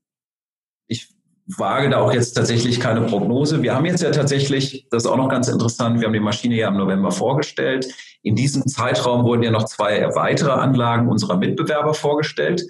Wage 1.56 1.88
da 1.88 2.00
auch 2.00 2.12
jetzt 2.12 2.34
tatsächlich 2.34 2.78
keine 2.78 3.02
Prognose. 3.02 3.62
Wir 3.62 3.74
haben 3.74 3.86
jetzt 3.86 4.02
ja 4.02 4.10
tatsächlich, 4.10 4.86
das 4.90 5.04
ist 5.04 5.10
auch 5.10 5.16
noch 5.16 5.30
ganz 5.30 5.48
interessant, 5.48 5.98
wir 5.98 6.06
haben 6.06 6.12
die 6.12 6.20
Maschine 6.20 6.56
ja 6.56 6.68
im 6.68 6.76
November 6.76 7.10
vorgestellt. 7.10 7.86
In 8.22 8.36
diesem 8.36 8.66
Zeitraum 8.66 9.24
wurden 9.24 9.42
ja 9.42 9.50
noch 9.50 9.64
zwei 9.64 10.14
weitere 10.14 10.50
Anlagen 10.52 11.08
unserer 11.08 11.38
Mitbewerber 11.38 11.94
vorgestellt. 11.94 12.62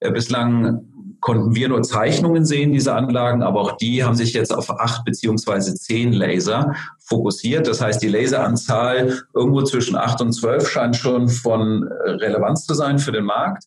Äh, 0.00 0.12
bislang 0.12 0.88
konnten 1.20 1.54
wir 1.54 1.68
nur 1.68 1.82
Zeichnungen 1.82 2.44
sehen, 2.44 2.72
diese 2.72 2.94
Anlagen, 2.94 3.42
aber 3.42 3.60
auch 3.60 3.76
die 3.76 4.02
haben 4.02 4.16
sich 4.16 4.32
jetzt 4.32 4.52
auf 4.52 4.70
acht 4.70 5.04
beziehungsweise 5.04 5.74
zehn 5.74 6.12
Laser 6.12 6.74
fokussiert. 6.98 7.68
Das 7.68 7.80
heißt, 7.80 8.02
die 8.02 8.08
Laseranzahl 8.08 9.22
irgendwo 9.34 9.62
zwischen 9.62 9.94
acht 9.94 10.20
und 10.20 10.32
zwölf 10.32 10.68
scheint 10.68 10.96
schon 10.96 11.28
von 11.28 11.86
äh, 11.86 12.10
Relevanz 12.10 12.66
zu 12.66 12.74
sein 12.74 12.98
für 12.98 13.12
den 13.12 13.24
Markt. 13.24 13.64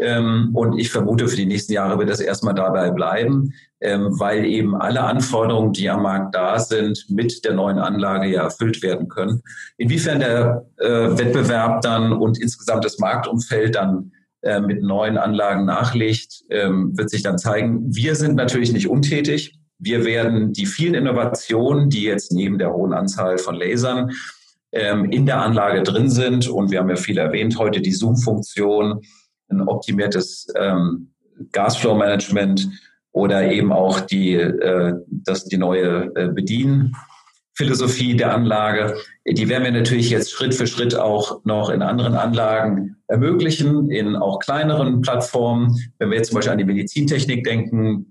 Ähm, 0.00 0.50
und 0.54 0.78
ich 0.78 0.90
vermute, 0.90 1.28
für 1.28 1.36
die 1.36 1.46
nächsten 1.46 1.72
Jahre 1.72 1.98
wird 1.98 2.08
das 2.08 2.20
erstmal 2.20 2.54
dabei 2.54 2.90
bleiben, 2.90 3.52
ähm, 3.80 4.08
weil 4.18 4.44
eben 4.46 4.74
alle 4.74 5.02
Anforderungen, 5.02 5.72
die 5.72 5.90
am 5.90 6.02
Markt 6.02 6.34
da 6.34 6.58
sind, 6.58 7.04
mit 7.08 7.44
der 7.44 7.54
neuen 7.54 7.78
Anlage 7.78 8.28
ja 8.28 8.44
erfüllt 8.44 8.82
werden 8.82 9.08
können. 9.08 9.42
Inwiefern 9.76 10.20
der 10.20 10.66
äh, 10.78 10.88
Wettbewerb 10.88 11.82
dann 11.82 12.12
und 12.12 12.40
insgesamt 12.40 12.84
das 12.84 12.98
Marktumfeld 12.98 13.74
dann 13.74 14.12
äh, 14.42 14.60
mit 14.60 14.82
neuen 14.82 15.18
Anlagen 15.18 15.66
nachlegt, 15.66 16.44
ähm, 16.48 16.96
wird 16.96 17.10
sich 17.10 17.22
dann 17.22 17.38
zeigen. 17.38 17.94
Wir 17.94 18.14
sind 18.14 18.36
natürlich 18.36 18.72
nicht 18.72 18.88
untätig. 18.88 19.58
Wir 19.78 20.04
werden 20.04 20.52
die 20.54 20.66
vielen 20.66 20.94
Innovationen, 20.94 21.90
die 21.90 22.04
jetzt 22.04 22.32
neben 22.32 22.58
der 22.58 22.72
hohen 22.72 22.92
Anzahl 22.92 23.38
von 23.38 23.54
Lasern 23.54 24.10
in 24.72 25.26
der 25.26 25.42
Anlage 25.42 25.82
drin 25.82 26.08
sind, 26.08 26.48
und 26.48 26.70
wir 26.70 26.78
haben 26.78 26.90
ja 26.90 26.94
viel 26.94 27.18
erwähnt 27.18 27.58
heute, 27.58 27.80
die 27.80 27.90
Zoom-Funktion, 27.90 29.00
ein 29.50 29.62
optimiertes 29.62 30.46
ähm, 30.56 31.12
Gasflow-Management 31.52 32.68
oder 33.12 33.50
eben 33.50 33.72
auch 33.72 34.00
die, 34.00 34.34
äh, 34.34 34.94
das, 35.08 35.44
die 35.46 35.56
neue 35.56 36.12
äh, 36.14 36.28
Bedienphilosophie 36.28 38.16
der 38.16 38.34
Anlage. 38.34 38.96
Die 39.26 39.48
werden 39.48 39.64
wir 39.64 39.72
natürlich 39.72 40.10
jetzt 40.10 40.32
Schritt 40.32 40.54
für 40.54 40.66
Schritt 40.66 40.94
auch 40.94 41.44
noch 41.44 41.70
in 41.70 41.82
anderen 41.82 42.14
Anlagen 42.14 42.96
ermöglichen, 43.08 43.90
in 43.90 44.16
auch 44.16 44.38
kleineren 44.38 45.00
Plattformen. 45.00 45.76
Wenn 45.98 46.10
wir 46.10 46.18
jetzt 46.18 46.28
zum 46.28 46.36
Beispiel 46.36 46.52
an 46.52 46.58
die 46.58 46.64
Medizintechnik 46.64 47.42
denken, 47.44 48.06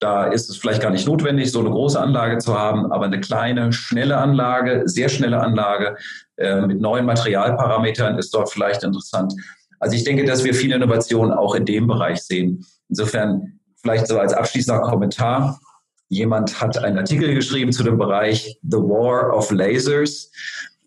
Da 0.00 0.28
ist 0.28 0.48
es 0.48 0.56
vielleicht 0.56 0.80
gar 0.80 0.92
nicht 0.92 1.08
notwendig, 1.08 1.50
so 1.50 1.58
eine 1.58 1.70
große 1.70 2.00
Anlage 2.00 2.38
zu 2.38 2.56
haben, 2.56 2.92
aber 2.92 3.06
eine 3.06 3.20
kleine, 3.20 3.72
schnelle 3.72 4.16
Anlage, 4.18 4.82
sehr 4.84 5.08
schnelle 5.08 5.40
Anlage 5.40 5.96
äh, 6.36 6.60
mit 6.60 6.80
neuen 6.80 7.04
Materialparametern 7.04 8.16
ist 8.16 8.32
dort 8.32 8.50
vielleicht 8.50 8.84
interessant. 8.84 9.34
Also 9.80 9.96
ich 9.96 10.04
denke, 10.04 10.24
dass 10.24 10.44
wir 10.44 10.54
viele 10.54 10.76
Innovationen 10.76 11.32
auch 11.32 11.54
in 11.54 11.64
dem 11.64 11.86
Bereich 11.86 12.22
sehen. 12.22 12.64
Insofern 12.88 13.58
vielleicht 13.80 14.06
so 14.06 14.18
als 14.18 14.32
abschließender 14.32 14.80
Kommentar. 14.82 15.60
Jemand 16.08 16.60
hat 16.60 16.78
einen 16.78 16.98
Artikel 16.98 17.34
geschrieben 17.34 17.72
zu 17.72 17.82
dem 17.82 17.98
Bereich 17.98 18.58
The 18.62 18.78
War 18.78 19.36
of 19.36 19.50
Lasers. 19.50 20.30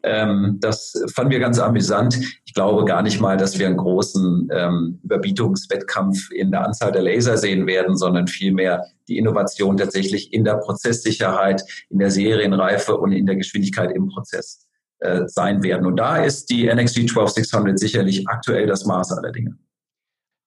Ähm, 0.03 0.57
das 0.59 0.99
fanden 1.13 1.31
wir 1.31 1.39
ganz 1.39 1.59
amüsant. 1.59 2.19
Ich 2.43 2.55
glaube 2.55 2.85
gar 2.85 3.03
nicht 3.03 3.21
mal, 3.21 3.37
dass 3.37 3.59
wir 3.59 3.67
einen 3.67 3.77
großen 3.77 4.49
ähm, 4.51 4.99
Überbietungswettkampf 5.03 6.31
in 6.31 6.49
der 6.49 6.65
Anzahl 6.65 6.91
der 6.91 7.03
Laser 7.03 7.37
sehen 7.37 7.67
werden, 7.67 7.95
sondern 7.95 8.27
vielmehr 8.27 8.83
die 9.07 9.19
Innovation 9.19 9.77
tatsächlich 9.77 10.33
in 10.33 10.43
der 10.43 10.55
Prozesssicherheit, 10.55 11.63
in 11.89 11.99
der 11.99 12.09
Serienreife 12.09 12.97
und 12.97 13.11
in 13.11 13.27
der 13.27 13.35
Geschwindigkeit 13.35 13.91
im 13.91 14.07
Prozess 14.07 14.67
äh, 15.01 15.27
sein 15.27 15.63
werden. 15.63 15.85
Und 15.85 15.97
da 15.97 16.23
ist 16.23 16.49
die 16.49 16.67
NXG 16.67 17.07
12600 17.07 17.77
sicherlich 17.77 18.27
aktuell 18.27 18.67
das 18.67 18.85
Maß 18.85 19.11
aller 19.11 19.31
Dinge. 19.31 19.57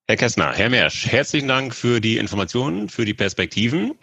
Herr 0.06 0.16
Kessner, 0.16 0.52
Herr 0.52 0.70
Mersch, 0.70 1.06
herzlichen 1.06 1.48
Dank 1.48 1.74
für 1.74 2.00
die 2.00 2.18
Informationen, 2.18 2.88
für 2.88 3.04
die 3.04 3.14
Perspektiven. 3.14 3.94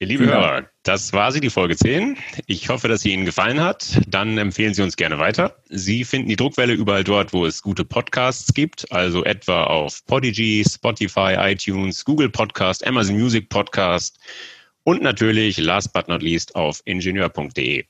Ihr 0.00 0.08
liebe. 0.08 0.26
Hörer, 0.26 0.68
das 0.82 1.12
war 1.12 1.30
sie, 1.30 1.40
die 1.40 1.50
Folge 1.50 1.76
10. 1.76 2.16
Ich 2.46 2.68
hoffe, 2.68 2.88
dass 2.88 3.02
sie 3.02 3.12
Ihnen 3.12 3.24
gefallen 3.24 3.60
hat. 3.60 4.00
Dann 4.08 4.36
empfehlen 4.38 4.74
Sie 4.74 4.82
uns 4.82 4.96
gerne 4.96 5.18
weiter. 5.18 5.56
Sie 5.68 6.04
finden 6.04 6.28
die 6.28 6.36
Druckwelle 6.36 6.72
überall 6.72 7.04
dort, 7.04 7.32
wo 7.32 7.46
es 7.46 7.62
gute 7.62 7.84
Podcasts 7.84 8.52
gibt, 8.52 8.90
also 8.90 9.24
etwa 9.24 9.64
auf 9.64 10.04
Podigy, 10.06 10.64
Spotify, 10.68 11.36
iTunes, 11.38 12.04
Google 12.04 12.30
Podcast, 12.30 12.84
Amazon 12.86 13.16
Music 13.16 13.48
Podcast 13.48 14.18
und 14.82 15.02
natürlich, 15.02 15.58
last 15.58 15.92
but 15.92 16.08
not 16.08 16.22
least, 16.22 16.56
auf 16.56 16.82
ingenieur.de. 16.84 17.84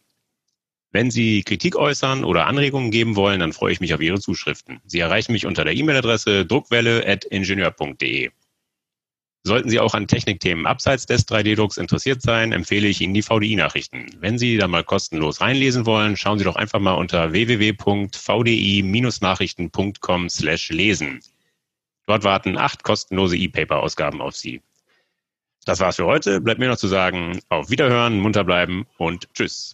Wenn 0.95 1.11
Sie 1.11 1.43
Kritik 1.43 1.75
äußern 1.75 2.23
oder 2.23 2.47
Anregungen 2.47 2.93
geben 2.93 3.17
wollen, 3.17 3.41
dann 3.41 3.53
freue 3.53 3.73
ich 3.73 3.81
mich 3.81 3.93
auf 3.95 4.01
Ihre 4.01 4.21
Zuschriften. 4.21 4.81
Sie 4.87 5.01
erreichen 5.01 5.33
mich 5.33 5.45
unter 5.45 5.65
der 5.65 5.75
E-Mail-Adresse 5.75 6.47
druckwelle.ingenieur.de. 6.47 8.31
Sollten 9.43 9.71
Sie 9.71 9.81
auch 9.81 9.95
an 9.95 10.07
Technikthemen 10.07 10.67
abseits 10.67 11.07
des 11.07 11.27
3D-Drucks 11.27 11.79
interessiert 11.79 12.23
sein, 12.23 12.53
empfehle 12.53 12.87
ich 12.87 13.01
Ihnen 13.01 13.13
die 13.13 13.23
VDI-Nachrichten. 13.23 14.07
Wenn 14.21 14.39
Sie 14.39 14.57
da 14.57 14.69
mal 14.69 14.85
kostenlos 14.85 15.41
reinlesen 15.41 15.85
wollen, 15.85 16.17
schauen 16.17 16.39
Sie 16.39 16.45
doch 16.45 16.55
einfach 16.55 16.79
mal 16.79 16.95
unter 16.95 17.33
www.vdi-nachrichten.com 17.33 20.29
slash 20.29 20.69
lesen. 20.69 21.19
Dort 22.07 22.23
warten 22.23 22.57
acht 22.57 22.85
kostenlose 22.85 23.37
E-Paper-Ausgaben 23.37 24.21
auf 24.21 24.37
Sie. 24.37 24.63
Das 25.65 25.81
war's 25.81 25.97
für 25.97 26.07
heute. 26.07 26.41
Bleibt 26.41 26.61
mir 26.61 26.69
noch 26.69 26.77
zu 26.77 26.87
sagen, 26.87 27.41
auf 27.49 27.69
Wiederhören, 27.69 28.21
munter 28.21 28.45
bleiben 28.45 28.87
und 28.97 29.29
tschüss. 29.35 29.73